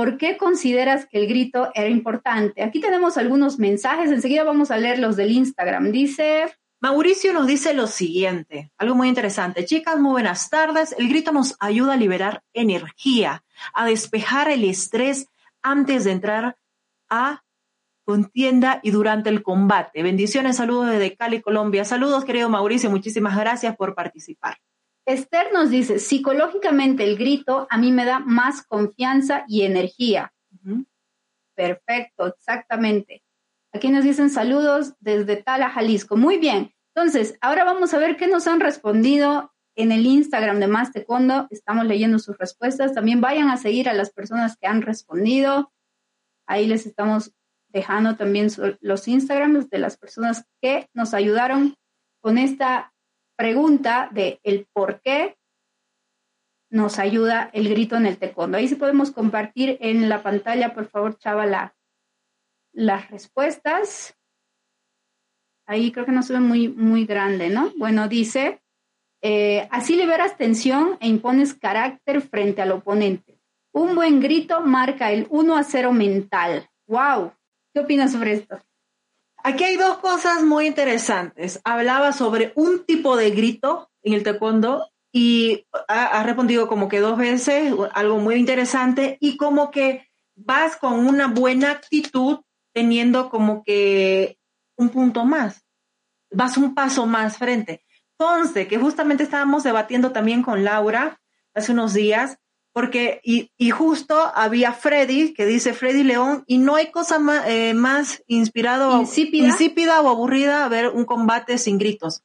¿Por 0.00 0.16
qué 0.16 0.38
consideras 0.38 1.04
que 1.04 1.18
el 1.18 1.26
grito 1.26 1.70
era 1.74 1.90
importante? 1.90 2.62
Aquí 2.62 2.80
tenemos 2.80 3.18
algunos 3.18 3.58
mensajes, 3.58 4.10
enseguida 4.10 4.44
vamos 4.44 4.70
a 4.70 4.78
leer 4.78 4.98
los 4.98 5.14
del 5.14 5.30
Instagram. 5.30 5.92
Dice... 5.92 6.46
Mauricio 6.80 7.34
nos 7.34 7.46
dice 7.46 7.74
lo 7.74 7.86
siguiente, 7.86 8.72
algo 8.78 8.94
muy 8.94 9.08
interesante. 9.10 9.66
Chicas, 9.66 10.00
muy 10.00 10.12
buenas 10.12 10.48
tardes. 10.48 10.94
El 10.96 11.10
grito 11.10 11.32
nos 11.32 11.54
ayuda 11.60 11.92
a 11.92 11.96
liberar 11.98 12.42
energía, 12.54 13.44
a 13.74 13.84
despejar 13.84 14.48
el 14.48 14.64
estrés 14.64 15.26
antes 15.60 16.04
de 16.04 16.12
entrar 16.12 16.56
a 17.10 17.42
contienda 18.06 18.80
y 18.82 18.92
durante 18.92 19.28
el 19.28 19.42
combate. 19.42 20.02
Bendiciones, 20.02 20.56
saludos 20.56 20.92
desde 20.92 21.14
Cali, 21.14 21.42
Colombia. 21.42 21.84
Saludos, 21.84 22.24
querido 22.24 22.48
Mauricio, 22.48 22.88
muchísimas 22.88 23.36
gracias 23.36 23.76
por 23.76 23.94
participar. 23.94 24.56
Esther 25.06 25.52
nos 25.52 25.70
dice, 25.70 25.98
psicológicamente 25.98 27.04
el 27.04 27.16
grito 27.16 27.66
a 27.70 27.78
mí 27.78 27.92
me 27.92 28.04
da 28.04 28.20
más 28.20 28.62
confianza 28.62 29.44
y 29.48 29.62
energía. 29.62 30.32
Perfecto, 31.54 32.26
exactamente. 32.26 33.22
Aquí 33.72 33.88
nos 33.88 34.04
dicen 34.04 34.30
saludos 34.30 34.94
desde 35.00 35.36
Tala, 35.36 35.70
Jalisco. 35.70 36.16
Muy 36.16 36.38
bien. 36.38 36.72
Entonces, 36.94 37.38
ahora 37.40 37.64
vamos 37.64 37.94
a 37.94 37.98
ver 37.98 38.16
qué 38.16 38.26
nos 38.26 38.46
han 38.46 38.60
respondido 38.60 39.52
en 39.76 39.92
el 39.92 40.06
Instagram 40.06 40.58
de 40.58 40.66
Más 40.66 40.92
Taekwondo. 40.92 41.46
Estamos 41.50 41.86
leyendo 41.86 42.18
sus 42.18 42.36
respuestas. 42.38 42.94
También 42.94 43.20
vayan 43.20 43.48
a 43.48 43.56
seguir 43.56 43.88
a 43.88 43.94
las 43.94 44.10
personas 44.10 44.56
que 44.56 44.66
han 44.66 44.82
respondido. 44.82 45.72
Ahí 46.46 46.66
les 46.66 46.86
estamos 46.86 47.32
dejando 47.68 48.16
también 48.16 48.48
los 48.80 49.06
Instagrams 49.06 49.70
de 49.70 49.78
las 49.78 49.96
personas 49.96 50.44
que 50.60 50.88
nos 50.92 51.14
ayudaron 51.14 51.76
con 52.20 52.38
esta 52.38 52.89
pregunta 53.40 54.10
de 54.12 54.38
el 54.42 54.66
por 54.70 55.00
qué 55.00 55.38
nos 56.68 56.98
ayuda 56.98 57.48
el 57.54 57.70
grito 57.70 57.96
en 57.96 58.04
el 58.04 58.18
taekwondo. 58.18 58.58
Ahí 58.58 58.68
sí 58.68 58.74
podemos 58.74 59.12
compartir 59.12 59.78
en 59.80 60.10
la 60.10 60.22
pantalla, 60.22 60.74
por 60.74 60.88
favor, 60.90 61.16
Chava, 61.16 61.72
las 62.74 63.10
respuestas. 63.10 64.14
Ahí 65.66 65.90
creo 65.90 66.04
que 66.04 66.12
no 66.12 66.22
se 66.22 66.34
ve 66.34 66.40
muy, 66.40 66.68
muy 66.68 67.06
grande, 67.06 67.48
¿no? 67.48 67.72
Bueno, 67.78 68.08
dice, 68.08 68.60
eh, 69.22 69.66
así 69.70 69.96
liberas 69.96 70.36
tensión 70.36 70.98
e 71.00 71.08
impones 71.08 71.54
carácter 71.54 72.20
frente 72.20 72.60
al 72.60 72.72
oponente. 72.72 73.40
Un 73.72 73.94
buen 73.94 74.20
grito 74.20 74.60
marca 74.60 75.12
el 75.12 75.26
1 75.30 75.56
a 75.56 75.64
0 75.64 75.92
mental. 75.92 76.68
¡Wow! 76.86 77.32
¿Qué 77.72 77.80
opinas 77.80 78.12
sobre 78.12 78.32
esto? 78.34 78.60
Aquí 79.42 79.64
hay 79.64 79.76
dos 79.76 79.98
cosas 79.98 80.42
muy 80.42 80.66
interesantes. 80.66 81.60
Hablaba 81.64 82.12
sobre 82.12 82.52
un 82.56 82.84
tipo 82.84 83.16
de 83.16 83.30
grito 83.30 83.90
en 84.02 84.14
el 84.14 84.22
taekwondo 84.22 84.90
y 85.12 85.66
ha, 85.88 86.22
respondido 86.22 86.68
como 86.68 86.88
que 86.88 87.00
dos 87.00 87.18
veces, 87.18 87.72
algo 87.94 88.18
muy 88.18 88.36
interesante, 88.36 89.18
y 89.20 89.36
como 89.36 89.70
que 89.70 90.08
vas 90.36 90.76
con 90.76 91.06
una 91.06 91.26
buena 91.26 91.72
actitud 91.72 92.40
teniendo 92.72 93.28
como 93.28 93.64
que 93.64 94.38
un 94.76 94.90
punto 94.90 95.24
más, 95.24 95.64
vas 96.30 96.56
un 96.56 96.74
paso 96.74 97.06
más 97.06 97.38
frente. 97.38 97.84
Entonces, 98.18 98.68
que 98.68 98.78
justamente 98.78 99.24
estábamos 99.24 99.64
debatiendo 99.64 100.12
también 100.12 100.42
con 100.42 100.62
Laura 100.62 101.20
hace 101.54 101.72
unos 101.72 101.92
días, 101.92 102.38
porque, 102.72 103.20
y, 103.24 103.50
y, 103.56 103.70
justo 103.70 104.16
había 104.34 104.72
Freddy, 104.72 105.34
que 105.34 105.44
dice 105.44 105.74
Freddy 105.74 106.04
León, 106.04 106.44
y 106.46 106.58
no 106.58 106.76
hay 106.76 106.90
cosa 106.90 107.18
más, 107.18 107.46
eh, 107.48 107.74
más 107.74 108.22
inspirado, 108.26 109.00
insípida. 109.00 110.00
o 110.02 110.08
aburrida 110.08 110.64
a 110.64 110.68
ver 110.68 110.88
un 110.88 111.04
combate 111.04 111.58
sin 111.58 111.78
gritos. 111.78 112.22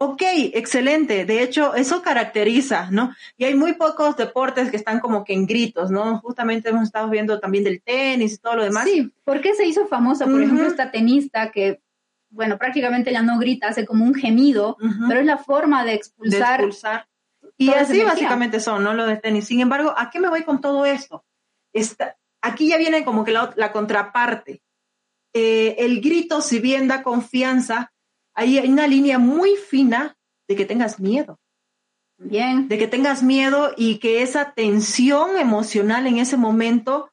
Ok, 0.00 0.22
excelente. 0.54 1.24
De 1.24 1.42
hecho, 1.42 1.74
eso 1.74 2.02
caracteriza, 2.02 2.88
¿no? 2.92 3.12
Y 3.36 3.44
hay 3.44 3.54
muy 3.54 3.74
pocos 3.74 4.16
deportes 4.16 4.70
que 4.70 4.76
están 4.76 5.00
como 5.00 5.24
que 5.24 5.32
en 5.32 5.46
gritos, 5.46 5.90
¿no? 5.90 6.20
Justamente 6.20 6.68
hemos 6.68 6.84
estado 6.84 7.08
viendo 7.10 7.40
también 7.40 7.64
del 7.64 7.82
tenis 7.82 8.34
y 8.34 8.38
todo 8.38 8.56
lo 8.56 8.64
demás. 8.64 8.84
Sí, 8.84 9.12
¿por 9.24 9.40
qué 9.40 9.54
se 9.54 9.66
hizo 9.66 9.86
famosa? 9.88 10.26
Por 10.26 10.40
ejemplo, 10.40 10.68
esta 10.68 10.92
tenista 10.92 11.50
que, 11.50 11.80
bueno, 12.30 12.58
prácticamente 12.58 13.12
ya 13.12 13.22
no 13.22 13.40
grita, 13.40 13.68
hace 13.68 13.84
como 13.84 14.04
un 14.04 14.14
gemido, 14.14 14.76
pero 15.08 15.18
es 15.18 15.26
la 15.26 15.38
forma 15.38 15.84
de 15.84 15.94
expulsar, 15.94 16.60
de 16.60 16.66
expulsar 16.66 17.08
y 17.58 17.70
así 17.70 18.02
básicamente 18.02 18.60
son, 18.60 18.84
¿no? 18.84 18.94
Lo 18.94 19.06
de 19.06 19.16
tenis. 19.16 19.46
Sin 19.46 19.60
embargo, 19.60 19.92
¿a 19.96 20.10
qué 20.10 20.20
me 20.20 20.28
voy 20.28 20.44
con 20.44 20.60
todo 20.60 20.86
esto? 20.86 21.24
aquí 22.40 22.68
ya 22.68 22.78
viene 22.78 23.04
como 23.04 23.24
que 23.24 23.32
la, 23.32 23.72
contraparte. 23.72 24.62
Eh, 25.32 25.76
el 25.78 26.00
grito, 26.00 26.40
si 26.40 26.58
bien 26.58 26.88
da 26.88 27.02
confianza, 27.02 27.92
ahí 28.34 28.58
hay 28.58 28.68
una 28.70 28.86
línea 28.86 29.18
muy 29.18 29.56
fina 29.56 30.16
de 30.48 30.56
que 30.56 30.64
tengas 30.64 30.98
miedo. 30.98 31.38
Bien. 32.16 32.66
De 32.66 32.78
que 32.78 32.88
tengas 32.88 33.22
miedo 33.22 33.72
y 33.76 33.98
que 33.98 34.22
esa 34.22 34.52
tensión 34.52 35.36
emocional 35.36 36.06
en 36.06 36.18
ese 36.18 36.36
momento 36.36 37.12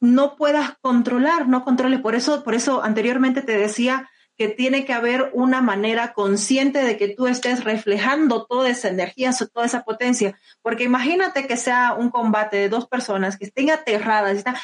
no 0.00 0.36
puedas 0.36 0.78
controlar, 0.80 1.48
no 1.48 1.64
controle. 1.64 1.98
Por 1.98 2.14
eso, 2.14 2.44
por 2.44 2.54
eso 2.54 2.82
anteriormente 2.82 3.42
te 3.42 3.58
decía 3.58 4.08
que 4.38 4.46
tiene 4.48 4.84
que 4.84 4.92
haber 4.92 5.30
una 5.34 5.60
manera 5.60 6.12
consciente 6.12 6.84
de 6.84 6.96
que 6.96 7.08
tú 7.08 7.26
estés 7.26 7.64
reflejando 7.64 8.46
toda 8.46 8.70
esa 8.70 8.88
energía, 8.88 9.32
toda 9.52 9.66
esa 9.66 9.82
potencia. 9.82 10.38
Porque 10.62 10.84
imagínate 10.84 11.48
que 11.48 11.56
sea 11.56 11.94
un 11.98 12.10
combate 12.10 12.56
de 12.56 12.68
dos 12.68 12.86
personas 12.86 13.36
que 13.36 13.46
estén 13.46 13.70
aterradas 13.70 14.34
y, 14.34 14.38
están, 14.38 14.54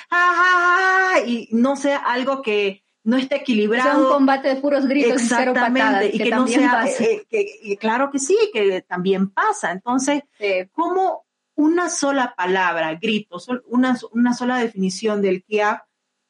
y 1.27 1.49
no 1.51 1.75
sea 1.75 1.97
algo 1.99 2.41
que 2.41 2.85
no 3.03 3.17
esté 3.17 3.37
equilibrado. 3.37 3.91
Sea 3.91 3.99
un 3.99 4.13
combate 4.13 4.49
de 4.49 4.57
puros 4.61 4.87
gritos 4.87 5.23
Exactamente, 5.23 6.11
y, 6.13 6.19
que, 6.19 6.31
no 6.31 6.47
sea, 6.47 6.87
eh, 7.01 7.27
que, 7.29 7.77
claro 7.77 8.13
que 8.13 8.21
sí, 8.21 8.39
que 8.53 8.81
también 8.83 9.29
pasa. 9.31 9.73
Entonces, 9.73 10.23
¿cómo 10.71 11.27
una 11.57 11.91
sola 11.91 12.35
palabra, 12.37 12.95
grito, 12.95 13.39
una, 13.67 13.99
una 14.13 14.35
sola 14.35 14.59
definición 14.59 15.21
del 15.21 15.43
KIAP 15.43 15.83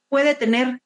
puede 0.09 0.35
tener 0.35 0.81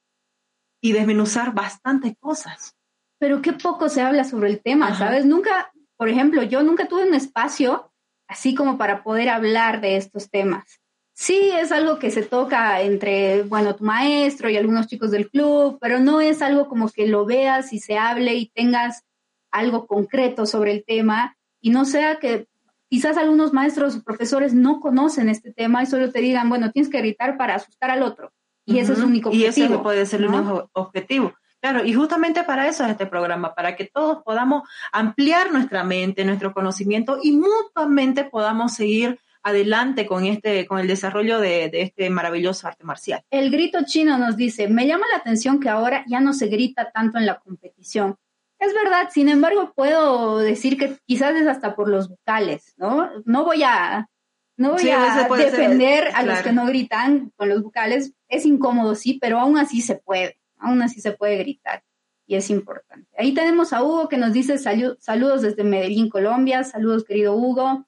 y 0.81 0.93
desmenuzar 0.93 1.55
bastantes 1.55 2.15
cosas. 2.19 2.77
Pero 3.19 3.43
qué 3.43 3.53
poco 3.53 3.89
se 3.89 4.01
habla 4.01 4.25
sobre 4.25 4.49
el 4.51 4.61
tema, 4.61 4.97
¿sabes? 4.97 5.25
Nunca, 5.25 5.73
por 5.97 6.09
ejemplo, 6.09 6.43
yo 6.43 6.63
nunca 6.63 6.87
tuve 6.87 7.07
un 7.07 7.15
espacio 7.15 7.93
así 8.29 8.55
como 8.55 8.79
para 8.79 9.03
poder 9.03 9.29
hablar 9.29 9.81
de 9.81 9.97
estos 9.97 10.31
temas. 10.31 10.81
Sí, 11.15 11.51
es 11.51 11.73
algo 11.73 11.99
que 11.99 12.13
se 12.13 12.23
toca 12.23 12.81
entre, 12.81 13.43
bueno, 13.43 13.75
tu 13.75 13.83
maestro 13.83 14.49
y 14.49 14.57
algunos 14.57 14.87
chicos 14.87 15.11
del 15.11 15.29
club, 15.29 15.79
pero 15.81 15.99
no 15.99 16.21
es 16.21 16.43
algo 16.43 16.69
como 16.69 16.89
que 16.91 17.09
lo 17.09 17.25
veas 17.25 17.73
y 17.73 17.81
se 17.81 17.99
hable 17.99 18.35
y 18.37 18.51
tengas 18.51 19.03
algo 19.51 19.89
concreto 19.89 20.47
sobre 20.47 20.71
el 20.71 20.85
tema 20.85 21.37
y 21.61 21.71
no 21.71 21.85
sea 21.87 22.21
que 22.21 22.47
quizás 22.89 23.17
algunos 23.17 23.53
maestros 23.53 23.97
o 23.97 24.03
profesores 24.05 24.55
no 24.55 24.79
conocen 24.79 25.29
este 25.29 25.53
tema 25.53 25.83
y 25.83 25.87
solo 25.87 26.13
te 26.13 26.21
digan, 26.21 26.49
bueno, 26.49 26.71
tienes 26.71 26.91
que 26.91 26.99
gritar 26.99 27.37
para 27.37 27.57
asustar 27.57 27.91
al 27.91 28.03
otro. 28.05 28.33
Y 28.69 28.79
ese 28.79 28.93
es 28.93 28.99
el 28.99 29.05
único 29.07 29.31
objetivo. 29.31 29.47
Y 29.47 29.65
ese 29.65 29.79
puede 29.79 30.07
ser 30.07 30.21
el 30.21 30.29
único 30.29 30.71
objetivo. 30.73 31.35
Claro, 31.61 31.85
y 31.85 31.93
justamente 31.93 32.45
para 32.45 32.69
eso 32.69 32.85
es 32.85 32.91
este 32.91 33.07
programa, 33.07 33.55
para 33.55 33.75
que 33.75 33.85
todos 33.85 34.23
podamos 34.23 34.69
ampliar 34.93 35.51
nuestra 35.51 35.83
mente, 35.83 36.25
nuestro 36.25 36.55
conocimiento 36.55 37.19
y 37.21 37.33
mutuamente 37.33 38.25
podamos 38.25 38.75
seguir 38.75 39.19
adelante 39.43 40.07
con 40.07 40.25
este, 40.25 40.67
con 40.67 40.79
el 40.79 40.87
desarrollo 40.87 41.41
de, 41.41 41.69
de, 41.69 41.83
este 41.83 42.11
maravilloso 42.11 42.69
arte 42.69 42.85
marcial. 42.85 43.23
El 43.31 43.51
grito 43.51 43.79
chino 43.85 44.19
nos 44.19 44.37
dice, 44.37 44.69
me 44.69 44.87
llama 44.87 45.07
la 45.11 45.19
atención 45.19 45.59
que 45.59 45.69
ahora 45.69 46.05
ya 46.07 46.21
no 46.21 46.33
se 46.33 46.47
grita 46.47 46.91
tanto 46.93 47.19
en 47.19 47.27
la 47.27 47.39
competición. 47.39 48.17
Es 48.59 48.75
verdad, 48.75 49.09
sin 49.13 49.29
embargo, 49.29 49.73
puedo 49.75 50.39
decir 50.39 50.77
que 50.77 50.97
quizás 51.07 51.35
es 51.37 51.47
hasta 51.47 51.75
por 51.75 51.89
los 51.89 52.09
vocales, 52.09 52.75
¿no? 52.77 53.09
No 53.25 53.45
voy 53.45 53.63
a, 53.63 54.09
no 54.57 54.73
voy 54.73 54.91
a 54.91 55.29
defender 55.37 56.11
a 56.15 56.23
los 56.25 56.41
que 56.41 56.53
no 56.53 56.67
gritan 56.67 57.33
con 57.37 57.49
los 57.49 57.63
vocales. 57.63 58.13
Es 58.29 58.47
incómodo, 58.47 58.95
sí, 58.95 59.19
pero 59.21 59.39
aún 59.39 59.59
así 59.59 59.81
se 59.81 59.97
puede. 59.97 60.39
Aún 60.59 60.83
así 60.83 61.01
se 61.01 61.13
puede 61.13 61.37
gritar 61.39 61.83
y 62.29 62.37
es 62.37 62.51
importante. 62.51 63.09
Ahí 63.17 63.33
tenemos 63.33 63.73
a 63.73 63.83
Hugo 63.83 64.09
que 64.09 64.19
nos 64.19 64.35
dice 64.35 64.59
saludos 64.59 65.43
desde 65.43 65.65
Medellín, 65.65 66.11
Colombia. 66.11 66.63
Saludos, 66.63 67.05
querido 67.05 67.35
Hugo. 67.35 67.87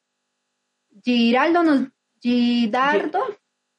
Giraldo 1.04 1.62
nos. 1.62 1.88
Girardo. 2.20 3.20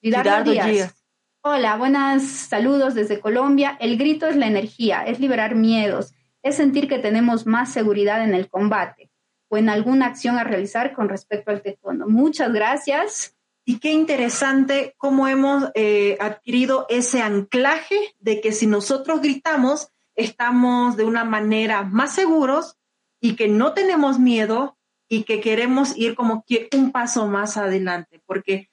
Girardo, 0.01 0.51
Díaz. 0.51 1.03
Hola, 1.41 1.75
buenas 1.77 2.23
saludos 2.23 2.93
desde 2.93 3.19
Colombia. 3.19 3.75
El 3.79 3.97
grito 3.97 4.27
es 4.27 4.35
la 4.35 4.45
energía, 4.45 5.03
es 5.03 5.19
liberar 5.19 5.55
miedos, 5.55 6.13
es 6.43 6.55
sentir 6.55 6.87
que 6.87 6.99
tenemos 6.99 7.47
más 7.47 7.73
seguridad 7.73 8.23
en 8.23 8.35
el 8.35 8.47
combate 8.47 9.09
o 9.47 9.57
en 9.57 9.67
alguna 9.67 10.05
acción 10.05 10.37
a 10.37 10.43
realizar 10.43 10.93
con 10.93 11.09
respecto 11.09 11.49
al 11.49 11.63
taekwondo. 11.63 12.07
Muchas 12.07 12.53
gracias. 12.53 13.35
Y 13.71 13.79
qué 13.79 13.93
interesante 13.93 14.95
cómo 14.97 15.29
hemos 15.29 15.71
eh, 15.75 16.17
adquirido 16.19 16.85
ese 16.89 17.21
anclaje 17.21 17.95
de 18.19 18.41
que 18.41 18.51
si 18.51 18.67
nosotros 18.67 19.21
gritamos, 19.21 19.93
estamos 20.13 20.97
de 20.97 21.05
una 21.05 21.23
manera 21.23 21.83
más 21.83 22.13
seguros 22.13 22.75
y 23.21 23.37
que 23.37 23.47
no 23.47 23.71
tenemos 23.71 24.19
miedo 24.19 24.77
y 25.07 25.23
que 25.23 25.39
queremos 25.39 25.97
ir 25.97 26.15
como 26.15 26.43
que 26.45 26.67
un 26.75 26.91
paso 26.91 27.27
más 27.27 27.55
adelante, 27.55 28.21
porque 28.25 28.69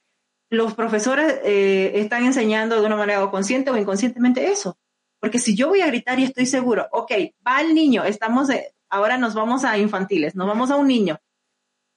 los 0.50 0.74
profesores 0.74 1.38
eh, 1.44 1.92
están 1.94 2.24
enseñando 2.24 2.80
de 2.80 2.84
una 2.84 2.96
manera 2.96 3.24
consciente 3.30 3.70
o 3.70 3.76
inconscientemente 3.76 4.50
eso. 4.50 4.80
Porque 5.20 5.38
si 5.38 5.54
yo 5.54 5.68
voy 5.68 5.80
a 5.80 5.86
gritar 5.86 6.18
y 6.18 6.24
estoy 6.24 6.46
seguro, 6.46 6.88
ok, 6.90 7.12
va 7.46 7.60
el 7.60 7.72
niño, 7.72 8.02
estamos, 8.02 8.48
ahora 8.88 9.16
nos 9.16 9.34
vamos 9.34 9.62
a 9.62 9.78
infantiles, 9.78 10.34
nos 10.34 10.48
vamos 10.48 10.72
a 10.72 10.76
un 10.76 10.88
niño, 10.88 11.20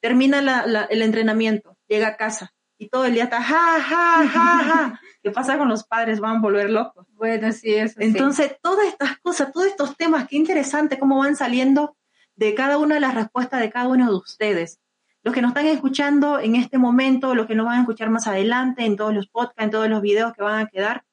termina 0.02 0.88
el 0.92 1.02
entrenamiento, 1.02 1.76
llega 1.88 2.10
a 2.10 2.16
casa 2.16 2.54
y 2.82 2.90
todo 2.90 3.06
el 3.06 3.14
día 3.14 3.26
está, 3.26 3.44
ja, 3.44 3.80
ja, 3.80 4.28
ja, 4.28 4.64
ja. 4.64 5.02
¿Qué 5.24 5.30
pasa 5.30 5.60
con 5.60 5.70
los 5.70 5.84
padres? 5.84 6.20
Van 6.20 6.38
a 6.38 6.40
volver 6.40 6.72
locos. 6.72 7.06
Bueno, 7.14 7.52
sí, 7.52 7.76
eso 7.76 7.94
Entonces, 8.00 8.58
todas 8.60 8.88
estas 8.88 9.20
cosas, 9.20 9.52
todos 9.54 9.68
estos 9.68 9.96
temas, 9.96 10.28
qué 10.28 10.36
interesante 10.36 10.98
cómo 10.98 11.20
van 11.20 11.36
saliendo 11.36 11.96
de 12.36 12.56
cada 12.56 12.80
una 12.80 12.96
de 12.96 13.02
las 13.02 13.14
respuestas 13.14 13.62
de 13.62 13.70
cada 13.70 13.88
uno 13.88 14.10
de 14.10 14.16
ustedes. 14.18 14.80
Los 15.22 15.32
que 15.32 15.44
nos 15.44 15.50
están 15.50 15.68
escuchando 15.68 16.40
en 16.40 16.56
este 16.56 16.80
momento, 16.80 17.36
los 17.36 17.46
que 17.46 17.54
nos 17.54 17.68
van 17.68 17.78
a 17.78 17.82
escuchar 17.82 18.10
más 18.10 18.26
adelante, 18.26 18.84
en 18.84 18.96
todos 18.96 19.14
los 19.14 19.28
podcasts, 19.28 19.62
en 19.62 19.70
todos 19.70 19.88
los 19.88 20.02
videos 20.02 20.34
que 20.34 20.42
van 20.42 20.66
a 20.66 20.68
quedar, 20.68 21.04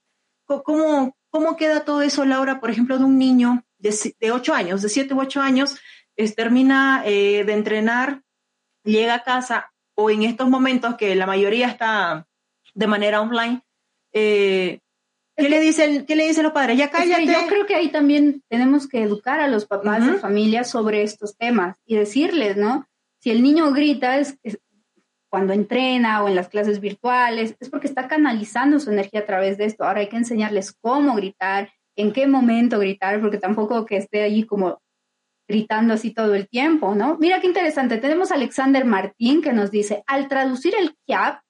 ¿cómo, 0.46 1.18
cómo 1.28 1.59
queda 1.59 1.85
todo 1.85 2.00
eso, 2.00 2.24
Laura, 2.24 2.61
por 2.61 2.70
ejemplo, 2.70 2.96
de 2.96 3.04
un 3.04 3.18
niño 3.18 3.62
de, 3.76 3.94
de 4.18 4.31
8 4.31 4.54
años, 4.54 4.81
de 4.81 4.88
7 4.88 5.12
u 5.12 5.20
8 5.20 5.42
años, 5.42 5.78
termina 6.35 7.02
eh, 7.04 7.44
de 7.44 7.52
entrenar, 7.52 8.22
llega 8.85 9.16
a 9.16 9.22
casa 9.22 9.70
o 10.00 10.11
en 10.11 10.22
estos 10.22 10.48
momentos 10.48 10.94
que 10.94 11.16
la 11.16 11.26
mayoría 11.26 11.66
está 11.66 12.28
de 12.72 12.87
manera 12.87 13.20
online, 13.20 13.62
eh, 14.12 14.78
¿Qué 15.37 15.48
le 15.48 15.61
dicen, 15.61 16.04
qué 16.04 16.16
le 16.16 16.26
dicen 16.26 16.42
los 16.42 16.52
padres? 16.52 16.76
Ya 16.76 16.90
cállate. 16.90 17.26
yo 17.26 17.46
creo 17.48 17.64
que 17.64 17.76
ahí 17.76 17.90
también 17.90 18.42
tenemos 18.48 18.88
que 18.88 19.02
educar 19.02 19.40
a 19.40 19.46
los 19.46 19.66
papás 19.66 20.04
de 20.04 20.18
familia 20.18 20.64
sobre 20.64 21.02
estos 21.02 21.37
temas 21.37 21.76
y 21.87 21.94
decirles, 21.94 22.56
¿no? 22.56 22.88
Si 23.20 23.30
el 23.30 23.42
niño 23.42 23.70
grita 23.72 24.18
es, 24.18 24.37
cuando 25.28 25.52
entrena 25.52 26.24
o 26.24 26.28
en 26.28 26.34
las 26.34 26.48
clases 26.48 26.80
virtuales, 26.80 27.54
es 27.61 27.70
porque 27.70 27.87
está 27.87 28.08
canalizando 28.08 28.80
su 28.80 28.90
energía 28.90 29.20
a 29.20 29.26
través 29.26 29.58
de 29.58 29.66
esto. 29.66 29.84
Ahora 29.84 30.00
hay 30.00 30.08
que 30.08 30.16
enseñarles 30.16 30.72
cómo 30.80 31.14
gritar, 31.14 31.70
en 31.94 32.12
qué 32.12 32.26
momento 32.26 32.80
gritar, 32.80 33.20
porque 33.20 33.38
tampoco 33.38 33.84
que 33.84 33.96
esté 33.96 34.22
allí 34.22 34.44
como 34.44 34.80
gritando 35.48 35.94
así 35.94 36.12
todo 36.12 36.34
el 36.34 36.48
tiempo, 36.48 36.94
¿no? 36.94 37.16
Mira 37.18 37.40
qué 37.40 37.46
interesante. 37.46 37.98
Tenemos 37.98 38.30
a 38.30 38.34
Alexander 38.34 38.84
Martín 38.84 39.40
que 39.42 39.52
nos 39.52 39.70
dice, 39.70 40.04
al 40.06 40.28
traducir 40.28 40.74
el 40.78 40.94
kiap 41.06 41.40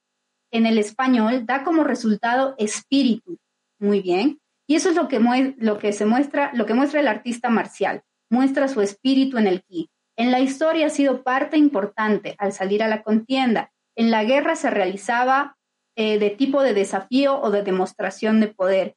en 0.50 0.66
el 0.66 0.78
español 0.78 1.44
da 1.44 1.64
como 1.64 1.84
resultado 1.84 2.54
espíritu 2.58 3.38
muy 3.78 4.00
bien. 4.00 4.40
Y 4.66 4.76
eso 4.76 4.90
es 4.90 4.96
lo 4.96 5.08
que, 5.08 5.18
lo 5.56 5.78
que 5.78 5.92
se 5.92 6.04
muestra, 6.04 6.50
lo 6.54 6.66
que 6.66 6.74
muestra 6.74 7.00
el 7.00 7.08
artista 7.08 7.48
marcial. 7.48 8.02
Muestra 8.30 8.68
su 8.68 8.82
espíritu 8.82 9.38
en 9.38 9.46
el 9.46 9.62
ki. 9.62 9.90
En 10.16 10.30
la 10.30 10.40
historia 10.40 10.86
ha 10.86 10.90
sido 10.90 11.22
parte 11.22 11.56
importante 11.56 12.34
al 12.38 12.52
salir 12.52 12.82
a 12.82 12.88
la 12.88 13.02
contienda. 13.02 13.72
En 13.96 14.10
la 14.10 14.24
guerra 14.24 14.56
se 14.56 14.68
realizaba 14.68 15.56
eh, 15.96 16.18
de 16.18 16.30
tipo 16.30 16.62
de 16.62 16.74
desafío 16.74 17.40
o 17.40 17.50
de 17.50 17.62
demostración 17.62 18.40
de 18.40 18.48
poder. 18.48 18.96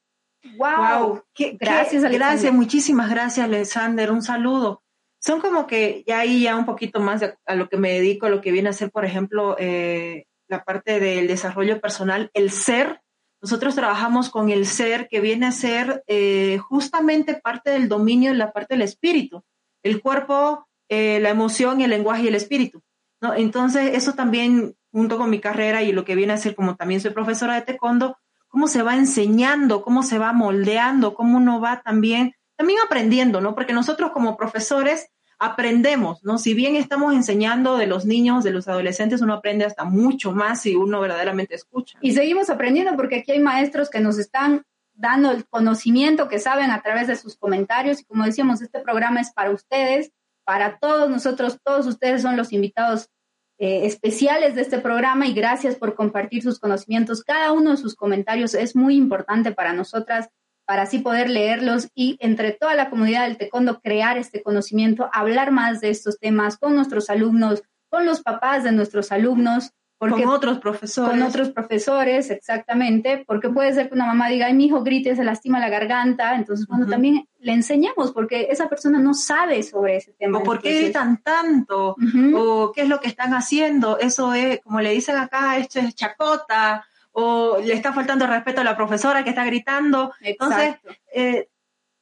¡Wow! 0.57 1.23
gracias, 1.59 2.03
Gracias, 2.03 2.53
muchísimas 2.53 3.09
gracias, 3.09 3.45
Alexander. 3.45 4.11
Un 4.11 4.23
saludo. 4.23 4.83
Son 5.21 5.39
como 5.39 5.67
que 5.67 6.03
ya 6.05 6.19
ahí 6.19 6.43
ya 6.43 6.57
un 6.57 6.65
poquito 6.65 6.99
más 6.99 7.23
a 7.45 7.55
lo 7.55 7.69
que 7.69 7.77
me 7.77 7.93
dedico, 7.93 8.25
a 8.25 8.29
lo 8.29 8.41
que 8.41 8.51
viene 8.51 8.69
a 8.69 8.73
ser, 8.73 8.91
por 8.91 9.05
ejemplo, 9.05 9.55
eh, 9.59 10.25
la 10.47 10.63
parte 10.63 10.99
del 10.99 11.27
desarrollo 11.27 11.79
personal, 11.79 12.31
el 12.33 12.51
ser 12.51 13.01
nosotros 13.41 13.73
trabajamos 13.73 14.29
con 14.29 14.49
el 14.49 14.67
ser 14.67 15.07
que 15.07 15.19
viene 15.19 15.47
a 15.47 15.51
ser 15.51 16.03
eh, 16.05 16.59
justamente 16.59 17.33
parte 17.33 17.71
del 17.71 17.89
dominio 17.89 18.31
de 18.31 18.37
la 18.37 18.53
parte 18.53 18.75
del 18.75 18.83
espíritu, 18.83 19.43
el 19.81 19.99
cuerpo, 19.99 20.67
eh, 20.89 21.19
la 21.19 21.29
emoción, 21.29 21.81
el 21.81 21.89
lenguaje 21.89 22.23
y 22.23 22.27
el 22.27 22.35
espíritu. 22.35 22.83
¿no? 23.19 23.33
Entonces, 23.33 23.95
eso 23.95 24.13
también, 24.13 24.75
junto 24.91 25.17
con 25.17 25.31
mi 25.31 25.39
carrera 25.39 25.81
y 25.81 25.91
lo 25.91 26.05
que 26.05 26.15
viene 26.15 26.33
a 26.33 26.37
ser, 26.37 26.53
como 26.55 26.75
también 26.75 27.01
soy 27.01 27.11
profesora 27.11 27.55
de 27.55 27.63
taekwondo, 27.63 28.17
cómo 28.47 28.67
se 28.67 28.83
va 28.83 28.95
enseñando, 28.95 29.81
cómo 29.81 30.03
se 30.03 30.19
va 30.19 30.33
moldeando, 30.33 31.15
cómo 31.15 31.37
uno 31.37 31.59
va 31.59 31.81
también, 31.81 32.33
también 32.61 32.79
aprendiendo, 32.85 33.41
¿no? 33.41 33.55
Porque 33.55 33.73
nosotros 33.73 34.11
como 34.11 34.37
profesores 34.37 35.09
aprendemos, 35.39 36.23
¿no? 36.23 36.37
Si 36.37 36.53
bien 36.53 36.75
estamos 36.75 37.11
enseñando 37.15 37.75
de 37.75 37.87
los 37.87 38.05
niños, 38.05 38.43
de 38.43 38.51
los 38.51 38.67
adolescentes, 38.67 39.23
uno 39.23 39.33
aprende 39.33 39.65
hasta 39.65 39.83
mucho 39.83 40.31
más 40.31 40.61
si 40.61 40.75
uno 40.75 41.01
verdaderamente 41.01 41.55
escucha. 41.55 41.97
Y 42.01 42.13
seguimos 42.13 42.51
aprendiendo 42.51 42.95
porque 42.95 43.15
aquí 43.15 43.31
hay 43.31 43.39
maestros 43.39 43.89
que 43.89 43.99
nos 43.99 44.19
están 44.19 44.61
dando 44.93 45.31
el 45.31 45.47
conocimiento 45.47 46.27
que 46.27 46.37
saben 46.37 46.69
a 46.69 46.83
través 46.83 47.07
de 47.07 47.15
sus 47.15 47.35
comentarios 47.35 48.01
y 48.01 48.03
como 48.03 48.25
decíamos, 48.25 48.61
este 48.61 48.79
programa 48.79 49.21
es 49.21 49.33
para 49.33 49.49
ustedes, 49.49 50.11
para 50.43 50.77
todos 50.77 51.09
nosotros, 51.09 51.57
todos 51.63 51.87
ustedes 51.87 52.21
son 52.21 52.37
los 52.37 52.53
invitados 52.53 53.09
eh, 53.57 53.87
especiales 53.87 54.53
de 54.53 54.61
este 54.61 54.77
programa 54.77 55.25
y 55.25 55.33
gracias 55.33 55.77
por 55.77 55.95
compartir 55.95 56.43
sus 56.43 56.59
conocimientos. 56.59 57.23
Cada 57.23 57.53
uno 57.53 57.71
de 57.71 57.77
sus 57.77 57.95
comentarios 57.95 58.53
es 58.53 58.75
muy 58.75 58.95
importante 58.97 59.51
para 59.51 59.73
nosotras 59.73 60.29
para 60.71 60.83
así 60.83 60.99
poder 60.99 61.29
leerlos 61.29 61.89
y 61.93 62.15
entre 62.21 62.53
toda 62.53 62.75
la 62.75 62.89
comunidad 62.89 63.27
del 63.27 63.35
taekwondo 63.35 63.81
crear 63.81 64.17
este 64.17 64.41
conocimiento, 64.41 65.09
hablar 65.11 65.51
más 65.51 65.81
de 65.81 65.89
estos 65.89 66.17
temas 66.17 66.57
con 66.57 66.75
nuestros 66.75 67.09
alumnos, 67.09 67.61
con 67.89 68.05
los 68.05 68.21
papás 68.21 68.63
de 68.63 68.71
nuestros 68.71 69.11
alumnos. 69.11 69.73
Porque, 69.97 70.23
con 70.23 70.31
otros 70.31 70.59
profesores. 70.59 71.11
Con 71.11 71.23
otros 71.23 71.49
profesores, 71.49 72.29
exactamente, 72.29 73.25
porque 73.27 73.49
puede 73.49 73.73
ser 73.73 73.89
que 73.89 73.95
una 73.95 74.05
mamá 74.05 74.29
diga, 74.29 74.45
ay, 74.45 74.53
mi 74.53 74.67
hijo 74.67 74.81
grite, 74.81 75.13
se 75.13 75.25
lastima 75.25 75.59
la 75.59 75.67
garganta, 75.67 76.35
entonces 76.35 76.65
cuando 76.65 76.87
también 76.87 77.27
le 77.39 77.51
enseñamos, 77.51 78.13
porque 78.13 78.47
esa 78.49 78.69
persona 78.69 78.97
no 78.97 79.13
sabe 79.13 79.63
sobre 79.63 79.97
ese 79.97 80.13
tema. 80.13 80.37
O 80.37 80.43
por 80.43 80.61
qué 80.61 80.83
gritan 80.83 81.21
tanto, 81.21 81.97
o 82.33 82.71
qué 82.71 82.83
es 82.83 82.87
lo 82.87 83.01
que 83.01 83.09
están 83.09 83.33
haciendo, 83.33 83.99
eso 83.99 84.33
es, 84.33 84.61
como 84.61 84.79
le 84.79 84.91
dicen 84.91 85.17
acá, 85.17 85.57
esto 85.57 85.79
es 85.79 85.93
chacota, 85.95 86.85
o 87.11 87.57
le 87.59 87.73
está 87.73 87.93
faltando 87.93 88.27
respeto 88.27 88.61
a 88.61 88.63
la 88.63 88.77
profesora 88.77 89.23
que 89.23 89.29
está 89.31 89.45
gritando. 89.45 90.13
Entonces, 90.21 90.75
eh, 91.13 91.49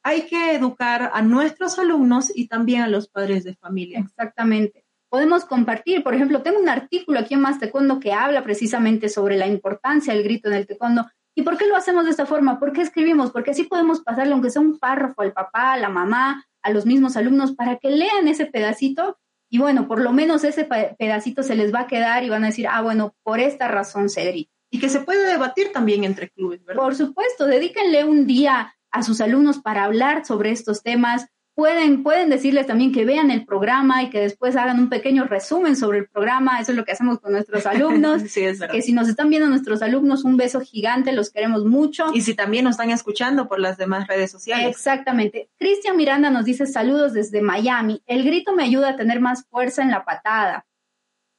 hay 0.02 0.22
que 0.22 0.54
educar 0.54 1.10
a 1.12 1.22
nuestros 1.22 1.78
alumnos 1.78 2.32
y 2.34 2.48
también 2.48 2.82
a 2.82 2.88
los 2.88 3.08
padres 3.08 3.44
de 3.44 3.54
familia. 3.54 4.00
Exactamente. 4.00 4.84
Podemos 5.08 5.44
compartir, 5.44 6.04
por 6.04 6.14
ejemplo, 6.14 6.42
tengo 6.42 6.60
un 6.60 6.68
artículo 6.68 7.18
aquí 7.18 7.34
en 7.34 7.40
Más 7.40 7.58
Taekwondo 7.58 7.98
que 7.98 8.12
habla 8.12 8.44
precisamente 8.44 9.08
sobre 9.08 9.36
la 9.36 9.46
importancia 9.46 10.14
del 10.14 10.22
grito 10.22 10.48
en 10.48 10.54
el 10.54 10.66
taekwondo. 10.66 11.10
¿Y 11.34 11.42
por 11.42 11.56
qué 11.56 11.66
lo 11.66 11.76
hacemos 11.76 12.04
de 12.04 12.10
esta 12.10 12.26
forma? 12.26 12.60
¿Por 12.60 12.72
qué 12.72 12.82
escribimos? 12.82 13.32
Porque 13.32 13.50
así 13.50 13.64
podemos 13.64 14.00
pasarle, 14.00 14.32
aunque 14.32 14.50
sea 14.50 14.62
un 14.62 14.78
párrafo, 14.78 15.22
al 15.22 15.32
papá, 15.32 15.72
a 15.72 15.76
la 15.78 15.88
mamá, 15.88 16.44
a 16.62 16.70
los 16.70 16.86
mismos 16.86 17.16
alumnos, 17.16 17.52
para 17.52 17.78
que 17.78 17.90
lean 17.90 18.28
ese 18.28 18.46
pedacito 18.46 19.18
y 19.52 19.58
bueno, 19.58 19.88
por 19.88 20.00
lo 20.00 20.12
menos 20.12 20.44
ese 20.44 20.64
pedacito 20.64 21.42
se 21.42 21.56
les 21.56 21.74
va 21.74 21.80
a 21.80 21.86
quedar 21.88 22.22
y 22.22 22.28
van 22.28 22.44
a 22.44 22.48
decir, 22.48 22.68
ah, 22.68 22.82
bueno, 22.82 23.16
por 23.24 23.40
esta 23.40 23.66
razón 23.66 24.08
se 24.08 24.24
grita 24.24 24.59
y 24.70 24.78
que 24.78 24.88
se 24.88 25.00
puede 25.00 25.26
debatir 25.26 25.72
también 25.72 26.04
entre 26.04 26.30
clubes, 26.30 26.64
¿verdad? 26.64 26.82
Por 26.82 26.94
supuesto, 26.94 27.46
dedíquenle 27.46 28.04
un 28.04 28.26
día 28.26 28.74
a 28.90 29.02
sus 29.02 29.20
alumnos 29.20 29.58
para 29.58 29.84
hablar 29.84 30.24
sobre 30.24 30.50
estos 30.50 30.82
temas. 30.82 31.26
Pueden, 31.54 32.04
pueden 32.04 32.30
decirles 32.30 32.66
también 32.66 32.92
que 32.92 33.04
vean 33.04 33.30
el 33.30 33.44
programa 33.44 34.02
y 34.02 34.08
que 34.08 34.20
después 34.20 34.56
hagan 34.56 34.78
un 34.78 34.88
pequeño 34.88 35.24
resumen 35.24 35.76
sobre 35.76 35.98
el 35.98 36.08
programa. 36.08 36.60
Eso 36.60 36.72
es 36.72 36.78
lo 36.78 36.84
que 36.84 36.92
hacemos 36.92 37.18
con 37.18 37.32
nuestros 37.32 37.66
alumnos. 37.66 38.22
sí, 38.28 38.42
es 38.42 38.60
verdad. 38.60 38.74
Que 38.74 38.80
si 38.80 38.92
nos 38.92 39.08
están 39.08 39.28
viendo 39.28 39.48
nuestros 39.48 39.82
alumnos, 39.82 40.24
un 40.24 40.36
beso 40.36 40.60
gigante, 40.60 41.12
los 41.12 41.30
queremos 41.30 41.64
mucho. 41.64 42.06
Y 42.14 42.22
si 42.22 42.34
también 42.34 42.64
nos 42.64 42.74
están 42.74 42.90
escuchando 42.90 43.48
por 43.48 43.58
las 43.58 43.76
demás 43.76 44.06
redes 44.06 44.30
sociales. 44.30 44.68
Exactamente. 44.68 45.50
Cristian 45.58 45.96
Miranda 45.96 46.30
nos 46.30 46.44
dice 46.44 46.66
saludos 46.66 47.12
desde 47.12 47.42
Miami. 47.42 48.02
El 48.06 48.24
grito 48.24 48.54
me 48.54 48.62
ayuda 48.62 48.90
a 48.90 48.96
tener 48.96 49.20
más 49.20 49.44
fuerza 49.50 49.82
en 49.82 49.90
la 49.90 50.04
patada. 50.04 50.64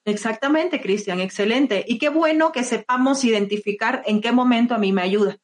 Exactamente, 0.05 0.81
Cristian, 0.81 1.19
excelente. 1.19 1.85
Y 1.87 1.99
qué 1.99 2.09
bueno 2.09 2.51
que 2.51 2.63
sepamos 2.63 3.23
identificar 3.23 4.01
en 4.05 4.21
qué 4.21 4.31
momento 4.31 4.73
a 4.73 4.79
mí 4.79 4.91
me 4.91 5.01
ayuda. 5.01 5.37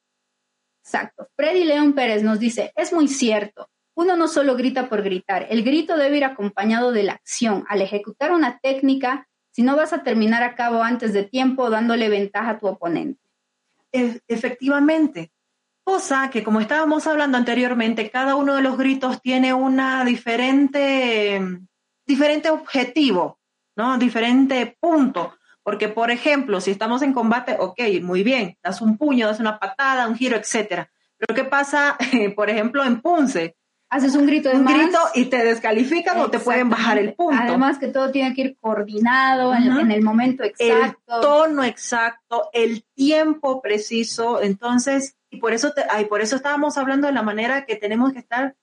Exacto. 0.84 1.28
Freddy 1.36 1.64
León 1.64 1.94
Pérez 1.94 2.24
nos 2.24 2.40
dice, 2.40 2.72
es 2.76 2.94
muy 2.94 3.08
cierto, 3.08 3.70
uno 3.94 4.16
no 4.16 4.28
solo 4.28 4.56
grita 4.56 4.90
por 4.90 5.04
gritar, 5.04 5.48
el 5.50 5.64
grito 5.64 5.98
debe 5.98 6.18
ir 6.18 6.24
acompañado 6.24 6.92
de 6.92 7.04
la 7.04 7.14
acción. 7.14 7.66
Al 7.68 7.82
ejecutar 7.82 8.32
una 8.32 8.60
técnica, 8.60 9.28
si 9.52 9.64
no 9.64 9.76
vas 9.76 9.92
a 9.92 10.04
terminar 10.04 10.44
a 10.44 10.56
cabo 10.56 10.84
antes 10.84 11.14
de 11.14 11.24
tiempo 11.24 11.70
dándole 11.70 12.10
ventaja 12.10 12.52
a 12.52 12.60
tu 12.60 12.68
oponente. 12.68 13.20
efectivamente. 13.92 15.32
Cosa 15.84 16.30
que, 16.30 16.44
como 16.44 16.60
estábamos 16.60 17.08
hablando 17.08 17.38
anteriormente, 17.38 18.12
cada 18.12 18.36
uno 18.36 18.56
de 18.56 18.62
los 18.62 18.78
gritos 18.78 19.22
tiene 19.22 19.54
una 19.54 20.04
diferente, 20.06 21.42
diferente 22.06 22.50
objetivo. 22.50 23.40
¿No? 23.78 23.98
Diferente 23.98 24.76
punto. 24.80 25.34
Porque, 25.64 25.88
por 25.90 26.12
ejemplo, 26.12 26.60
si 26.62 26.72
estamos 26.72 27.02
en 27.02 27.14
combate, 27.14 27.56
ok, 27.60 27.80
muy 28.02 28.24
bien, 28.24 28.58
das 28.64 28.82
un 28.82 28.98
puño, 28.98 29.28
das 29.28 29.40
una 29.40 29.60
patada, 29.60 30.08
un 30.08 30.16
giro, 30.16 30.36
etcétera. 30.38 30.90
Pero 31.18 31.36
¿qué 31.36 31.44
pasa, 31.44 31.98
por 32.36 32.50
ejemplo, 32.50 32.84
en 32.84 33.02
Punce? 33.02 33.56
haces 33.90 34.16
un 34.16 34.26
grito 34.26 34.50
de 34.50 34.56
un 34.56 34.66
más. 34.66 34.74
grito 34.74 35.00
y 35.16 35.26
te 35.26 35.44
descalifican 35.46 36.20
o 36.20 36.30
te 36.30 36.40
pueden 36.40 36.70
bajar 36.70 36.98
el 36.98 37.14
punto. 37.14 37.42
Además 37.42 37.78
que 37.80 37.88
todo 37.88 38.12
tiene 38.12 38.34
que 38.36 38.42
ir 38.42 38.58
coordinado 38.60 39.54
en, 39.56 39.72
Ujú. 39.72 39.80
en 39.80 39.92
el 39.92 40.02
momento 40.04 40.44
exacto. 40.44 41.16
el 41.16 41.22
tono 41.22 41.64
exacto, 41.64 42.50
el 42.52 42.84
tiempo 42.96 43.62
preciso. 43.62 44.42
Entonces, 44.42 45.16
y 45.30 45.38
por 45.38 45.54
eso, 45.54 45.72
te, 45.72 45.84
ay, 45.90 46.06
por 46.06 46.22
eso 46.22 46.36
estábamos 46.36 46.78
hablando 46.78 47.08
de 47.08 47.14
la 47.14 47.24
manera 47.24 47.66
que 47.66 47.78
tenemos 47.78 48.12
que 48.12 48.20
estar 48.20 48.56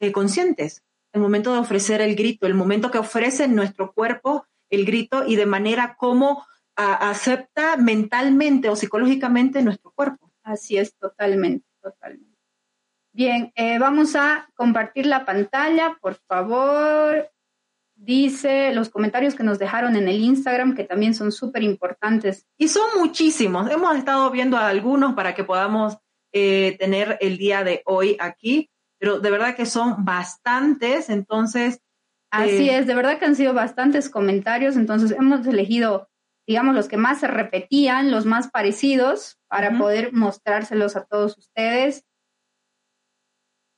eh, 0.00 0.12
conscientes. 0.12 0.84
El 1.12 1.22
momento 1.22 1.52
de 1.52 1.58
ofrecer 1.58 2.00
el 2.00 2.14
grito, 2.14 2.46
el 2.46 2.54
momento 2.54 2.90
que 2.92 2.98
ofrece 2.98 3.48
nuestro 3.48 3.92
cuerpo 3.92 4.46
el 4.70 4.84
grito 4.84 5.24
y 5.26 5.36
de 5.36 5.46
manera 5.46 5.96
como 5.96 6.46
a- 6.76 7.10
acepta 7.10 7.76
mentalmente 7.76 8.68
o 8.68 8.76
psicológicamente 8.76 9.62
nuestro 9.62 9.90
cuerpo. 9.92 10.30
Así 10.42 10.76
es, 10.76 10.94
totalmente, 10.96 11.66
totalmente. 11.82 12.28
Bien, 13.12 13.52
eh, 13.56 13.78
vamos 13.78 14.14
a 14.14 14.48
compartir 14.54 15.06
la 15.06 15.24
pantalla, 15.24 15.98
por 16.00 16.14
favor. 16.26 17.30
Dice 17.96 18.72
los 18.72 18.90
comentarios 18.90 19.34
que 19.34 19.42
nos 19.42 19.58
dejaron 19.58 19.96
en 19.96 20.06
el 20.06 20.20
Instagram, 20.20 20.76
que 20.76 20.84
también 20.84 21.14
son 21.14 21.32
súper 21.32 21.64
importantes. 21.64 22.46
Y 22.56 22.68
son 22.68 22.86
muchísimos. 22.98 23.68
Hemos 23.70 23.96
estado 23.96 24.30
viendo 24.30 24.56
algunos 24.56 25.14
para 25.14 25.34
que 25.34 25.42
podamos 25.42 25.98
eh, 26.32 26.76
tener 26.78 27.18
el 27.20 27.38
día 27.38 27.64
de 27.64 27.82
hoy 27.86 28.16
aquí, 28.20 28.70
pero 29.00 29.18
de 29.18 29.30
verdad 29.32 29.56
que 29.56 29.66
son 29.66 30.04
bastantes. 30.04 31.10
Entonces, 31.10 31.80
Así 32.30 32.68
es, 32.70 32.86
de 32.86 32.94
verdad 32.94 33.18
que 33.18 33.24
han 33.24 33.36
sido 33.36 33.54
bastantes 33.54 34.10
comentarios, 34.10 34.76
entonces 34.76 35.12
hemos 35.12 35.46
elegido, 35.46 36.08
digamos, 36.46 36.74
los 36.74 36.88
que 36.88 36.96
más 36.98 37.20
se 37.20 37.26
repetían, 37.26 38.10
los 38.10 38.26
más 38.26 38.50
parecidos, 38.50 39.38
para 39.48 39.78
poder 39.78 40.12
mostrárselos 40.12 40.94
a 40.96 41.04
todos 41.06 41.38
ustedes. 41.38 42.04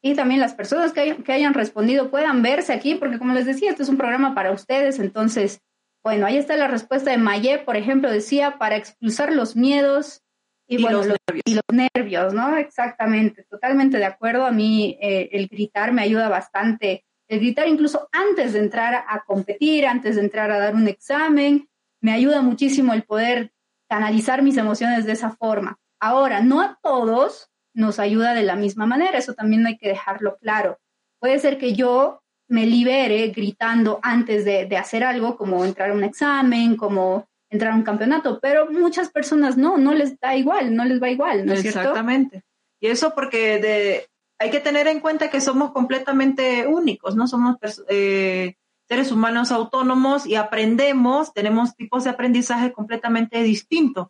Y 0.02 0.14
también 0.14 0.40
las 0.40 0.54
personas 0.54 0.92
que, 0.92 1.00
hay- 1.00 1.14
que 1.22 1.32
hayan 1.32 1.54
respondido 1.54 2.10
puedan 2.10 2.42
verse 2.42 2.72
aquí, 2.72 2.94
porque 2.94 3.18
como 3.18 3.34
les 3.34 3.46
decía, 3.46 3.70
este 3.70 3.82
es 3.82 3.88
un 3.88 3.98
programa 3.98 4.34
para 4.34 4.50
ustedes, 4.52 4.98
entonces, 4.98 5.60
bueno, 6.02 6.26
ahí 6.26 6.38
está 6.38 6.56
la 6.56 6.68
respuesta 6.68 7.10
de 7.10 7.18
Mayé, 7.18 7.58
por 7.58 7.76
ejemplo, 7.76 8.10
decía, 8.10 8.56
para 8.58 8.76
expulsar 8.76 9.32
los 9.32 9.56
miedos 9.56 10.22
y, 10.66 10.78
y 10.78 10.82
bueno, 10.82 10.98
los 10.98 11.08
los 11.08 11.16
nervios. 11.28 11.42
y 11.46 11.54
los 11.54 11.64
nervios, 11.94 12.32
¿no? 12.34 12.56
Exactamente, 12.56 13.44
totalmente 13.50 13.98
de 13.98 14.06
acuerdo. 14.06 14.46
A 14.46 14.52
mí 14.52 14.96
eh, 15.02 15.28
el 15.32 15.48
gritar 15.48 15.92
me 15.92 16.02
ayuda 16.02 16.28
bastante. 16.30 17.04
El 17.30 17.38
gritar 17.38 17.68
incluso 17.68 18.08
antes 18.10 18.54
de 18.54 18.58
entrar 18.58 19.04
a 19.06 19.22
competir, 19.24 19.86
antes 19.86 20.16
de 20.16 20.22
entrar 20.22 20.50
a 20.50 20.58
dar 20.58 20.74
un 20.74 20.88
examen, 20.88 21.68
me 22.00 22.12
ayuda 22.12 22.42
muchísimo 22.42 22.92
el 22.92 23.04
poder 23.04 23.52
canalizar 23.88 24.42
mis 24.42 24.56
emociones 24.56 25.04
de 25.04 25.12
esa 25.12 25.30
forma. 25.30 25.78
Ahora, 26.00 26.40
no 26.40 26.60
a 26.60 26.80
todos 26.82 27.48
nos 27.72 28.00
ayuda 28.00 28.34
de 28.34 28.42
la 28.42 28.56
misma 28.56 28.84
manera, 28.84 29.16
eso 29.16 29.34
también 29.34 29.64
hay 29.64 29.78
que 29.78 29.86
dejarlo 29.86 30.38
claro. 30.38 30.80
Puede 31.20 31.38
ser 31.38 31.56
que 31.56 31.72
yo 31.72 32.20
me 32.48 32.66
libere 32.66 33.28
gritando 33.28 34.00
antes 34.02 34.44
de, 34.44 34.66
de 34.66 34.76
hacer 34.76 35.04
algo, 35.04 35.36
como 35.36 35.64
entrar 35.64 35.90
a 35.90 35.94
un 35.94 36.02
examen, 36.02 36.76
como 36.76 37.28
entrar 37.48 37.74
a 37.74 37.76
un 37.76 37.84
campeonato, 37.84 38.40
pero 38.40 38.68
muchas 38.72 39.08
personas 39.08 39.56
no, 39.56 39.78
no 39.78 39.94
les 39.94 40.18
da 40.18 40.34
igual, 40.34 40.74
no 40.74 40.84
les 40.84 41.00
va 41.00 41.08
igual, 41.10 41.46
¿no 41.46 41.52
es 41.52 41.62
cierto? 41.62 41.78
Exactamente. 41.78 42.42
Y 42.80 42.88
eso 42.88 43.14
porque 43.14 43.60
de, 43.60 44.08
hay 44.40 44.50
que 44.50 44.58
tener 44.60 44.88
en 44.88 44.98
cuenta 45.00 45.30
que 45.30 45.40
somos 45.40 45.70
completamente 45.72 46.66
únicos, 46.66 47.14
¿no? 47.14 47.28
Somos 47.28 47.56
eh, 47.88 48.56
seres 48.88 49.12
humanos 49.12 49.52
autónomos 49.52 50.26
y 50.26 50.34
aprendemos, 50.34 51.32
tenemos 51.32 51.76
tipos 51.76 52.02
de 52.04 52.10
aprendizaje 52.10 52.72
completamente 52.72 53.42
distintos 53.42 54.08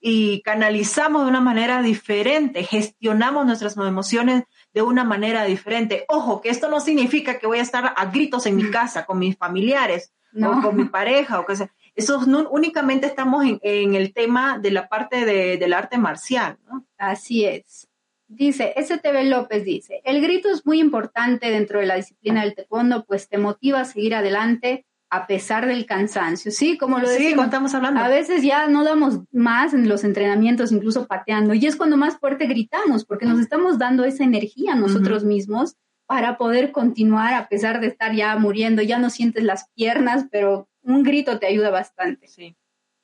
y 0.00 0.42
canalizamos 0.42 1.22
de 1.24 1.28
una 1.30 1.40
manera 1.40 1.82
diferente, 1.82 2.62
gestionamos 2.62 3.46
nuestras 3.46 3.76
emociones 3.76 4.44
de 4.72 4.82
una 4.82 5.02
manera 5.02 5.44
diferente. 5.44 6.04
Ojo, 6.08 6.40
que 6.40 6.50
esto 6.50 6.68
no 6.68 6.78
significa 6.80 7.38
que 7.38 7.46
voy 7.46 7.58
a 7.58 7.62
estar 7.62 7.94
a 7.96 8.04
gritos 8.06 8.46
en 8.46 8.56
mi 8.56 8.70
casa 8.70 9.04
con 9.06 9.18
mis 9.18 9.36
familiares 9.36 10.12
No. 10.32 10.58
o 10.58 10.62
con 10.62 10.76
mi 10.76 10.84
pareja 10.86 11.40
o 11.40 11.46
que 11.46 11.56
sea. 11.56 11.70
Eso 11.94 12.20
no, 12.26 12.48
únicamente 12.50 13.06
estamos 13.06 13.44
en, 13.44 13.58
en 13.62 13.94
el 13.94 14.12
tema 14.12 14.58
de 14.58 14.70
la 14.72 14.88
parte 14.88 15.24
de- 15.24 15.56
del 15.58 15.72
arte 15.72 15.96
marcial, 15.96 16.58
¿no? 16.68 16.84
Así 16.98 17.44
es. 17.44 17.88
Dice, 18.36 18.74
STV 18.76 19.24
López 19.24 19.64
dice, 19.64 20.00
el 20.04 20.20
grito 20.20 20.50
es 20.50 20.66
muy 20.66 20.80
importante 20.80 21.50
dentro 21.50 21.80
de 21.80 21.86
la 21.86 21.96
disciplina 21.96 22.42
del 22.42 22.54
taekwondo, 22.54 23.04
pues 23.04 23.28
te 23.28 23.38
motiva 23.38 23.80
a 23.80 23.84
seguir 23.84 24.14
adelante 24.14 24.86
a 25.10 25.28
pesar 25.28 25.66
del 25.66 25.86
cansancio. 25.86 26.50
Sí, 26.50 26.76
como 26.76 26.98
lo 26.98 27.06
Sí, 27.06 27.12
como 27.12 27.22
decimos, 27.22 27.44
estamos 27.44 27.74
hablando. 27.74 28.00
a 28.00 28.08
veces 28.08 28.42
ya 28.42 28.66
no 28.66 28.82
damos 28.82 29.20
más 29.30 29.72
en 29.72 29.88
los 29.88 30.02
entrenamientos, 30.02 30.72
incluso 30.72 31.06
pateando, 31.06 31.54
y 31.54 31.64
es 31.66 31.76
cuando 31.76 31.96
más 31.96 32.18
fuerte 32.18 32.46
gritamos, 32.46 33.04
porque 33.04 33.24
nos 33.26 33.38
estamos 33.38 33.78
dando 33.78 34.04
esa 34.04 34.24
energía 34.24 34.72
a 34.72 34.76
nosotros 34.76 35.22
mismos 35.24 35.76
para 36.06 36.36
poder 36.36 36.72
continuar 36.72 37.34
a 37.34 37.48
pesar 37.48 37.80
de 37.80 37.86
estar 37.86 38.12
ya 38.14 38.36
muriendo, 38.36 38.82
ya 38.82 38.98
no 38.98 39.08
sientes 39.08 39.44
las 39.44 39.68
piernas, 39.74 40.26
pero 40.30 40.68
un 40.82 41.02
grito 41.04 41.38
te 41.38 41.46
ayuda 41.46 41.70
bastante. 41.70 42.26
Sí, 42.26 42.56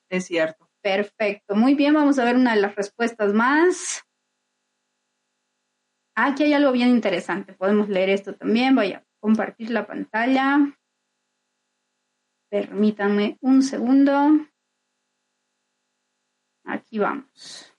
es 0.09 0.25
cierto. 0.25 0.69
Perfecto, 0.81 1.55
muy 1.55 1.75
bien, 1.75 1.93
vamos 1.93 2.19
a 2.19 2.25
ver 2.25 2.35
una 2.35 2.55
de 2.55 2.61
las 2.61 2.75
respuestas 2.75 3.33
más. 3.33 4.03
Aquí 6.15 6.43
hay 6.43 6.53
algo 6.53 6.71
bien 6.71 6.89
interesante, 6.89 7.53
podemos 7.53 7.87
leer 7.89 8.09
esto 8.09 8.35
también, 8.35 8.75
voy 8.75 8.93
a 8.93 9.05
compartir 9.19 9.71
la 9.71 9.87
pantalla. 9.87 10.77
Permítanme 12.49 13.37
un 13.41 13.63
segundo. 13.63 14.45
Aquí 16.65 16.99
vamos. 16.99 17.73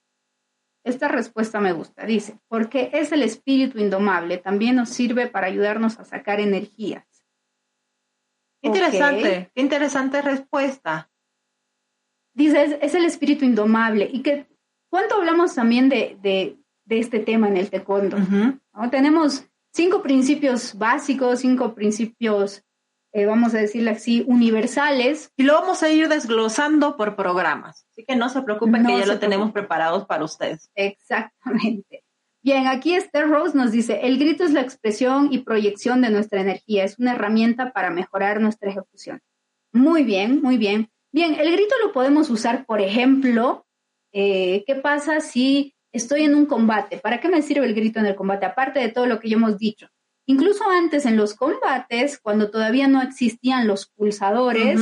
Esta 0.83 1.07
respuesta 1.07 1.61
me 1.61 1.71
gusta. 1.71 2.05
Dice, 2.05 2.39
porque 2.47 2.89
es 2.93 3.11
el 3.11 3.21
espíritu 3.21 3.79
indomable, 3.79 4.37
también 4.37 4.75
nos 4.75 4.89
sirve 4.89 5.27
para 5.27 5.47
ayudarnos 5.47 5.99
a 5.99 6.05
sacar 6.05 6.39
energías. 6.39 7.05
Qué. 8.61 8.67
Interesante, 8.69 9.51
qué 9.53 9.61
interesante 9.61 10.21
respuesta. 10.21 11.11
Dice, 12.33 12.63
es, 12.63 12.77
es 12.81 12.95
el 12.95 13.05
espíritu 13.05 13.45
indomable. 13.45 14.09
Y 14.11 14.23
que, 14.23 14.47
¿cuánto 14.89 15.15
hablamos 15.15 15.53
también 15.53 15.87
de, 15.87 16.17
de, 16.21 16.57
de 16.85 16.99
este 16.99 17.19
tema 17.19 17.47
en 17.47 17.57
el 17.57 17.69
taekwondo? 17.69 18.17
Tenemos 18.91 19.45
cinco 19.71 20.01
principios 20.01 20.77
básicos, 20.77 21.39
cinco 21.39 21.73
principios, 21.75 22.63
eh, 23.11 23.25
vamos 23.25 23.53
a 23.53 23.59
decirlo 23.59 23.91
así, 23.91 24.23
universales. 24.27 25.31
Y 25.37 25.43
lo 25.43 25.53
vamos 25.53 25.83
a 25.83 25.89
ir 25.89 26.09
desglosando 26.09 26.97
por 26.97 27.15
programas. 27.15 27.85
Así 27.91 28.05
que 28.05 28.15
no 28.15 28.29
se 28.29 28.41
preocupen 28.41 28.83
No 28.83 28.89
que 28.89 28.99
ya 28.99 29.05
lo 29.05 29.19
tenemos 29.19 29.51
preocupen. 29.51 29.63
preparados 29.63 30.05
para 30.05 30.23
ustedes. 30.23 30.69
Exactamente. 30.75 32.03
Bien, 32.41 32.67
aquí 32.67 32.93
Esther 32.93 33.29
Rose 33.29 33.57
nos 33.57 33.71
dice, 33.71 34.01
el 34.03 34.19
grito 34.19 34.43
es 34.43 34.51
la 34.51 34.59
expresión 34.59 35.29
y 35.31 35.39
proyección 35.39 36.01
de 36.01 36.09
nuestra 36.09 36.41
energía, 36.41 36.83
es 36.83 36.99
una 36.99 37.13
herramienta 37.13 37.71
para 37.71 37.89
mejorar 37.89 38.41
nuestra 38.41 38.69
ejecución. 38.69 39.21
Muy 39.71 40.03
bien, 40.03 40.41
muy 40.41 40.57
bien. 40.57 40.89
Bien, 41.13 41.35
el 41.35 41.51
grito 41.53 41.73
lo 41.85 41.93
podemos 41.93 42.29
usar, 42.29 42.65
por 42.65 42.81
ejemplo, 42.81 43.65
eh, 44.11 44.63
¿qué 44.67 44.75
pasa 44.75 45.21
si 45.21 45.72
estoy 45.93 46.23
en 46.23 46.35
un 46.35 46.45
combate? 46.45 46.97
¿Para 46.97 47.21
qué 47.21 47.29
me 47.29 47.41
sirve 47.41 47.65
el 47.65 47.73
grito 47.73 47.99
en 47.99 48.07
el 48.07 48.15
combate? 48.15 48.45
Aparte 48.45 48.79
de 48.79 48.89
todo 48.89 49.05
lo 49.05 49.19
que 49.19 49.29
ya 49.29 49.37
hemos 49.37 49.57
dicho. 49.57 49.87
Incluso 50.25 50.63
antes 50.69 51.05
en 51.05 51.17
los 51.17 51.35
combates, 51.35 52.19
cuando 52.19 52.49
todavía 52.49 52.87
no 52.87 53.01
existían 53.01 53.67
los 53.67 53.87
pulsadores, 53.87 54.79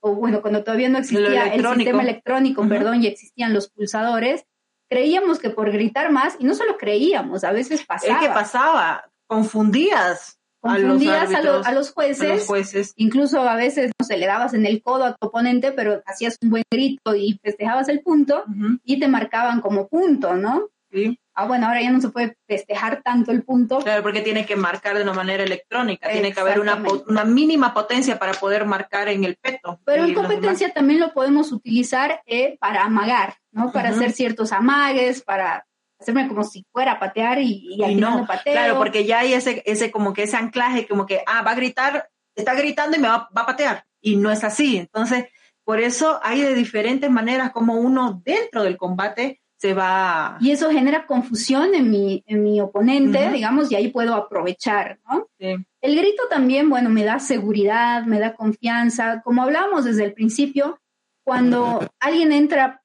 o 0.00 0.14
bueno, 0.14 0.42
cuando 0.42 0.62
todavía 0.62 0.88
no 0.88 0.98
existía 0.98 1.54
el 1.54 1.66
sistema 1.66 2.02
electrónico, 2.02 2.66
perdón, 2.68 3.02
y 3.02 3.06
existían 3.06 3.54
los 3.54 3.70
pulsadores, 3.70 4.44
creíamos 4.88 5.38
que 5.38 5.50
por 5.50 5.72
gritar 5.72 6.12
más, 6.12 6.36
y 6.38 6.44
no 6.44 6.54
solo 6.54 6.76
creíamos, 6.76 7.44
a 7.44 7.52
veces 7.52 7.86
pasaba, 7.86 8.20
Es 8.20 8.26
que 8.26 8.34
pasaba, 8.34 9.10
confundías 9.26 10.38
a 10.62 10.78
los 10.78 10.82
confundías 10.82 11.16
a, 11.16 11.22
árbitros, 11.22 11.44
lo- 11.44 11.64
a 11.66 11.72
los 11.72 11.92
jueces, 11.92 12.30
a 12.30 12.34
los 12.34 12.46
jueces. 12.46 12.92
incluso 12.96 13.40
a 13.40 13.56
veces, 13.56 13.92
no 13.98 14.06
sé, 14.06 14.16
le 14.16 14.26
dabas 14.26 14.54
en 14.54 14.66
el 14.66 14.82
codo 14.82 15.04
a 15.04 15.14
tu 15.16 15.26
oponente, 15.26 15.72
pero 15.72 16.02
hacías 16.06 16.36
un 16.42 16.50
buen 16.50 16.64
grito 16.70 17.14
y 17.14 17.38
festejabas 17.42 17.88
el 17.88 18.00
punto, 18.00 18.44
y 18.84 19.00
te 19.00 19.08
marcaban 19.08 19.60
como 19.60 19.88
punto, 19.88 20.34
¿no? 20.34 20.68
sí. 20.90 21.18
Ah, 21.34 21.46
bueno, 21.46 21.66
ahora 21.66 21.80
ya 21.80 21.90
no 21.90 21.98
se 21.98 22.10
puede 22.10 22.36
festejar 22.46 23.00
tanto 23.02 23.32
el 23.32 23.42
punto, 23.42 23.78
Claro, 23.78 24.02
porque 24.02 24.20
tiene 24.20 24.44
que 24.44 24.54
marcar 24.54 24.98
de 24.98 25.02
una 25.02 25.14
manera 25.14 25.42
electrónica, 25.42 26.10
tiene 26.10 26.30
que 26.30 26.40
haber 26.40 26.60
una, 26.60 27.24
mínima 27.24 27.72
potencia 27.72 28.18
para 28.18 28.34
poder 28.34 28.66
marcar 28.66 29.08
en 29.08 29.24
el 29.24 29.36
peto. 29.36 29.80
Pero 29.86 30.04
en 30.04 30.12
competencia 30.12 30.74
también 30.74 31.00
lo 31.00 31.14
podemos 31.14 31.50
utilizar 31.50 32.20
eh, 32.26 32.58
para 32.60 32.84
amagar, 32.84 33.36
¿no? 33.50 33.72
Para 33.72 33.88
hacer 33.88 34.12
ciertos 34.12 34.52
amagues, 34.52 35.22
para 35.22 35.66
hacerme 36.02 36.28
como 36.28 36.44
si 36.44 36.64
fuera 36.72 36.92
a 36.92 37.00
patear 37.00 37.40
y, 37.40 37.76
y 37.76 37.82
al 37.82 37.92
Y 37.92 37.94
final 37.94 38.20
no, 38.20 38.26
pateo. 38.26 38.52
Claro, 38.52 38.76
porque 38.76 39.04
ya 39.04 39.20
hay 39.20 39.32
ese, 39.32 39.62
ese 39.66 39.90
como 39.90 40.12
que 40.12 40.24
ese 40.24 40.36
anclaje, 40.36 40.86
como 40.86 41.06
que, 41.06 41.22
ah, 41.26 41.42
va 41.42 41.52
a 41.52 41.56
gritar, 41.56 42.08
está 42.34 42.54
gritando 42.54 42.96
y 42.96 43.00
me 43.00 43.08
va, 43.08 43.28
va 43.36 43.42
a 43.42 43.46
patear. 43.46 43.84
Y 44.00 44.16
no 44.16 44.30
es 44.30 44.44
así. 44.44 44.76
Entonces, 44.76 45.26
por 45.64 45.80
eso 45.80 46.20
hay 46.22 46.42
de 46.42 46.54
diferentes 46.54 47.10
maneras 47.10 47.52
como 47.52 47.74
uno 47.74 48.20
dentro 48.24 48.62
del 48.62 48.76
combate 48.76 49.40
se 49.62 49.74
va... 49.74 50.38
Y 50.40 50.50
eso 50.50 50.70
genera 50.70 51.06
confusión 51.06 51.76
en 51.76 51.88
mi, 51.88 52.24
en 52.26 52.42
mi 52.42 52.60
oponente, 52.60 53.26
Ujú. 53.26 53.32
digamos, 53.32 53.70
y 53.70 53.76
ahí 53.76 53.92
puedo 53.92 54.16
aprovechar, 54.16 54.98
¿no? 55.08 55.28
Sí. 55.38 55.54
El 55.80 55.96
grito 55.96 56.24
también, 56.28 56.68
bueno, 56.68 56.90
me 56.90 57.04
da 57.04 57.20
seguridad, 57.20 58.02
me 58.04 58.18
da 58.18 58.34
confianza. 58.34 59.22
Como 59.22 59.40
hablábamos 59.40 59.84
desde 59.84 60.02
el 60.04 60.14
principio, 60.14 60.80
cuando 61.24 61.88
alguien 62.00 62.32
entra 62.32 62.82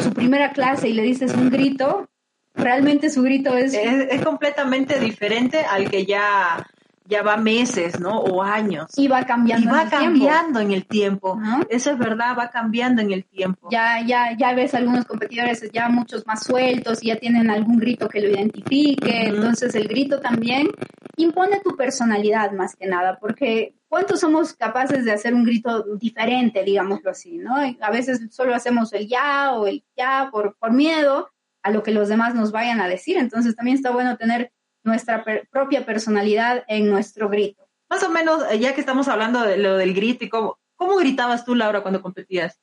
su 0.00 0.12
primera 0.12 0.52
clase 0.52 0.88
y 0.88 0.92
le 0.92 1.02
dices 1.02 1.34
un 1.34 1.50
grito, 1.50 2.08
realmente 2.54 3.10
su 3.10 3.22
grito 3.22 3.56
es... 3.56 3.74
Es, 3.74 4.22
completamente 4.22 5.00
diferente 5.00 5.64
al 5.64 5.90
que 5.90 6.06
ya 6.06 6.66
ya 7.06 7.22
va 7.22 7.36
meses, 7.36 8.00
¿no? 8.00 8.20
O 8.20 8.42
años. 8.42 8.90
Y 8.96 9.08
va 9.08 9.24
cambiando. 9.24 9.68
Y 9.68 9.72
va 9.72 9.88
cambiando 9.88 10.60
en 10.60 10.70
el 10.70 10.86
tiempo. 10.86 11.38
Eso 11.68 11.90
es 11.90 11.98
verdad, 11.98 12.36
va 12.38 12.50
cambiando 12.50 13.02
en 13.02 13.12
el 13.12 13.24
tiempo. 13.24 13.68
Ya, 13.70 14.00
ya, 14.04 14.36
ya 14.36 14.54
ves 14.54 14.74
algunos 14.74 15.04
competidores 15.04 15.68
ya 15.72 15.88
muchos 15.88 16.26
más 16.26 16.44
sueltos, 16.44 17.02
y 17.02 17.08
ya 17.08 17.16
tienen 17.16 17.50
algún 17.50 17.78
grito 17.78 18.08
que 18.08 18.20
lo 18.20 18.28
identifique. 18.28 19.26
Entonces 19.26 19.74
el 19.74 19.88
grito 19.88 20.20
también 20.20 20.68
impone 21.16 21.60
tu 21.60 21.76
personalidad 21.76 22.52
más 22.52 22.76
que 22.76 22.86
nada, 22.86 23.18
porque 23.20 23.74
¿cuántos 23.88 24.20
somos 24.20 24.54
capaces 24.54 25.04
de 25.04 25.12
hacer 25.12 25.34
un 25.34 25.44
grito 25.44 25.82
diferente, 25.96 26.64
digámoslo 26.64 27.10
así, 27.10 27.36
¿no? 27.38 27.56
A 27.56 27.90
veces 27.90 28.20
solo 28.30 28.54
hacemos 28.54 28.92
el 28.92 29.06
ya 29.08 29.52
o 29.52 29.66
el 29.66 29.84
ya 29.96 30.28
por, 30.32 30.56
por 30.56 30.72
miedo 30.72 31.28
a 31.62 31.70
lo 31.70 31.82
que 31.82 31.92
los 31.92 32.08
demás 32.08 32.34
nos 32.34 32.52
vayan 32.52 32.80
a 32.80 32.88
decir. 32.88 33.16
Entonces 33.16 33.56
también 33.56 33.76
está 33.76 33.90
bueno 33.90 34.16
tener 34.16 34.52
nuestra 34.84 35.24
propia 35.50 35.86
personalidad 35.86 36.64
en 36.68 36.88
nuestro 36.88 37.28
grito. 37.28 37.66
Más 37.88 38.02
o 38.02 38.10
menos, 38.10 38.42
eh, 38.50 38.58
ya 38.58 38.74
que 38.74 38.80
estamos 38.80 39.08
hablando 39.08 39.42
de 39.42 39.58
lo 39.58 39.76
del 39.76 39.94
grito 39.94 40.24
y 40.24 40.28
cómo, 40.28 40.58
¿cómo 40.76 40.96
gritabas 40.96 41.44
tú, 41.44 41.54
Laura, 41.54 41.82
cuando 41.82 42.02
competías? 42.02 42.58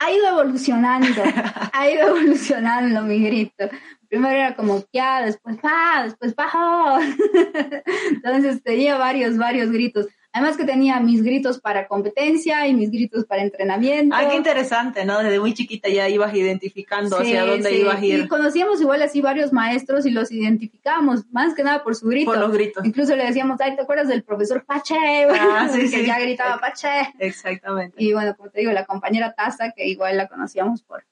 Ha 0.00 0.10
ido 0.12 0.28
evolucionando, 0.28 1.22
ha 1.72 1.88
ido 1.88 2.08
evolucionando 2.08 3.02
mi 3.02 3.22
grito. 3.22 3.68
Primero 4.08 4.34
era 4.34 4.56
como 4.56 4.82
ya, 4.92 5.22
después 5.22 5.58
pa, 5.58 6.02
después 6.04 6.34
bajo. 6.34 6.98
Entonces 8.10 8.62
tenía 8.62 8.96
varios, 8.96 9.36
varios 9.36 9.70
gritos. 9.70 10.06
Además 10.32 10.56
que 10.56 10.64
tenía 10.64 11.00
mis 11.00 11.24
gritos 11.24 11.60
para 11.60 11.88
competencia 11.88 12.64
y 12.68 12.74
mis 12.74 12.92
gritos 12.92 13.24
para 13.24 13.42
entrenamiento. 13.42 14.14
Ah, 14.16 14.28
qué 14.30 14.36
interesante, 14.36 15.04
¿no? 15.04 15.18
Desde 15.18 15.40
muy 15.40 15.54
chiquita 15.54 15.88
ya 15.88 16.08
ibas 16.08 16.32
identificando 16.32 17.18
hacia 17.18 17.44
dónde 17.44 17.76
ibas 17.76 17.96
a 17.96 18.04
ir. 18.04 18.20
Y 18.20 18.28
conocíamos 18.28 18.80
igual 18.80 19.02
así 19.02 19.20
varios 19.20 19.52
maestros 19.52 20.06
y 20.06 20.10
los 20.10 20.30
identificábamos, 20.30 21.24
más 21.32 21.54
que 21.54 21.64
nada 21.64 21.82
por 21.82 21.96
su 21.96 22.06
grito. 22.06 22.30
Por 22.30 22.38
los 22.38 22.52
gritos. 22.52 22.84
Incluso 22.84 23.16
le 23.16 23.26
decíamos, 23.26 23.60
ay, 23.60 23.74
¿te 23.74 23.82
acuerdas 23.82 24.06
del 24.06 24.22
profesor 24.22 24.64
Pache? 24.64 24.94
Ah, 25.30 25.68
sí, 25.72 25.90
que 25.90 26.06
ya 26.06 26.20
gritaba 26.20 26.58
Pache. 26.58 27.12
Exactamente. 27.18 27.96
Y 27.98 28.12
bueno, 28.12 28.36
como 28.36 28.50
te 28.50 28.60
digo, 28.60 28.70
la 28.70 28.86
compañera 28.86 29.34
Taza, 29.34 29.72
que 29.72 29.88
igual 29.88 30.16
la 30.16 30.28
conocíamos 30.28 30.82
por, 30.82 31.04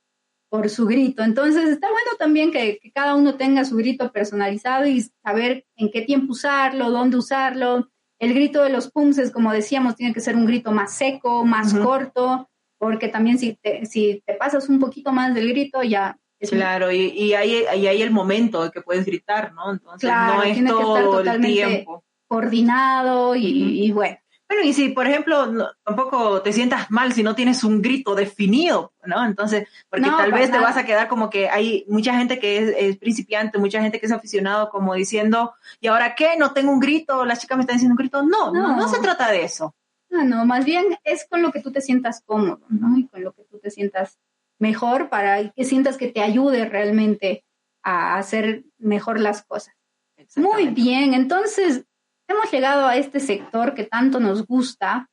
por 0.49 0.71
su 0.71 0.87
grito. 0.87 1.25
Entonces, 1.25 1.69
está 1.69 1.89
bueno 1.89 2.11
también 2.21 2.53
que, 2.53 2.79
que 2.79 2.93
cada 2.93 3.16
uno 3.16 3.35
tenga 3.35 3.64
su 3.64 3.75
grito 3.75 4.12
personalizado 4.12 4.87
y 4.87 5.03
saber 5.25 5.66
en 5.75 5.91
qué 5.91 6.03
tiempo 6.03 6.35
usarlo, 6.35 6.93
dónde 6.93 7.16
usarlo 7.16 7.91
el 8.19 8.35
grito 8.35 8.62
de 8.62 8.71
los 8.71 8.91
pums 8.91 9.31
como 9.33 9.53
decíamos, 9.53 9.97
tiene 9.97 10.12
que 10.12 10.21
ser 10.21 10.37
un 10.37 10.47
grito 10.47 10.73
más 10.73 10.95
seco, 10.95 11.45
más 11.45 11.75
corto, 11.75 12.49
porque 12.79 13.09
también 13.09 13.39
si 13.39 13.55
te, 13.55 13.87
si 13.87 14.23
te 14.27 14.35
pasas 14.35 14.69
un 14.69 14.79
poquito 14.79 15.12
más 15.12 15.35
del 15.35 15.49
grito, 15.49 15.83
ya... 15.83 16.19
claro, 16.51 16.91
y, 16.93 17.07
y 17.09 17.35
hay, 17.35 17.64
hay 17.64 18.03
el 18.03 18.11
momento 18.11 18.62
de 18.64 18.71
que 18.71 18.81
puedes 18.81 19.05
gritar, 19.05 19.53
¿no? 19.53 19.73
Entonces 19.73 20.11
no 20.11 20.43
es 20.43 20.64
todo 20.64 21.21
el 21.21 21.41
tiempo. 21.41 22.05
Coordinado 22.27 23.35
y, 23.35 23.87
y 23.87 23.91
bueno. 23.93 24.19
Bueno, 24.49 24.64
y 24.64 24.72
si, 24.72 24.88
por 24.88 25.07
ejemplo, 25.07 25.74
tampoco 25.84 26.40
te 26.40 26.55
sientas 26.55 26.90
mal 26.90 27.12
si 27.12 27.22
no 27.22 27.34
tienes 27.34 27.64
un 27.64 27.82
grito 27.82 28.14
definido, 28.14 28.94
¿no? 29.05 29.26
Entonces, 29.26 29.68
porque 29.90 30.09
tal 30.09 30.32
vez 30.32 30.51
te 30.51 30.59
vas 30.59 30.78
a 30.78 30.86
quedar 30.86 31.09
como 31.09 31.28
que 31.28 31.51
hay 31.51 31.84
mucha 31.86 32.16
gente 32.16 32.38
que 32.38 32.88
es, 32.88 32.96
principiante, 32.96 33.59
mucha 33.59 33.82
gente 33.82 34.01
que 34.01 34.07
es 34.07 34.12
aficionado, 34.12 34.70
como 34.70 34.94
diciendo, 34.94 35.53
¿y 35.80 35.88
ahora 35.88 36.14
qué? 36.14 36.38
No 36.38 36.55
tengo 36.55 36.72
un 36.72 36.80
grito, 36.80 37.26
las 37.26 37.40
chicas 37.40 37.59
me 37.59 37.62
están 37.62 37.76
diciendo 37.76 37.92
un 37.92 37.99
grito. 37.99 38.22
No, 38.22 38.51
no, 38.51 38.74
no, 38.74 38.88
se 38.88 39.01
trata 39.01 39.30
de 39.30 39.44
eso. 39.44 39.74
No, 40.09 40.24
no, 40.24 40.46
más 40.46 40.64
bien 40.64 40.96
es 41.05 41.26
con 41.28 41.42
lo 41.42 41.53
que 41.53 41.61
tú 41.61 41.70
te 41.70 41.82
sientas 41.82 42.22
cómodo, 42.24 42.62
¿no? 42.70 42.96
Y 42.96 43.07
con 43.07 43.22
lo 43.22 43.34
que 43.34 43.44
tú 43.44 43.59
te 43.59 43.70
sientas 43.70 44.18
mejor 44.59 45.11
para 45.11 45.51
que 45.51 45.64
sientas 45.64 45.99
que 45.99 46.09
te 46.09 46.22
ayude 46.22 46.64
realmente 46.64 47.44
a 47.82 48.16
hacer 48.16 48.64
mejor 48.78 49.20
las 49.20 49.42
cosas. 49.42 49.74
Muy 50.36 50.68
bien, 50.68 51.12
entonces 51.12 51.84
hemos 52.29 52.51
llegado 52.53 52.87
a 52.87 52.97
este 52.97 53.20
sector 53.20 53.74
que 53.74 53.85
tanto 53.85 54.20
nos 54.20 54.47
gusta, 54.47 55.09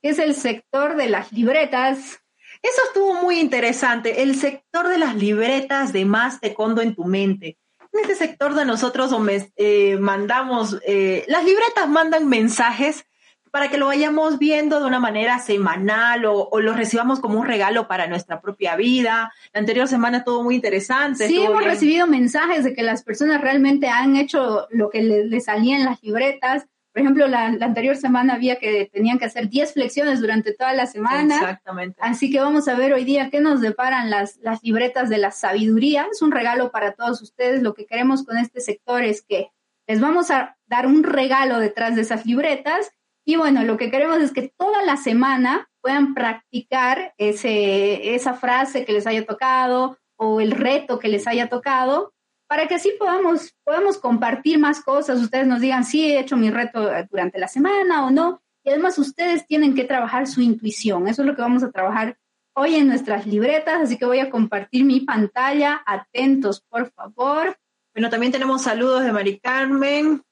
que 0.00 0.10
es 0.10 0.18
el 0.18 0.34
sector 0.34 0.96
de 0.96 1.08
las 1.08 1.32
libretas. 1.32 2.20
Eso 2.62 2.82
estuvo 2.86 3.14
muy 3.14 3.38
interesante, 3.38 4.22
el 4.22 4.36
sector 4.36 4.88
de 4.88 4.98
las 4.98 5.16
libretas 5.16 5.92
de 5.92 6.04
más 6.04 6.40
taekwondo 6.40 6.80
en 6.80 6.94
tu 6.94 7.04
mente. 7.04 7.58
En 7.92 8.00
este 8.00 8.14
sector 8.14 8.54
de 8.54 8.64
nosotros 8.64 9.12
eh, 9.56 9.96
mandamos, 9.98 10.78
eh, 10.86 11.24
las 11.28 11.44
libretas 11.44 11.88
mandan 11.88 12.28
mensajes 12.28 13.04
para 13.52 13.68
que 13.68 13.76
lo 13.76 13.86
vayamos 13.86 14.38
viendo 14.38 14.80
de 14.80 14.86
una 14.86 14.98
manera 14.98 15.38
semanal 15.38 16.24
o, 16.24 16.48
lo 16.58 16.72
recibamos 16.72 17.20
como 17.20 17.38
un 17.38 17.46
regalo 17.46 17.86
para 17.86 18.06
nuestra 18.06 18.40
propia 18.40 18.76
vida. 18.76 19.30
La 19.52 19.60
anterior 19.60 19.86
semana 19.86 20.18
estuvo 20.18 20.42
muy 20.42 20.54
interesante. 20.54 21.28
Sí, 21.28 21.42
hemos 21.42 21.62
recibido 21.62 22.06
mensajes 22.06 22.64
de 22.64 22.72
que 22.72 22.82
las 22.82 23.04
personas 23.04 23.42
realmente 23.42 23.88
han 23.88 24.16
hecho 24.16 24.66
lo 24.70 24.88
que 24.88 25.02
les 25.02 25.26
le 25.26 25.40
salía 25.42 25.76
en 25.76 25.84
las 25.84 26.02
libretas. 26.02 26.66
Por 26.94 27.02
ejemplo, 27.02 27.28
la, 27.28 27.44
anterior 27.44 27.94
semana 27.94 28.34
había 28.34 28.56
que 28.56 28.88
tenían 28.90 29.18
que 29.18 29.26
hacer 29.26 29.50
10 29.50 29.74
flexiones 29.74 30.22
durante 30.22 30.54
toda 30.54 30.72
la 30.72 30.86
semana. 30.86 31.34
Exactamente. 31.34 31.98
Así 32.00 32.30
que 32.30 32.40
vamos 32.40 32.68
a 32.68 32.74
ver 32.74 32.94
hoy 32.94 33.04
día 33.04 33.28
qué 33.28 33.40
nos 33.40 33.60
deparan 33.60 34.08
las, 34.08 34.38
las 34.38 34.62
libretas 34.62 35.10
de 35.10 35.18
la 35.18 35.30
sabiduría. 35.30 36.06
Es 36.10 36.22
un 36.22 36.32
regalo 36.32 36.70
para 36.70 36.92
todos 36.92 37.20
ustedes. 37.20 37.62
Lo 37.62 37.74
que 37.74 37.84
queremos 37.84 38.24
con 38.24 38.38
este 38.38 38.62
sector 38.62 39.04
es 39.04 39.20
que 39.20 39.50
les 39.86 40.00
vamos 40.00 40.30
a 40.30 40.56
dar 40.66 40.86
un 40.86 41.02
regalo 41.02 41.58
detrás 41.58 41.96
de 41.96 42.00
esas 42.00 42.24
libretas 42.24 42.92
y 43.24 43.36
bueno, 43.36 43.62
lo 43.64 43.76
que 43.76 43.90
queremos 43.90 44.18
es 44.18 44.32
que 44.32 44.52
toda 44.56 44.82
la 44.82 44.96
semana 44.96 45.68
puedan 45.80 46.14
practicar 46.14 47.14
ese, 47.18 48.14
esa 48.14 48.34
frase 48.34 48.84
que 48.84 48.92
les 48.92 49.06
haya 49.06 49.24
tocado 49.24 49.98
o 50.16 50.40
el 50.40 50.52
reto 50.52 50.98
que 50.98 51.08
les 51.08 51.26
haya 51.26 51.48
tocado 51.48 52.12
para 52.52 52.66
que 52.68 52.74
así 52.74 52.92
podamos, 52.98 53.54
podamos 53.64 53.96
compartir 53.96 54.58
más 54.58 54.82
cosas. 54.82 55.20
Ustedes 55.20 55.46
nos 55.46 55.60
digan, 55.60 55.86
sí, 55.86 56.12
he 56.12 56.20
hecho 56.20 56.36
mi 56.36 56.50
reto 56.50 56.90
durante 57.10 57.38
la 57.38 57.48
semana 57.48 58.04
o 58.04 58.10
no. 58.10 58.42
Y 58.62 58.68
además 58.68 58.98
ustedes 58.98 59.46
tienen 59.46 59.74
que 59.74 59.84
trabajar 59.84 60.26
su 60.26 60.42
intuición. 60.42 61.08
Eso 61.08 61.22
es 61.22 61.28
lo 61.28 61.34
que 61.34 61.40
vamos 61.40 61.62
a 61.62 61.70
trabajar 61.70 62.18
hoy 62.54 62.74
en 62.74 62.88
nuestras 62.88 63.26
libretas. 63.26 63.80
Así 63.80 63.96
que 63.96 64.04
voy 64.04 64.18
a 64.18 64.28
compartir 64.28 64.84
mi 64.84 65.00
pantalla. 65.00 65.82
Atentos, 65.86 66.60
por 66.68 66.92
favor. 66.92 67.56
Bueno, 67.94 68.10
también 68.10 68.32
tenemos 68.32 68.60
saludos 68.60 69.02
de 69.02 69.12
Mari 69.12 69.40
Carmen. 69.40 70.22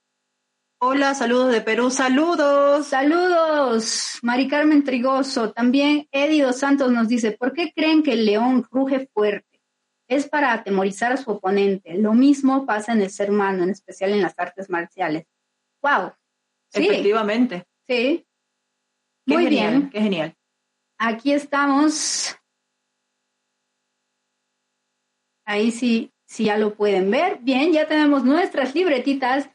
Hola, 0.82 1.14
saludos 1.14 1.52
de 1.52 1.60
Perú, 1.60 1.90
saludos. 1.90 2.86
Saludos, 2.86 4.18
Mari 4.22 4.48
Carmen 4.48 4.82
Trigoso. 4.82 5.52
También 5.52 6.08
Eddie 6.10 6.42
Dos 6.42 6.58
Santos 6.58 6.90
nos 6.90 7.06
dice, 7.06 7.32
¿por 7.32 7.52
qué 7.52 7.70
creen 7.76 8.02
que 8.02 8.14
el 8.14 8.24
león 8.24 8.66
ruge 8.70 9.06
fuerte? 9.12 9.60
Es 10.08 10.26
para 10.26 10.54
atemorizar 10.54 11.12
a 11.12 11.18
su 11.18 11.32
oponente. 11.32 11.98
Lo 11.98 12.14
mismo 12.14 12.64
pasa 12.64 12.92
en 12.92 13.02
el 13.02 13.10
ser 13.10 13.30
humano, 13.30 13.62
en 13.62 13.68
especial 13.68 14.12
en 14.12 14.22
las 14.22 14.38
artes 14.38 14.70
marciales. 14.70 15.26
¡Wow! 15.82 16.14
Efectivamente. 16.72 17.66
Sí. 17.86 18.26
Muy 19.26 19.48
bien. 19.48 19.90
Qué 19.90 20.00
genial. 20.00 20.34
Aquí 20.96 21.34
estamos. 21.34 22.38
Ahí 25.44 25.72
sí, 25.72 26.10
sí 26.24 26.44
ya 26.44 26.56
lo 26.56 26.74
pueden 26.74 27.10
ver. 27.10 27.38
Bien, 27.42 27.70
ya 27.70 27.86
tenemos 27.86 28.24
nuestras 28.24 28.74
libretitas 28.74 29.50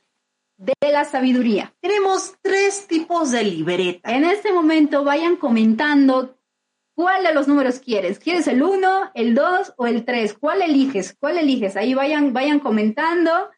de 0.58 0.74
la 0.82 1.06
sabiduría. 1.06 1.74
Tenemos 1.82 2.36
tres 2.42 2.88
tipos 2.88 3.32
de 3.32 3.44
libreta. 3.44 4.16
En 4.16 4.24
este 4.24 4.54
momento 4.54 5.04
vayan 5.04 5.36
comentando 5.36 6.38
cuál 6.96 7.24
de 7.24 7.34
los 7.34 7.48
números 7.48 7.80
quieres. 7.80 8.20
¿Quieres 8.20 8.48
el 8.48 8.64
1, 8.64 9.12
el 9.14 9.36
2 9.36 9.74
o 9.78 9.88
el 9.88 10.06
3? 10.06 10.34
¿Cuál 10.40 10.62
eliges? 10.62 11.16
¿Cuál 11.20 11.38
eliges? 11.38 11.76
Ahí 11.76 11.94
vayan, 11.94 12.34
vayan 12.34 12.60
comentando, 12.60 13.50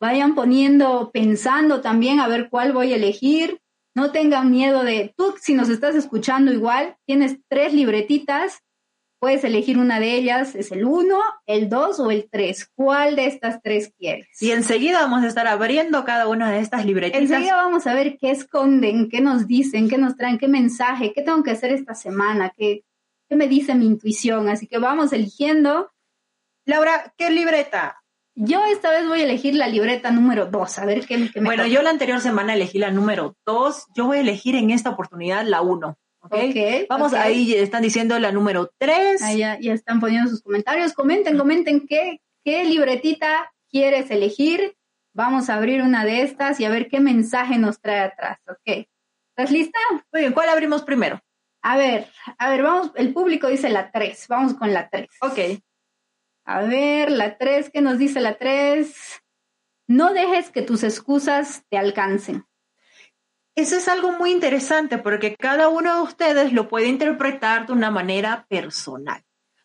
vayan 0.00 0.34
poniendo, 0.34 1.10
pensando 1.12 1.80
también 1.80 2.20
a 2.20 2.28
ver 2.28 2.48
cuál 2.50 2.72
voy 2.72 2.92
a 2.92 2.96
elegir. 2.96 3.60
No 3.94 4.12
tengan 4.12 4.50
miedo 4.50 4.82
de, 4.82 5.14
tú 5.16 5.34
si 5.40 5.54
nos 5.54 5.68
estás 5.68 5.94
escuchando 5.94 6.52
igual, 6.52 6.96
tienes 7.06 7.38
tres 7.48 7.74
libretitas 7.74 8.60
Puedes 9.20 9.44
elegir 9.44 9.76
una 9.76 10.00
de 10.00 10.14
ellas, 10.14 10.54
es 10.54 10.72
el 10.72 10.86
1, 10.86 11.14
el 11.44 11.68
2 11.68 12.00
o 12.00 12.10
el 12.10 12.30
3. 12.30 12.70
¿Cuál 12.74 13.16
de 13.16 13.26
estas 13.26 13.60
tres 13.60 13.92
quieres? 13.98 14.26
Y 14.40 14.50
enseguida 14.50 15.02
vamos 15.02 15.22
a 15.22 15.26
estar 15.26 15.46
abriendo 15.46 16.06
cada 16.06 16.26
una 16.26 16.50
de 16.50 16.60
estas 16.60 16.86
libretitas. 16.86 17.20
Enseguida 17.20 17.56
vamos 17.56 17.86
a 17.86 17.92
ver 17.92 18.16
qué 18.16 18.30
esconden, 18.30 19.10
qué 19.10 19.20
nos 19.20 19.46
dicen, 19.46 19.90
qué 19.90 19.98
nos 19.98 20.16
traen, 20.16 20.38
qué 20.38 20.48
mensaje, 20.48 21.12
qué 21.12 21.20
tengo 21.20 21.42
que 21.42 21.50
hacer 21.50 21.70
esta 21.70 21.94
semana, 21.94 22.50
qué, 22.56 22.86
qué 23.28 23.36
me 23.36 23.46
dice 23.46 23.74
mi 23.74 23.84
intuición. 23.84 24.48
Así 24.48 24.66
que 24.66 24.78
vamos 24.78 25.12
eligiendo. 25.12 25.92
Laura, 26.64 27.12
¿qué 27.18 27.30
libreta? 27.30 28.02
Yo 28.34 28.64
esta 28.64 28.88
vez 28.88 29.06
voy 29.06 29.20
a 29.20 29.24
elegir 29.24 29.54
la 29.54 29.68
libreta 29.68 30.10
número 30.10 30.46
2, 30.46 30.78
a 30.78 30.86
ver 30.86 31.06
qué, 31.06 31.30
qué 31.30 31.42
me 31.42 31.46
Bueno, 31.46 31.66
yo 31.66 31.82
la 31.82 31.90
anterior 31.90 32.22
semana 32.22 32.54
elegí 32.54 32.78
la 32.78 32.90
número 32.90 33.36
2, 33.44 33.88
yo 33.94 34.06
voy 34.06 34.16
a 34.16 34.20
elegir 34.20 34.56
en 34.56 34.70
esta 34.70 34.88
oportunidad 34.88 35.44
la 35.44 35.60
1. 35.60 35.98
Okay, 36.22 36.86
Vamos, 36.88 37.14
ahí 37.14 37.54
están 37.54 37.82
diciendo 37.82 38.18
la 38.18 38.30
número 38.30 38.70
3. 38.78 39.22
Ahí 39.22 39.38
ya, 39.38 39.58
ya, 39.58 39.72
están 39.72 40.00
poniendo 40.00 40.30
sus 40.30 40.42
comentarios. 40.42 40.92
Comenten, 40.92 41.38
comenten 41.38 41.86
qué, 41.86 42.20
qué 42.44 42.64
libretita 42.64 43.52
quieres 43.70 44.10
elegir. 44.10 44.76
Vamos 45.14 45.48
a 45.48 45.54
abrir 45.56 45.82
una 45.82 46.04
de 46.04 46.22
estas 46.22 46.60
y 46.60 46.64
a 46.64 46.70
ver 46.70 46.88
qué 46.88 47.00
mensaje 47.00 47.58
nos 47.58 47.80
trae 47.80 48.00
atrás. 48.00 48.38
Ok. 48.48 48.86
¿Estás 49.30 49.50
lista? 49.50 49.78
Muy 50.12 50.20
bien, 50.22 50.32
¿cuál 50.32 50.50
abrimos 50.50 50.82
primero? 50.82 51.20
A 51.62 51.76
ver, 51.76 52.06
a 52.38 52.50
ver, 52.50 52.62
vamos, 52.62 52.92
el 52.94 53.12
público 53.12 53.48
dice 53.48 53.70
la 53.70 53.90
3. 53.90 54.26
Vamos 54.28 54.54
con 54.54 54.72
la 54.72 54.88
3. 54.88 55.08
Ok. 55.22 55.38
A 56.44 56.62
ver, 56.62 57.12
la 57.12 57.38
tres, 57.38 57.70
¿qué 57.70 57.80
nos 57.80 57.98
dice 57.98 58.20
la 58.20 58.36
tres? 58.36 59.22
No 59.86 60.12
dejes 60.12 60.50
que 60.50 60.62
tus 60.62 60.82
excusas 60.82 61.64
te 61.70 61.78
alcancen. 61.78 62.44
Eso 63.56 63.76
es 63.76 63.88
algo 63.88 64.12
muy 64.12 64.30
interesante 64.30 64.98
porque 64.98 65.34
cada 65.36 65.68
uno 65.68 65.96
de 65.96 66.02
ustedes 66.02 66.52
lo 66.52 66.68
puede 66.68 66.86
interpretar 66.88 67.66
de 67.66 67.72
una 67.72 67.90
manera 67.90 68.46
personal. 68.48 69.22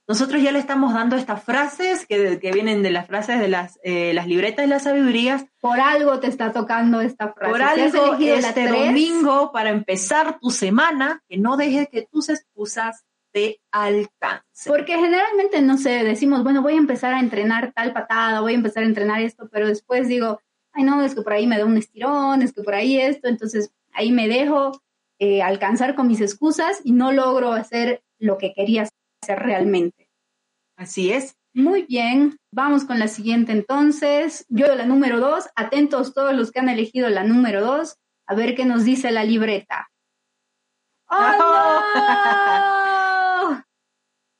Nosotros 0.07 0.41
ya 0.41 0.51
le 0.51 0.59
estamos 0.59 0.93
dando 0.93 1.15
estas 1.15 1.43
frases 1.43 2.05
que, 2.05 2.37
vienen 2.53 2.83
de 2.83 2.91
las 2.91 3.07
frases 3.07 3.39
de 3.39 3.47
las, 3.47 3.79
eh, 3.83 4.13
las 4.13 4.27
libretas 4.27 4.63
de 4.63 4.67
las 4.67 4.83
sabidurías. 4.83 5.45
Por 5.59 5.79
algo 5.79 6.19
te 6.19 6.27
está 6.27 6.51
tocando 6.51 7.01
esta 7.01 7.33
frase. 7.33 7.51
Por 7.51 7.61
algo 7.63 8.15
este 8.19 8.67
domingo 8.67 9.51
para 9.51 9.71
empezar 9.71 10.37
tu 10.39 10.51
semana, 10.51 11.23
que 11.27 11.37
no 11.37 11.57
dejes 11.57 11.89
que 11.89 12.03
tus 12.03 12.29
excusas 12.29 13.03
te 13.31 13.59
alcancen. 13.71 14.71
Porque 14.71 14.95
generalmente, 14.95 15.61
no 15.63 15.77
sé, 15.77 16.03
decimos, 16.03 16.43
bueno, 16.43 16.61
voy 16.61 16.73
a 16.73 16.77
empezar 16.77 17.13
a 17.13 17.19
entrenar 17.19 17.73
tal 17.73 17.91
patada, 17.91 18.41
voy 18.41 18.53
a 18.53 18.55
empezar 18.55 18.83
a 18.83 18.87
entrenar 18.87 19.21
esto, 19.21 19.49
pero 19.51 19.67
después 19.67 20.07
digo, 20.07 20.39
ay 20.75 20.83
no, 20.83 21.01
es 21.01 21.15
que 21.15 21.21
por 21.21 21.33
ahí 21.33 21.47
me 21.47 21.57
da 21.57 21.65
un 21.65 21.77
estirón, 21.77 22.41
es 22.41 22.53
que 22.53 22.61
por 22.61 22.75
ahí 22.75 22.99
esto, 22.99 23.27
entonces 23.27 23.71
ahí 23.93 24.11
me 24.11 24.27
dejo 24.27 24.83
eh, 25.19 25.41
alcanzar 25.41 25.95
con 25.95 26.07
mis 26.07 26.21
excusas 26.21 26.81
y 26.83 26.91
no 26.91 27.11
logro 27.11 27.53
hacer 27.53 28.03
lo 28.19 28.37
que 28.37 28.53
quería 28.53 28.87
hacer 29.23 29.39
realmente. 29.39 30.09
Así 30.77 31.11
es. 31.11 31.37
Muy 31.53 31.83
bien, 31.83 32.37
vamos 32.51 32.83
con 32.83 32.99
la 32.99 33.07
siguiente 33.07 33.53
entonces. 33.53 34.45
Yo 34.49 34.75
la 34.75 34.85
número 34.85 35.21
dos, 35.21 35.47
atentos 35.55 36.13
todos 36.13 36.33
los 36.33 36.51
que 36.51 36.59
han 36.59 36.67
elegido 36.67 37.09
la 37.09 37.23
número 37.23 37.61
dos, 37.61 37.97
a 38.27 38.35
ver 38.35 38.55
qué 38.55 38.65
nos 38.65 38.83
dice 38.83 39.11
la 39.11 39.23
libreta. 39.23 39.89
¡Oh, 41.09 41.15
no! 43.51 43.63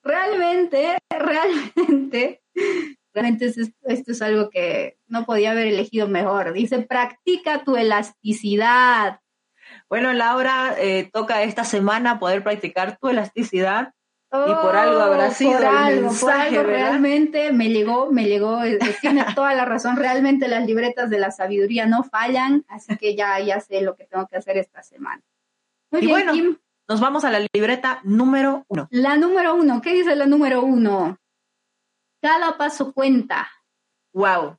realmente, 0.03 0.97
realmente, 1.09 2.41
realmente 3.15 3.45
esto 3.45 4.11
es 4.11 4.21
algo 4.21 4.49
que 4.49 4.97
no 5.07 5.25
podía 5.25 5.51
haber 5.51 5.67
elegido 5.67 6.07
mejor. 6.07 6.53
Dice, 6.53 6.81
practica 6.81 7.63
tu 7.63 7.77
elasticidad. 7.77 9.21
Bueno, 9.89 10.13
Laura, 10.13 10.75
eh, 10.77 11.09
toca 11.11 11.41
esta 11.41 11.63
semana 11.63 12.19
poder 12.19 12.43
practicar 12.43 12.97
tu 12.97 13.07
elasticidad 13.07 13.93
y 14.31 14.53
por 14.53 14.75
algo 14.75 14.99
habrá 14.99 15.27
oh, 15.27 15.31
sido 15.31 15.53
por 15.53 15.65
algo, 15.65 16.11
por 16.19 16.31
algo 16.31 16.63
realmente 16.63 17.53
me 17.53 17.69
llegó, 17.69 18.11
me 18.11 18.25
llegó, 18.25 18.63
eh, 18.63 18.77
eh, 18.81 18.95
tiene 18.99 19.23
toda 19.35 19.53
la 19.53 19.63
razón, 19.63 19.95
realmente 19.95 20.49
las 20.49 20.65
libretas 20.65 21.09
de 21.09 21.19
la 21.19 21.31
sabiduría 21.31 21.85
no 21.85 22.03
fallan, 22.03 22.65
así 22.67 22.97
que 22.97 23.15
ya, 23.15 23.39
ya 23.39 23.61
sé 23.61 23.81
lo 23.81 23.95
que 23.95 24.05
tengo 24.05 24.27
que 24.27 24.35
hacer 24.35 24.57
esta 24.57 24.83
semana. 24.83 25.21
Muy 25.89 26.01
y 26.01 26.07
bien, 26.07 26.25
bueno, 26.25 26.57
nos 26.89 26.99
vamos 26.99 27.23
a 27.23 27.31
la 27.31 27.45
libreta 27.53 28.01
número 28.03 28.65
uno. 28.67 28.87
La 28.91 29.15
número 29.15 29.55
uno, 29.55 29.81
¿qué 29.81 29.93
dice 29.93 30.15
la 30.17 30.25
número 30.25 30.63
uno? 30.63 31.17
Cada 32.25 32.57
paso 32.57 32.91
cuenta. 32.91 33.47
Wow, 34.11 34.57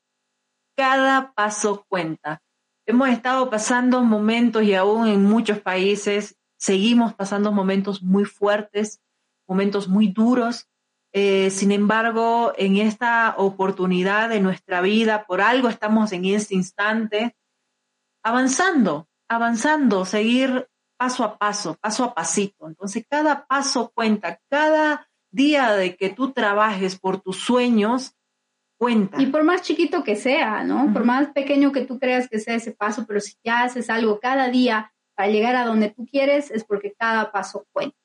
cada 0.76 1.32
paso 1.32 1.84
cuenta. 1.88 2.40
Hemos 2.86 3.08
estado 3.08 3.50
pasando 3.50 4.04
momentos 4.04 4.62
y 4.62 4.76
aún 4.76 5.08
en 5.08 5.24
muchos 5.24 5.58
países 5.58 6.38
seguimos 6.56 7.12
pasando 7.14 7.50
momentos 7.50 8.04
muy 8.04 8.24
fuertes, 8.24 9.00
momentos 9.48 9.88
muy 9.88 10.06
duros. 10.06 10.68
Eh, 11.12 11.50
sin 11.50 11.72
embargo, 11.72 12.52
en 12.56 12.76
esta 12.76 13.34
oportunidad 13.36 14.28
de 14.28 14.38
nuestra 14.38 14.80
vida, 14.80 15.26
por 15.26 15.40
algo 15.40 15.68
estamos 15.68 16.12
en 16.12 16.24
este 16.24 16.54
instante, 16.54 17.34
avanzando, 18.22 19.08
avanzando, 19.28 20.04
seguir 20.04 20.68
paso 20.96 21.24
a 21.24 21.36
paso, 21.36 21.76
paso 21.80 22.04
a 22.04 22.14
pasito. 22.14 22.68
Entonces, 22.68 23.04
cada 23.10 23.44
paso 23.44 23.90
cuenta, 23.92 24.38
cada 24.48 25.08
día 25.36 25.72
de 25.72 25.96
que 25.96 26.08
tú 26.08 26.32
trabajes 26.32 26.98
por 26.98 27.20
tus 27.20 27.36
sueños, 27.36 28.16
cuenta. 28.78 29.20
Y 29.20 29.26
por 29.26 29.44
más 29.44 29.62
chiquito 29.62 30.02
que 30.02 30.16
sea, 30.16 30.64
¿no? 30.64 30.92
Por 30.92 31.04
más 31.04 31.28
pequeño 31.28 31.70
que 31.70 31.82
tú 31.82 31.98
creas 31.98 32.28
que 32.28 32.40
sea 32.40 32.54
ese 32.54 32.72
paso, 32.72 33.04
pero 33.06 33.20
si 33.20 33.34
ya 33.44 33.62
haces 33.62 33.90
algo 33.90 34.18
cada 34.18 34.48
día 34.48 34.92
para 35.14 35.30
llegar 35.30 35.54
a 35.54 35.66
donde 35.66 35.90
tú 35.90 36.06
quieres, 36.06 36.50
es 36.50 36.64
porque 36.64 36.94
cada 36.98 37.30
paso 37.30 37.66
cuenta. 37.72 37.96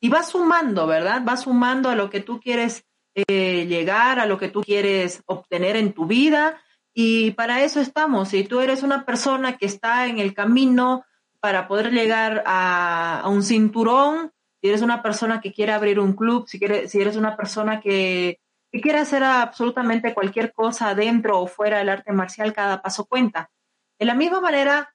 Y 0.00 0.08
vas 0.08 0.30
sumando, 0.30 0.86
¿verdad? 0.86 1.22
Vas 1.24 1.42
sumando 1.42 1.90
a 1.90 1.96
lo 1.96 2.08
que 2.08 2.20
tú 2.20 2.40
quieres 2.40 2.84
eh, 3.14 3.66
llegar, 3.66 4.20
a 4.20 4.26
lo 4.26 4.38
que 4.38 4.48
tú 4.48 4.62
quieres 4.62 5.22
obtener 5.26 5.76
en 5.76 5.92
tu 5.92 6.06
vida. 6.06 6.60
Y 6.94 7.32
para 7.32 7.64
eso 7.64 7.80
estamos. 7.80 8.28
Si 8.28 8.44
tú 8.44 8.60
eres 8.60 8.84
una 8.84 9.04
persona 9.04 9.56
que 9.56 9.66
está 9.66 10.06
en 10.06 10.20
el 10.20 10.34
camino 10.34 11.04
para 11.40 11.66
poder 11.66 11.92
llegar 11.92 12.44
a, 12.46 13.20
a 13.20 13.28
un 13.28 13.42
cinturón, 13.42 14.32
si 14.60 14.68
eres 14.68 14.82
una 14.82 15.02
persona 15.02 15.40
que 15.40 15.52
quiere 15.52 15.72
abrir 15.72 16.00
un 16.00 16.14
club, 16.14 16.48
si, 16.48 16.58
quiere, 16.58 16.88
si 16.88 17.00
eres 17.00 17.16
una 17.16 17.36
persona 17.36 17.80
que 17.80 18.40
que 18.70 18.80
quiera 18.80 19.00
hacer 19.00 19.24
absolutamente 19.24 20.14
cualquier 20.14 20.52
cosa 20.52 20.94
dentro 20.94 21.40
o 21.40 21.46
fuera 21.46 21.78
del 21.78 21.88
arte 21.88 22.12
marcial, 22.12 22.52
cada 22.52 22.82
paso 22.82 23.06
cuenta. 23.06 23.50
De 23.98 24.06
la 24.06 24.14
misma 24.14 24.40
manera, 24.40 24.94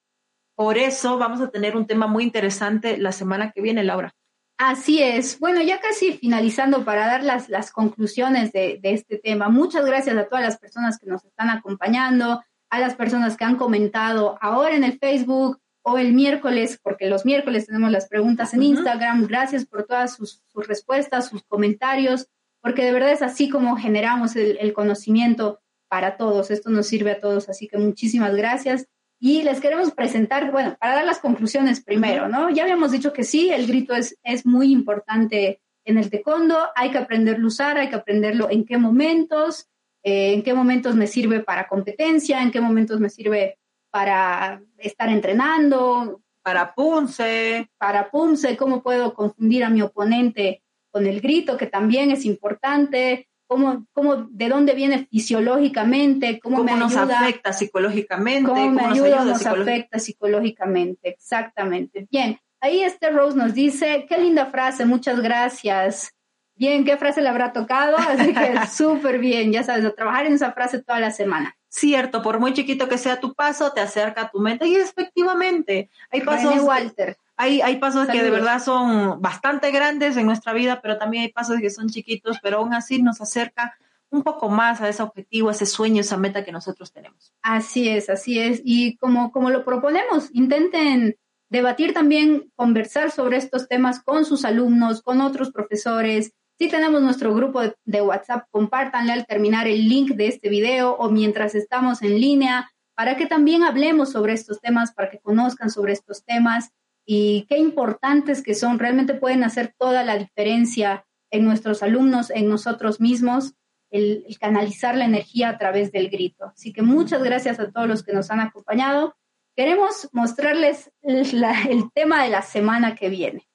por 0.56 0.78
eso 0.78 1.18
vamos 1.18 1.42
a 1.42 1.50
tener 1.50 1.76
un 1.76 1.88
tema 1.88 2.08
muy 2.08 2.24
interesante 2.24 2.98
la 2.98 3.12
semana 3.12 3.52
que 3.52 3.62
viene, 3.62 3.84
Laura. 3.84 4.14
Así 4.60 5.02
es. 5.02 5.40
Bueno, 5.40 5.62
ya 5.62 5.80
casi 5.80 6.14
finalizando 6.14 6.86
para 6.86 7.08
dar 7.08 7.24
las, 7.24 7.50
las 7.50 7.72
conclusiones 7.72 8.52
de, 8.52 8.80
de, 8.82 8.94
este 8.94 9.18
tema. 9.18 9.50
Muchas 9.50 9.84
gracias 9.86 10.16
a 10.16 10.28
todas 10.28 10.46
las 10.46 10.60
personas 10.60 11.00
que 11.00 11.08
nos 11.08 11.26
están 11.26 11.50
acompañando, 11.50 12.44
a 12.70 12.80
las 12.80 12.96
personas 12.96 13.36
que 13.36 13.44
han 13.44 13.58
comentado 13.58 14.38
ahora 14.40 14.76
en 14.76 14.84
el 14.84 15.00
Facebook 15.00 15.60
o 15.84 15.98
el 15.98 16.14
miércoles, 16.14 16.80
porque 16.82 17.08
los 17.08 17.26
miércoles 17.26 17.68
tenemos 17.68 17.92
las 17.92 18.08
preguntas 18.08 18.54
en 18.54 18.64
Instagram. 18.64 19.28
Gracias 19.28 19.66
por 19.66 19.86
todas 19.86 20.16
sus, 20.16 20.42
sus 20.48 20.68
respuestas, 20.68 21.30
sus 21.30 21.44
comentarios 21.44 22.28
porque 22.64 22.86
de 22.86 22.94
verdad 22.94 23.12
es 23.12 23.22
así 23.22 23.50
como 23.50 23.76
generamos 23.76 24.38
el, 24.38 24.74
conocimiento 24.74 25.60
para 25.90 26.16
todos. 26.16 26.50
Esto 26.50 26.70
nos 26.70 26.88
sirve 26.88 27.12
a 27.12 27.20
todos, 27.20 27.50
así 27.50 27.68
que 27.68 27.78
muchísimas 27.78 28.34
gracias. 28.36 28.88
Y 29.20 29.44
les 29.44 29.60
queremos 29.60 29.92
presentar, 29.92 30.50
bueno, 30.50 30.78
para 30.80 30.96
dar 30.96 31.06
las 31.06 31.20
conclusiones 31.20 31.84
primero, 31.84 32.30
¿no? 32.30 32.50
Ya 32.50 32.64
habíamos 32.64 32.92
dicho 32.94 33.12
que 33.12 33.26
sí, 33.26 33.50
el 33.50 33.68
grito 33.68 33.94
es, 33.94 34.18
es 34.24 34.46
muy 34.46 34.72
importante 34.72 35.62
en 35.84 35.98
el 35.98 36.10
taekwondo, 36.10 36.58
hay 36.76 36.92
que 36.92 37.00
aprenderlo 37.00 37.46
a 37.46 37.48
usar, 37.48 37.78
hay 37.78 37.90
que 37.90 37.96
aprenderlo 37.96 38.50
en 38.50 38.66
qué 38.66 38.78
momentos, 38.78 39.68
eh, 40.02 40.34
en 40.34 40.42
qué 40.42 40.54
momentos 40.54 40.96
me 40.96 41.08
sirve 41.08 41.42
para 41.42 41.68
competencia, 41.68 42.42
en 42.42 42.52
qué 42.52 42.62
momentos 42.62 43.02
me 43.02 43.10
sirve 43.10 43.60
para 43.94 44.60
estar 44.80 45.08
entrenando. 45.08 46.20
Para 46.42 46.74
punce. 46.74 47.70
Para 47.78 48.10
punce, 48.10 48.58
cómo 48.58 48.82
puedo 48.82 49.14
confundir 49.14 49.64
a 49.64 49.70
mi 49.70 49.84
oponente 49.84 50.64
con 50.90 51.06
el 51.06 51.22
grito, 51.22 51.58
que 51.58 51.68
también 51.68 52.10
es 52.10 52.26
importante, 52.26 53.30
cómo, 53.46 53.86
cómo 53.94 54.16
de 54.16 54.50
dónde 54.50 54.74
viene 54.74 55.08
fisiológicamente, 55.12 56.40
cómo, 56.40 56.64
me 56.64 56.76
nos 56.76 56.96
afecta 56.96 57.54
psicológicamente, 57.54 58.50
cómo, 58.50 58.72
me 58.72 58.84
ayuda, 58.84 59.24
nos, 59.26 59.46
afecta 59.46 60.00
psicológicamente, 60.00 61.10
exactamente. 61.10 62.08
Bien, 62.10 62.40
ahí 62.62 62.82
este 62.82 63.12
Rose 63.12 63.38
nos 63.38 63.54
dice, 63.54 64.08
qué 64.10 64.18
linda 64.18 64.48
frase, 64.48 64.86
muchas 64.86 65.20
gracias. 65.20 66.16
Bien, 66.56 66.84
¿qué 66.84 66.98
frase 66.98 67.22
le 67.22 67.30
habrá 67.30 67.54
tocado? 67.54 67.96
Así 67.98 68.34
que 68.34 68.54
súper 68.72 69.20
bien, 69.20 69.52
ya 69.52 69.64
sabes, 69.64 69.86
a 69.86 69.94
trabajar 69.94 70.26
en 70.26 70.34
esa 70.34 70.52
frase 70.52 70.82
toda 70.82 71.00
la 71.00 71.12
semana. 71.12 71.56
Cierto, 71.76 72.22
por 72.22 72.40
muy 72.40 72.54
chiquito 72.54 72.88
que 72.88 73.00
sea 73.00 73.20
tu 73.20 73.34
paso, 73.34 73.72
te 73.72 73.82
acerca 73.82 74.22
a 74.22 74.30
tu 74.30 74.40
mente. 74.40 74.68
Y 74.68 74.76
efectivamente, 74.76 75.90
hay 76.12 76.22
pasos. 76.22 76.62
Walter. 76.62 77.18
Hay, 77.36 77.62
hay 77.62 77.78
pasos 77.78 78.08
que 78.08 78.22
de 78.22 78.30
verdad 78.30 78.62
son 78.62 79.20
bastante 79.20 79.72
grandes 79.72 80.16
en 80.16 80.28
nuestra 80.28 80.54
vida, 80.54 80.82
pero 80.84 81.00
también 81.00 81.24
hay 81.24 81.32
pasos 81.32 81.60
que 81.60 81.72
son 81.72 81.90
chiquitos, 81.90 82.38
pero 82.44 82.58
aún 82.60 82.76
así 82.76 83.02
nos 83.02 83.22
acerca 83.22 83.76
un 84.12 84.22
poco 84.22 84.50
más 84.50 84.82
a 84.82 84.90
ese 84.90 85.02
objetivo, 85.02 85.50
ese 85.50 85.66
sueño, 85.66 86.02
esa 86.02 86.16
meta 86.16 86.46
que 86.46 86.52
nosotros 86.52 86.92
tenemos. 86.92 87.34
Así 87.42 87.90
es, 87.90 88.08
así 88.08 88.38
es. 88.38 88.62
Y 88.64 88.96
como, 88.98 89.32
como 89.32 89.50
lo 89.50 89.66
proponemos, 89.66 90.30
intenten 90.32 91.16
debatir 91.50 91.96
también, 91.96 92.52
conversar 92.56 93.10
sobre 93.10 93.38
estos 93.38 93.68
temas 93.68 94.00
con 94.04 94.26
sus 94.26 94.46
alumnos, 94.46 95.02
con 95.02 95.22
otros 95.22 95.50
profesores. 95.52 96.34
Si 96.64 96.70
tenemos 96.70 97.02
nuestro 97.02 97.36
grupo 97.36 97.60
de 97.84 98.02
WhatsApp, 98.02 98.46
compártanle 98.50 99.12
al 99.12 99.26
terminar 99.26 99.68
el 99.68 99.90
link 99.90 100.12
de 100.12 100.28
este 100.28 100.48
video 100.48 100.94
o 100.94 101.12
mientras 101.12 101.56
estamos 101.56 102.02
en 102.02 102.22
línea 102.22 102.72
para 102.96 103.18
que 103.18 103.26
también 103.26 103.64
hablemos 103.64 104.14
sobre 104.14 104.32
estos 104.32 104.62
temas, 104.62 104.94
para 104.94 105.10
que 105.10 105.20
conozcan 105.20 105.70
sobre 105.70 105.92
estos 105.92 106.24
temas 106.24 106.70
y 107.06 107.46
qué 107.50 107.58
importantes 107.58 108.42
que 108.42 108.56
son, 108.56 108.80
realmente 108.80 109.14
pueden 109.14 109.44
hacer 109.44 109.76
toda 109.78 110.06
la 110.06 110.18
diferencia 110.18 111.06
en 111.32 111.44
nuestros 111.44 111.84
alumnos, 111.84 112.30
en 112.30 112.48
nosotros 112.48 113.02
mismos, 113.02 113.56
el, 113.92 114.26
canalizar 114.40 114.96
la 114.96 115.04
energía 115.04 115.50
a 115.50 115.58
través 115.58 115.92
del 115.92 116.10
grito. 116.10 116.46
Así 116.46 116.72
que 116.72 116.82
muchas 116.82 117.24
gracias 117.24 117.60
a 117.60 117.72
todos 117.72 117.90
los 117.90 118.04
que 118.04 118.14
nos 118.14 118.32
han 118.32 118.40
acompañado. 118.40 119.18
Queremos 119.54 120.08
mostrarles 120.14 120.94
el 121.02 121.92
tema 121.94 122.24
de 122.24 122.30
la 122.30 122.42
semana 122.42 122.96
que 122.96 123.10
viene. 123.10 123.50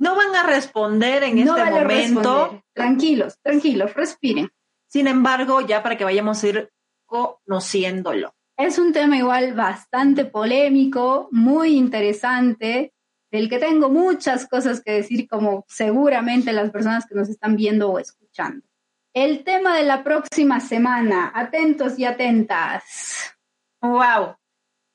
No 0.00 0.16
van 0.16 0.34
a 0.34 0.42
responder 0.44 1.22
en 1.24 1.38
este 1.38 1.64
momento. 1.64 2.62
Tranquilos, 2.72 3.38
tranquilos, 3.42 3.92
respiren. 3.94 4.50
Sin 4.88 5.06
embargo, 5.06 5.60
ya 5.60 5.82
para 5.82 5.98
que 5.98 6.04
vayamos 6.04 6.42
a 6.42 6.48
ir 6.48 6.72
conociéndolo. 7.04 8.34
Es 8.56 8.78
un 8.78 8.92
tema 8.92 9.18
igual 9.18 9.52
bastante 9.52 10.24
polémico, 10.24 11.28
muy 11.32 11.76
interesante, 11.76 12.94
del 13.30 13.50
que 13.50 13.58
tengo 13.58 13.90
muchas 13.90 14.48
cosas 14.48 14.82
que 14.82 14.92
decir, 14.92 15.28
como 15.28 15.66
seguramente 15.68 16.52
las 16.54 16.70
personas 16.70 17.06
que 17.06 17.14
nos 17.14 17.28
están 17.28 17.56
viendo 17.56 17.90
o 17.90 17.98
escuchando. 17.98 18.66
El 19.12 19.44
tema 19.44 19.76
de 19.76 19.84
la 19.84 20.02
próxima 20.02 20.60
semana, 20.60 21.30
atentos 21.34 21.98
y 21.98 22.06
atentas. 22.06 23.34
Wow, 23.82 24.36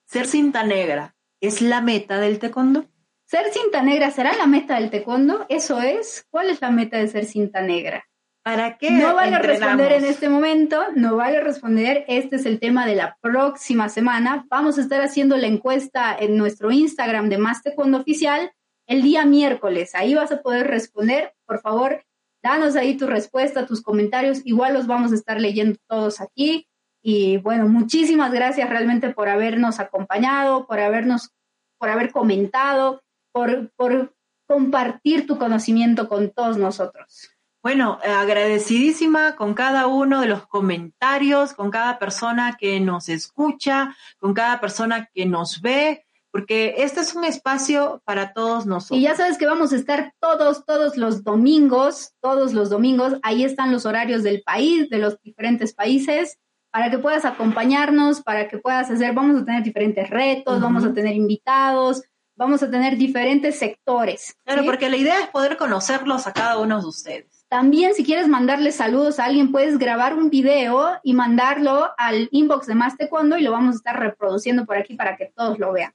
ser 0.05 0.25
cinta 0.25 0.63
negra 0.63 1.15
es 1.41 1.61
la 1.61 1.81
meta 1.81 2.19
del 2.19 2.39
taekwondo. 2.39 2.85
¿Ser 3.25 3.51
cinta 3.51 3.81
negra 3.81 4.11
será 4.11 4.35
la 4.37 4.45
meta 4.45 4.75
del 4.75 4.91
taekwondo? 4.91 5.47
Eso 5.49 5.81
es. 5.81 6.25
¿Cuál 6.29 6.51
es 6.51 6.61
la 6.61 6.69
meta 6.69 6.97
de 6.97 7.07
ser 7.07 7.25
cinta 7.25 7.61
negra? 7.61 8.05
¿Para 8.43 8.77
qué? 8.77 8.91
No 8.91 9.15
vale 9.15 9.39
responder 9.39 9.91
en 9.93 10.05
este 10.05 10.29
momento, 10.29 10.79
no 10.95 11.15
vale 11.15 11.41
responder. 11.41 12.05
Este 12.07 12.35
es 12.35 12.45
el 12.45 12.59
tema 12.59 12.85
de 12.85 12.93
la 12.93 13.17
próxima 13.21 13.89
semana. 13.89 14.45
Vamos 14.51 14.77
a 14.77 14.81
estar 14.81 15.01
haciendo 15.01 15.35
la 15.37 15.47
encuesta 15.47 16.15
en 16.15 16.37
nuestro 16.37 16.69
Instagram 16.69 17.29
de 17.29 17.39
Más 17.39 17.63
Taekwondo 17.63 17.97
Oficial 17.97 18.51
el 18.85 19.01
día 19.01 19.25
miércoles. 19.25 19.95
Ahí 19.95 20.13
vas 20.13 20.31
a 20.31 20.43
poder 20.43 20.67
responder. 20.67 21.33
Por 21.47 21.59
favor, 21.61 22.05
danos 22.43 22.75
ahí 22.75 22.95
tu 22.95 23.07
respuesta, 23.07 23.65
tus 23.65 23.81
comentarios. 23.81 24.45
Igual 24.45 24.75
los 24.75 24.85
vamos 24.85 25.11
a 25.11 25.15
estar 25.15 25.41
leyendo 25.41 25.79
todos 25.89 26.21
aquí. 26.21 26.67
Y 27.01 27.37
bueno, 27.37 27.67
muchísimas 27.67 28.31
gracias 28.31 28.69
realmente 28.69 29.09
por 29.09 29.29
habernos 29.29 29.79
acompañado, 29.79 30.67
por 30.67 30.79
habernos, 30.79 31.31
por 31.79 31.89
haber 31.89 32.11
comentado, 32.11 33.01
por, 33.35 33.69
por 33.75 34.15
compartir 34.47 35.27
tu 35.27 35.37
conocimiento 35.37 36.07
con 36.07 36.31
todos 36.31 36.57
nosotros. 36.57 37.31
Bueno, 37.61 37.99
agradecidísima 38.01 39.35
con 39.35 39.53
cada 39.53 39.87
uno 39.87 40.21
de 40.21 40.27
los 40.27 40.47
comentarios, 40.47 41.51
con 41.53 41.69
cada 41.69 41.99
persona 41.99 42.55
que 42.57 42.79
nos 42.79 43.09
escucha, 43.09 43.93
con 44.19 44.33
cada 44.33 44.61
persona 44.61 45.09
que 45.13 45.25
nos 45.25 45.61
ve, 45.61 46.05
porque 46.31 46.75
este 46.77 47.01
es 47.01 47.13
un 47.13 47.25
espacio 47.25 48.01
para 48.05 48.31
todos 48.31 48.65
nosotros. 48.65 48.99
Y 48.99 49.03
ya 49.03 49.15
sabes 49.15 49.37
que 49.37 49.47
vamos 49.47 49.73
a 49.73 49.75
estar 49.75 50.13
todos, 50.21 50.65
todos 50.65 50.95
los 50.95 51.25
domingos, 51.25 52.13
todos 52.21 52.53
los 52.53 52.69
domingos, 52.69 53.15
ahí 53.21 53.43
están 53.43 53.73
los 53.73 53.85
horarios 53.85 54.23
del 54.23 54.43
país, 54.43 54.89
de 54.89 54.99
los 54.99 55.21
diferentes 55.21 55.73
países, 55.73 56.39
para 56.71 56.89
que 56.89 56.99
puedas 56.99 57.25
acompañarnos, 57.25 58.21
para 58.21 58.47
que 58.47 58.59
puedas 58.59 58.89
hacer, 58.89 59.13
vamos 59.13 59.41
a 59.41 59.45
tener 59.45 59.63
diferentes 59.63 60.09
retos, 60.09 60.61
vamos 60.61 60.85
a 60.85 60.93
tener 60.93 61.15
invitados, 61.15 62.03
vamos 62.35 62.61
a 62.63 62.69
tener 62.69 62.97
diferentes 62.97 63.57
sectores. 63.57 64.37
Claro, 64.43 64.63
porque 64.65 64.89
la 64.89 64.97
idea 64.97 65.19
es 65.21 65.27
poder 65.27 65.57
conocerlos 65.57 66.27
a 66.27 66.33
cada 66.33 66.59
uno 66.59 66.81
de 66.81 66.87
ustedes. 66.87 67.45
También 67.47 67.93
si 67.93 68.03
quieres 68.03 68.27
mandarle 68.27 68.71
saludos 68.71 69.19
a 69.19 69.25
alguien, 69.25 69.51
puedes 69.51 69.77
grabar 69.77 70.15
un 70.15 70.29
video 70.29 70.99
y 71.03 71.13
mandarlo 71.13 71.91
al 71.97 72.27
inbox 72.31 72.67
de 72.67 72.75
Más 72.75 72.97
Taekwondo 72.97 73.37
y 73.37 73.43
lo 73.43 73.51
vamos 73.51 73.75
a 73.75 73.77
estar 73.77 73.99
reproduciendo 73.99 74.65
por 74.65 74.77
aquí 74.77 74.95
para 74.95 75.15
que 75.15 75.31
todos 75.35 75.59
lo 75.59 75.71
vean. 75.71 75.93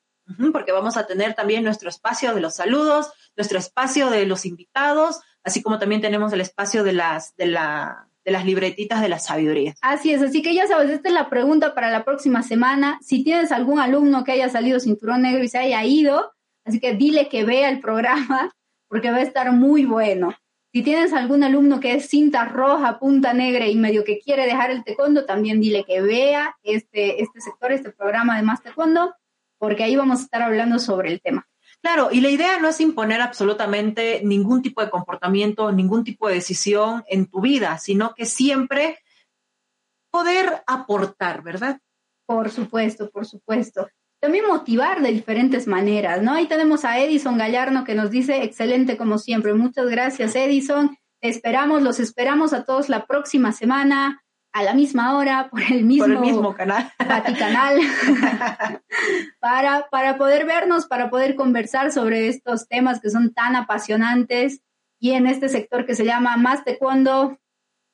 Porque 0.53 0.71
vamos 0.71 0.97
a 0.97 1.07
tener 1.09 1.35
también 1.35 1.65
nuestro 1.65 1.89
espacio 1.89 2.33
de 2.35 2.41
los 2.41 2.55
saludos, 2.55 3.11
nuestro 3.37 3.59
espacio 3.59 4.11
de 4.11 4.27
los 4.27 4.47
invitados, 4.47 5.21
así 5.43 5.61
como 5.61 5.81
también 5.81 6.01
tenemos 6.01 6.33
el 6.33 6.41
espacio 6.41 6.85
de 6.85 6.93
las, 6.93 7.35
de 7.37 7.47
la, 7.47 8.10
de 8.25 8.33
las 8.33 8.45
libretitas 8.45 9.01
de 9.01 9.09
la 9.09 9.19
sabiduría. 9.19 9.75
Así 9.81 10.13
es, 10.13 10.23
así 10.23 10.43
que 10.43 10.55
ya 10.55 10.67
sabes, 10.67 10.91
esta 10.91 11.09
es 11.09 11.15
la 11.15 11.31
pregunta 11.31 11.75
para 11.75 11.91
la 11.91 12.05
próxima 12.05 12.43
semana. 12.43 12.99
Si 13.03 13.25
tienes 13.25 13.53
algún 13.53 13.81
alumno 13.81 14.25
que 14.25 14.33
haya 14.33 14.49
salido 14.49 14.81
cinturón 14.81 15.23
negro 15.23 15.43
y 15.43 15.49
se 15.49 15.59
haya 15.59 15.85
ido, 15.85 16.33
así 16.65 16.81
que 16.81 16.95
dile 16.95 17.29
que 17.29 17.45
vea 17.45 17.71
el 17.71 17.81
programa 17.81 18.53
porque 18.89 19.11
va 19.11 19.19
a 19.19 19.23
estar 19.23 19.53
muy 19.53 19.85
bueno. 19.85 20.35
Si 20.73 20.83
tienes 20.83 21.13
algún 21.13 21.43
alumno 21.43 21.81
que 21.81 21.95
es 21.95 22.09
cinta 22.09 22.45
roja, 22.45 23.01
punta 23.01 23.33
negra 23.33 23.67
y 23.67 23.75
medio 23.75 24.05
que 24.05 24.21
quiere 24.21 24.47
dejar 24.47 24.71
el 24.71 24.85
taekwondo, 24.85 25.25
también 25.25 25.61
dile 25.61 25.85
que 25.85 26.01
vea 26.01 26.57
este, 26.63 27.23
este 27.23 27.41
sector, 27.41 27.73
este 27.73 27.91
programa 27.91 28.37
de 28.37 28.45
más 28.45 28.63
taekwondo, 28.63 29.15
porque 29.59 29.83
ahí 29.83 29.97
vamos 29.97 30.21
a 30.21 30.23
estar 30.23 30.43
hablando 30.43 30.79
sobre 30.79 31.11
el 31.11 31.21
tema. 31.21 31.50
Claro, 31.83 32.11
y 32.13 32.21
la 32.21 32.29
idea 32.29 32.59
no 32.59 32.69
es 32.69 32.81
imponer 32.81 33.21
absolutamente 33.21 34.21
ningún 34.23 34.61
tipo 34.61 34.83
de 34.83 34.91
comportamiento, 34.91 35.73
ningún 35.73 36.05
tipo 36.05 36.29
de 36.29 36.35
decisión 36.35 37.05
en 37.09 37.27
tu 37.27 37.41
vida, 37.41 37.79
sino 37.79 38.15
que 38.15 38.27
siempre 38.27 38.99
poder 40.11 40.63
aportar, 40.67 41.43
¿verdad? 41.43 41.81
Por 42.27 42.51
supuesto, 42.51 43.11
por 43.11 43.27
supuesto 43.27 43.89
también 44.21 44.47
motivar 44.47 45.01
de 45.01 45.13
diferentes 45.13 45.67
maneras, 45.67 46.23
¿no? 46.23 46.35
Ahí 46.35 46.47
tenemos 46.47 46.85
a 46.85 46.99
Edison 47.01 47.39
Gallarno 47.39 47.85
que 47.85 47.95
nos 47.95 48.11
dice, 48.11 48.43
excelente 48.43 48.99
como 48.99 49.17
siempre. 49.17 49.55
Muchas 49.55 49.87
gracias, 49.89 50.37
Edison. 50.37 50.97
esperamos, 51.23 51.83
los 51.83 52.01
esperamos 52.01 52.53
a 52.53 52.65
todos 52.65 52.89
la 52.89 53.07
próxima 53.07 53.53
semana 53.53 54.23
a 54.53 54.63
la 54.63 54.75
misma 54.75 55.17
hora 55.17 55.49
por 55.51 55.63
el 55.63 55.85
mismo, 55.85 56.05
por 56.05 56.15
el 56.15 56.21
mismo 56.21 56.55
canal, 56.55 56.93
canal 57.39 57.79
para, 59.41 59.89
para 59.91 60.19
poder 60.19 60.47
vernos, 60.47 60.87
para 60.87 61.11
poder 61.11 61.35
conversar 61.35 61.93
sobre 61.93 62.29
estos 62.29 62.69
temas 62.69 63.01
que 63.01 63.11
son 63.11 63.33
tan 63.33 63.57
apasionantes 63.57 64.61
y 64.99 65.13
en 65.13 65.27
este 65.27 65.49
sector 65.49 65.87
que 65.87 65.95
se 65.95 66.05
llama 66.05 66.37
Más 66.37 66.65
Taekwondo. 66.65 67.39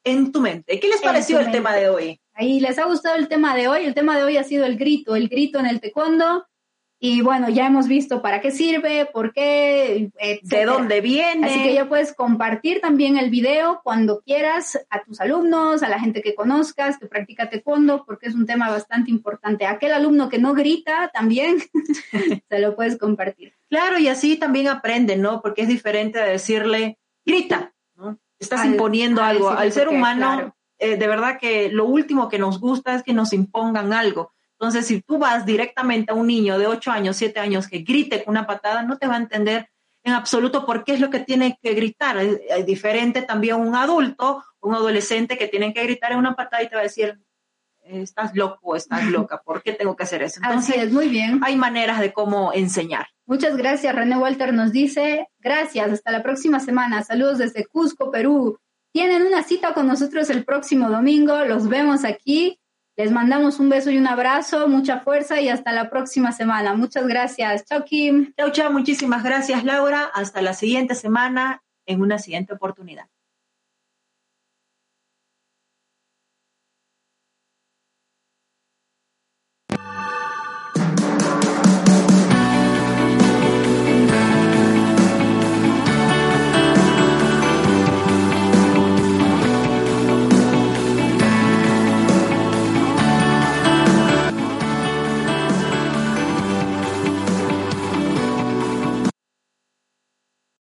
En 0.05 0.31
tu 0.31 0.41
mente. 0.41 0.79
¿Qué 0.79 0.89
les 0.89 1.01
pareció 1.01 1.41
el 1.41 1.51
tema 1.51 1.75
de 1.75 1.89
hoy? 1.89 2.21
Ahí 2.33 2.61
les 2.61 2.79
ha 2.79 2.85
gustado 2.85 3.17
el 3.17 3.29
tema 3.29 3.57
de 3.57 3.67
hoy. 3.67 3.85
El 3.85 3.95
tema 3.95 4.17
de 4.17 4.23
hoy 4.23 4.37
ha 4.37 4.45
sido 4.45 4.65
el 4.65 4.77
grito, 4.77 5.17
el 5.17 5.29
grito 5.29 5.59
en 5.59 5.67
el 5.67 5.81
taekwondo. 5.81 6.47
Y 6.99 7.21
bueno, 7.21 7.51
ya 7.51 7.67
hemos 7.67 7.89
visto 7.89 8.23
para 8.23 8.41
qué 8.41 8.51
sirve, 8.51 9.05
por 9.05 9.35
qué, 9.35 10.11
de 10.43 10.65
dónde 10.65 11.03
viene. 11.03 11.47
Así 11.47 11.63
que 11.63 11.75
ya 11.75 11.89
puedes 11.89 12.15
compartir 12.15 12.81
también 12.81 13.19
el 13.19 13.29
video 13.29 13.81
cuando 13.85 14.23
quieras 14.23 14.79
a 14.89 15.03
tus 15.03 15.21
alumnos, 15.21 15.83
a 15.83 15.91
la 15.91 16.01
gente 16.01 16.23
que 16.23 16.35
conozcas, 16.35 16.99
que 16.99 17.07
practica 17.07 17.51
taekwondo, 17.51 18.07
porque 18.07 18.29
es 18.29 18.35
un 18.35 18.47
tema 18.47 18.71
bastante 18.71 19.11
importante. 19.11 19.67
Aquel 19.67 19.93
alumno 19.93 20.31
que 20.31 20.39
no 20.39 20.55
grita 20.55 21.11
también 21.13 21.59
se 22.49 22.59
lo 22.61 22.75
puedes 22.75 22.97
compartir. 22.97 23.53
Claro, 23.69 23.99
y 23.99 24.09
así 24.09 24.37
también 24.37 24.69
aprende, 24.69 25.17
¿no? 25.17 25.43
Porque 25.43 25.63
es 25.63 25.69
diferente 25.69 26.19
de 26.19 26.31
decirle, 26.31 26.99
grita, 27.27 27.75
¿no? 27.95 28.19
Estás 28.39 28.65
imponiendo 28.65 29.23
algo. 29.23 29.51
Al 29.51 29.71
ser 29.71 29.89
humano, 29.91 30.57
eh, 30.79 30.97
de 30.97 31.07
verdad 31.07 31.39
que 31.39 31.71
lo 31.71 31.85
último 31.85 32.29
que 32.31 32.39
nos 32.39 32.59
gusta 32.59 32.95
es 32.95 33.03
que 33.03 33.13
nos 33.13 33.35
impongan 33.35 33.93
algo. 33.93 34.33
Entonces, 34.59 34.87
si 34.87 35.03
tú 35.03 35.19
vas 35.19 35.45
directamente 35.45 36.13
a 36.13 36.15
un 36.15 36.27
niño 36.27 36.59
de 36.59 36.67
8 36.67 36.91
años, 36.91 37.17
7 37.17 37.39
años 37.41 37.69
que 37.69 37.81
grite 37.81 38.25
con 38.25 38.33
una 38.33 38.47
patada, 38.47 38.83
no 38.83 38.97
te 38.97 39.07
va 39.07 39.15
a 39.15 39.19
entender 39.19 39.69
en 40.03 40.13
absoluto 40.13 40.65
por 40.65 40.85
qué 40.85 40.95
es 40.95 41.01
lo 41.01 41.11
que 41.11 41.21
tiene 41.21 41.59
que 41.61 41.75
gritar. 41.75 42.17
Es, 42.17 42.65
diferente 42.65 43.23
también 43.23 43.57
un 43.57 43.75
adulto, 43.75 44.43
un 44.61 44.75
adolescente 44.75 45.37
que 45.37 45.49
tiene 45.49 45.75
que 45.75 45.83
gritar 45.83 46.13
en 46.13 46.19
una 46.19 46.35
patada 46.35 46.63
y 46.63 46.69
te 46.69 46.77
va 46.77 46.81
a 46.81 46.85
decir, 46.85 47.19
estás 47.85 48.35
loco, 48.35 48.77
estás 48.77 49.05
loca, 49.11 49.43
¿por 49.45 49.63
qué 49.63 49.73
tengo 49.73 49.95
que 49.95 50.05
hacer 50.05 50.23
eso? 50.23 50.41
Entonces, 50.43 50.77
es, 50.77 50.93
muy 50.93 51.09
bien. 51.09 51.41
Hay 51.43 51.57
maneras 51.57 52.01
de 52.01 52.13
cómo 52.13 52.53
enseñar. 52.53 53.09
Muchas 53.27 53.57
gracias. 53.57 53.95
René 53.95 54.17
Walter 54.17 54.55
nos 54.55 54.73
dice, 54.73 55.29
gracias, 55.41 55.91
hasta 55.91 56.13
la 56.13 56.23
próxima 56.23 56.61
semana. 56.61 57.03
Saludos 57.03 57.39
desde 57.39 57.67
Cusco, 57.67 58.11
Perú. 58.11 58.59
Tienen 58.93 59.27
una 59.27 59.43
cita 59.43 59.75
con 59.75 59.87
nosotros 59.89 60.31
el 60.31 60.45
próximo 60.45 60.89
domingo, 60.89 61.45
los 61.45 61.69
vemos 61.69 62.05
aquí. 62.05 62.59
Les 62.97 63.13
mandamos 63.13 63.61
un 63.61 63.69
beso 63.69 63.91
y 63.91 63.99
un 63.99 64.07
abrazo, 64.07 64.69
mucha 64.69 65.01
fuerza 65.01 65.41
y 65.41 65.51
hasta 65.51 65.73
la 65.73 65.91
próxima 65.91 66.33
semana. 66.33 66.75
Muchas 66.75 67.07
gracias. 67.07 67.65
Chao, 67.67 67.85
Kim. 67.85 68.33
Chao, 68.37 68.51
chao. 68.51 68.73
Muchísimas 68.73 69.23
gracias, 69.23 69.65
Laura. 69.65 70.11
Hasta 70.15 70.41
la 70.41 70.55
siguiente 70.55 70.95
semana 70.95 71.63
en 71.85 72.01
una 72.01 72.19
siguiente 72.19 72.55
oportunidad. 72.55 73.07